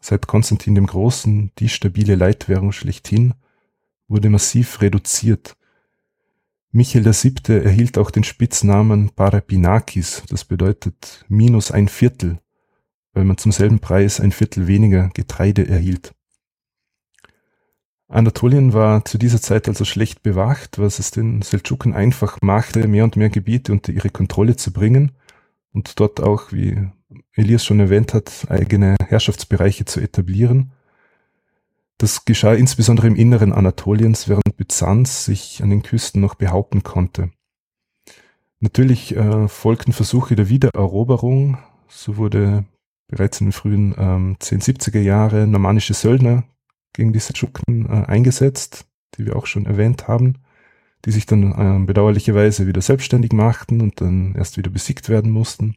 seit 0.01 0.27
Konstantin 0.27 0.75
dem 0.75 0.89
Großen 0.89 1.53
die 1.61 1.69
stabile 1.69 2.17
Leitwährung 2.17 2.73
schlechthin, 2.73 3.35
wurde 4.09 4.31
massiv 4.31 4.81
reduziert. 4.81 5.57
Michael 6.71 7.05
VII. 7.05 7.63
erhielt 7.65 7.99
auch 7.99 8.11
den 8.11 8.25
Spitznamen 8.25 9.11
Parapinakis, 9.11 10.25
das 10.29 10.45
bedeutet 10.45 11.25
minus 11.29 11.71
ein 11.71 11.89
Viertel, 11.89 12.41
weil 13.13 13.25
man 13.25 13.39
zum 13.39 13.53
selben 13.53 13.79
Preis 13.79 14.21
ein 14.21 14.33
Viertel 14.33 14.67
weniger 14.67 15.11
Getreide 15.15 15.69
erhielt. 15.69 16.15
Anatolien 18.09 18.73
war 18.73 19.05
zu 19.05 19.19
dieser 19.19 19.41
Zeit 19.41 19.67
also 19.69 19.85
schlecht 19.85 20.23
bewacht, 20.23 20.79
was 20.79 20.99
es 20.99 21.11
den 21.11 21.43
Seldschuken 21.43 21.95
einfach 21.95 22.39
machte, 22.43 22.87
mehr 22.87 23.05
und 23.05 23.17
mehr 23.17 23.31
Gebiete 23.31 23.73
unter 23.73 23.93
ihre 23.93 24.11
Kontrolle 24.11 24.57
zu 24.57 24.73
bringen 24.73 25.13
und 25.73 25.99
dort 25.99 26.21
auch, 26.21 26.53
wie 26.53 26.89
Elias 27.33 27.65
schon 27.65 27.81
erwähnt 27.81 28.15
hat, 28.15 28.47
eigene 28.49 28.97
Herrschaftsbereiche 29.05 29.85
zu 29.85 30.01
etablieren. 30.01 30.73
Das 31.99 32.25
geschah 32.25 32.55
insbesondere 32.55 33.07
im 33.07 33.17
Inneren 33.17 33.53
Anatoliens, 33.53 34.29
während 34.29 34.57
Byzanz 34.57 35.25
sich 35.25 35.63
an 35.63 35.71
den 35.71 35.83
Küsten 35.83 36.21
noch 36.21 36.35
behaupten 36.35 36.83
konnte. 36.83 37.31
Natürlich 38.61 39.15
äh, 39.15 39.47
folgten 39.49 39.93
Versuche 39.93 40.35
der 40.37 40.49
Wiedereroberung. 40.49 41.59
So 41.89 42.17
wurde 42.17 42.65
bereits 43.09 43.41
in 43.41 43.49
den 43.49 43.53
frühen 43.53 43.95
ähm, 43.99 44.37
1070er 44.41 45.01
Jahre 45.01 45.47
normannische 45.47 45.95
Söldner 45.95 46.45
gegen 46.93 47.13
die 47.13 47.19
Seldschuken 47.19 47.87
äh, 47.87 48.07
eingesetzt, 48.07 48.87
die 49.17 49.27
wir 49.27 49.37
auch 49.37 49.47
schon 49.47 49.67
erwähnt 49.67 50.09
haben, 50.09 50.39
die 51.05 51.11
sich 51.13 51.27
dann 51.27 51.53
äh, 51.53 51.87
bedauerlicherweise 51.87 52.67
wieder 52.67 52.81
selbstständig 52.81 53.33
machten 53.33 53.81
und 53.81 54.01
dann 54.01 54.35
erst 54.35 54.57
wieder 54.57 54.71
besiegt 54.71 55.09
werden 55.09 55.31
mussten. 55.31 55.77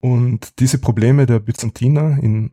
Und 0.00 0.58
diese 0.60 0.78
Probleme 0.78 1.26
der 1.26 1.38
Byzantiner 1.38 2.18
in 2.22 2.50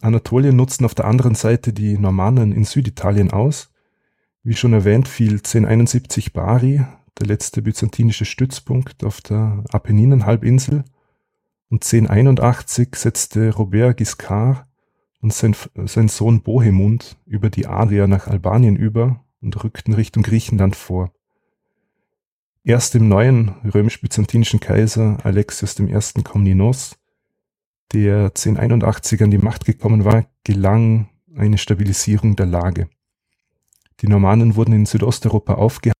Anatolien 0.00 0.56
nutzten 0.56 0.84
auf 0.84 0.94
der 0.94 1.06
anderen 1.06 1.34
Seite 1.34 1.72
die 1.72 1.98
Normannen 1.98 2.52
in 2.52 2.64
Süditalien 2.64 3.30
aus. 3.30 3.72
Wie 4.42 4.54
schon 4.54 4.72
erwähnt, 4.72 5.08
fiel 5.08 5.34
1071 5.34 6.32
Bari, 6.32 6.84
der 7.18 7.26
letzte 7.26 7.62
byzantinische 7.62 8.24
Stützpunkt 8.24 9.04
auf 9.04 9.20
der 9.20 9.64
Apenninenhalbinsel, 9.70 10.84
und 11.68 11.84
1081 11.84 12.96
setzte 12.96 13.54
Robert 13.54 13.96
Giscard 13.96 14.66
und 15.20 15.32
sein, 15.32 15.54
sein 15.84 16.08
Sohn 16.08 16.42
Bohemund 16.42 17.16
über 17.26 17.48
die 17.48 17.66
Adria 17.66 18.08
nach 18.08 18.26
Albanien 18.26 18.74
über 18.76 19.24
und 19.40 19.62
rückten 19.62 19.94
Richtung 19.94 20.24
Griechenland 20.24 20.74
vor. 20.74 21.12
Erst 22.64 22.94
dem 22.94 23.08
neuen 23.08 23.54
römisch-byzantinischen 23.72 24.60
Kaiser 24.60 25.18
Alexios 25.24 25.78
I. 25.78 26.22
Komnenos 26.22 26.98
der 27.92 28.26
1081 28.26 29.22
an 29.22 29.30
die 29.30 29.38
Macht 29.38 29.64
gekommen 29.64 30.04
war, 30.04 30.26
gelang 30.44 31.08
eine 31.36 31.58
Stabilisierung 31.58 32.36
der 32.36 32.46
Lage. 32.46 32.88
Die 34.00 34.08
Normannen 34.08 34.56
wurden 34.56 34.72
in 34.72 34.86
Südosteuropa 34.86 35.54
aufgehalten, 35.54 35.94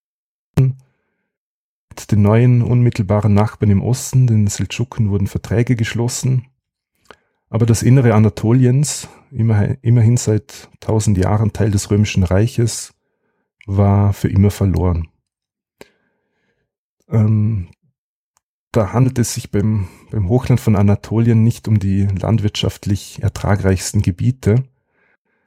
mit 0.58 2.10
den 2.10 2.22
neuen 2.22 2.62
unmittelbaren 2.62 3.34
Nachbarn 3.34 3.70
im 3.70 3.82
Osten, 3.82 4.26
den 4.26 4.46
Seldschuken, 4.46 5.10
wurden 5.10 5.26
Verträge 5.26 5.76
geschlossen, 5.76 6.46
aber 7.50 7.66
das 7.66 7.82
Innere 7.82 8.14
Anatoliens, 8.14 9.08
immerhin 9.32 10.16
seit 10.16 10.70
tausend 10.78 11.18
Jahren 11.18 11.52
Teil 11.52 11.72
des 11.72 11.90
Römischen 11.90 12.22
Reiches, 12.22 12.94
war 13.66 14.12
für 14.12 14.28
immer 14.28 14.52
verloren. 14.52 15.08
Ähm, 17.08 17.68
da 18.72 18.92
handelt 18.92 19.18
es 19.18 19.34
sich 19.34 19.50
beim, 19.50 19.88
beim 20.10 20.28
Hochland 20.28 20.60
von 20.60 20.76
Anatolien 20.76 21.42
nicht 21.42 21.68
um 21.68 21.78
die 21.78 22.06
landwirtschaftlich 22.06 23.22
ertragreichsten 23.22 24.02
Gebiete. 24.02 24.64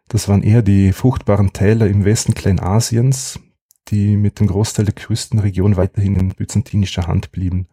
Das 0.09 0.27
waren 0.27 0.43
eher 0.43 0.61
die 0.61 0.91
fruchtbaren 0.91 1.53
Täler 1.53 1.87
im 1.87 2.05
Westen 2.05 2.33
Kleinasiens, 2.33 3.39
die 3.87 4.17
mit 4.17 4.39
dem 4.39 4.47
Großteil 4.47 4.85
der 4.85 4.93
Küstenregion 4.93 5.77
weiterhin 5.77 6.15
in 6.15 6.29
byzantinischer 6.29 7.07
Hand 7.07 7.31
blieben. 7.31 7.67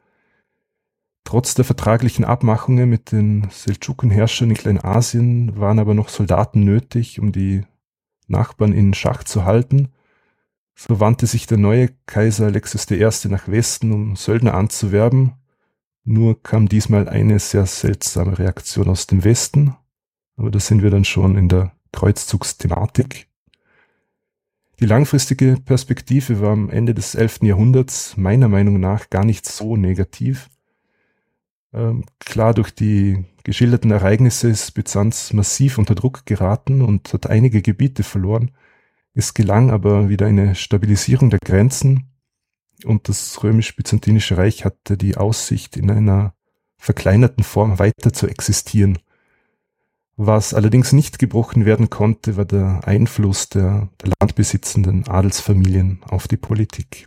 Trotz 1.25 1.55
der 1.55 1.65
vertraglichen 1.65 2.25
Abmachungen 2.25 2.89
mit 2.89 3.13
den 3.13 3.49
Seldschuken-Herrschern 3.51 4.51
in 4.51 4.57
Kleinasien 4.57 5.59
waren 5.59 5.79
aber 5.79 5.95
noch 5.95 6.09
Soldaten 6.09 6.65
nötig, 6.65 7.21
um 7.21 7.33
die 7.33 7.63
Nachbarn 8.27 8.73
in 8.73 8.95
Schach 8.95 9.25
zu 9.25 9.45
halten 9.45 9.91
so 10.81 10.99
wandte 10.99 11.27
sich 11.27 11.47
der 11.47 11.59
neue 11.59 11.91
Kaiser 12.07 12.47
Alexios 12.47 12.91
I. 12.91 13.29
nach 13.29 13.49
Westen, 13.49 13.93
um 13.93 14.17
Söldner 14.17 14.55
anzuwerben. 14.55 15.35
Nur 16.05 16.43
kam 16.43 16.69
diesmal 16.69 17.09
eine 17.09 17.39
sehr 17.39 17.67
seltsame 17.67 18.39
Reaktion 18.39 18.89
aus 18.89 19.07
dem 19.07 19.25
Westen. 19.25 19.77
Aber 20.37 20.51
da 20.51 20.59
sind 20.59 20.83
wir 20.83 20.91
dann 20.91 21.05
schon 21.05 21.37
in 21.37 21.49
der 21.49 21.73
Kreuzzugsthematik. 21.93 23.29
Die 24.81 24.87
langfristige 24.87 25.59
Perspektive 25.63 26.41
war 26.41 26.53
am 26.53 26.71
Ende 26.71 26.95
des 26.95 27.15
11. 27.15 27.41
Jahrhunderts 27.43 28.17
meiner 28.17 28.49
Meinung 28.49 28.81
nach 28.81 29.11
gar 29.11 29.27
nicht 29.27 29.45
so 29.45 29.77
negativ. 29.77 30.49
Ähm, 31.75 32.05
klar, 32.19 32.55
durch 32.55 32.71
die 32.75 33.25
geschilderten 33.45 33.91
Ereignisse 33.91 34.49
ist 34.49 34.73
Byzanz 34.73 35.35
massiv 35.35 35.77
unter 35.77 35.95
Druck 35.95 36.25
geraten 36.25 36.81
und 36.81 37.13
hat 37.13 37.27
einige 37.27 37.61
Gebiete 37.61 38.03
verloren. 38.03 38.53
Es 39.13 39.35
gelang 39.35 39.71
aber 39.71 40.09
wieder 40.09 40.27
eine 40.27 40.55
Stabilisierung 40.55 41.29
der 41.29 41.41
Grenzen 41.41 42.10
und 42.85 43.09
das 43.09 43.43
römisch-byzantinische 43.43 44.37
Reich 44.37 44.65
hatte 44.65 44.97
die 44.97 45.17
Aussicht, 45.17 45.77
in 45.77 45.91
einer 45.91 46.35
verkleinerten 46.77 47.45
Form 47.45 47.79
weiter 47.79 48.13
zu 48.13 48.27
existieren. 48.27 48.99
Was 50.17 50.53
allerdings 50.53 50.93
nicht 50.93 51.19
gebrochen 51.19 51.65
werden 51.65 51.89
konnte, 51.89 52.37
war 52.37 52.45
der 52.45 52.83
Einfluss 52.85 53.49
der, 53.49 53.89
der 54.03 54.13
landbesitzenden 54.21 55.09
Adelsfamilien 55.09 56.01
auf 56.09 56.29
die 56.29 56.37
Politik. 56.37 57.07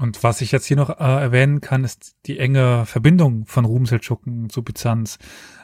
Und 0.00 0.22
was 0.22 0.40
ich 0.40 0.52
jetzt 0.52 0.66
hier 0.66 0.76
noch 0.76 0.90
äh, 0.90 1.02
erwähnen 1.02 1.60
kann, 1.60 1.82
ist 1.82 2.14
die 2.26 2.38
enge 2.38 2.86
Verbindung 2.86 3.46
von 3.46 3.64
Ruhm-Seldschuken 3.64 4.48
zu 4.48 4.62
Byzanz. 4.62 5.18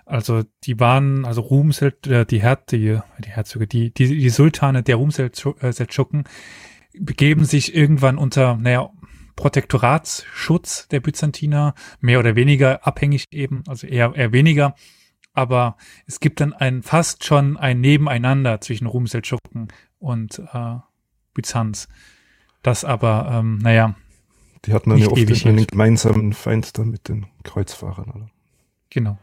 Also 0.05 0.43
die 0.65 0.81
waren, 0.81 1.25
also 1.25 1.41
Ruhm-Seld, 1.41 2.09
äh, 2.09 2.27
die, 2.27 2.43
Her 2.43 2.57
die, 2.57 2.99
die 3.21 3.31
Herzöge, 3.31 3.69
die, 3.69 3.95
die, 3.95 4.09
die 4.09 4.31
Sultane 4.31 4.83
der 4.83 4.97
Ruhm-Seldschuken 4.97 6.25
begeben 6.99 7.45
sich 7.45 7.75
irgendwann 7.75 8.19
unter, 8.19 8.57
naja, 8.57 8.91
Protektoratsschutz 9.37 10.89
der 10.89 11.01
Byzantiner, 11.01 11.75
mehr 12.01 12.21
oder 12.21 12.37
weniger 12.37 12.87
abhängig 12.87 13.25
eben, 13.33 13.65
also 13.67 13.87
eher, 13.87 14.15
eher 14.15 14.33
weniger. 14.33 14.75
aber 15.35 15.77
es 16.07 16.21
gibt 16.21 16.41
dann 16.41 16.53
ein 16.53 16.83
fast 16.83 17.25
schon 17.25 17.57
ein 17.57 17.81
Nebeneinander 17.81 18.61
zwischen 18.61 18.87
Rum-Seldschuken 18.87 19.69
und 19.99 20.39
äh, 20.53 20.77
Byzanz. 21.35 21.89
Das 22.63 22.85
aber, 22.85 23.29
ähm, 23.31 23.59
naja. 23.59 23.97
Die 24.65 24.73
hatten 24.73 24.91
dann 24.91 24.99
ja 24.99 25.09
oft 25.09 25.47
einen 25.47 25.67
gemeinsamen 25.67 26.33
Feind 26.33 26.79
da 26.79 26.85
mit 26.85 27.09
den 27.09 27.27
Kreuzfahrern, 27.43 28.11
oder? 28.11 28.31
Genau. 28.89 29.19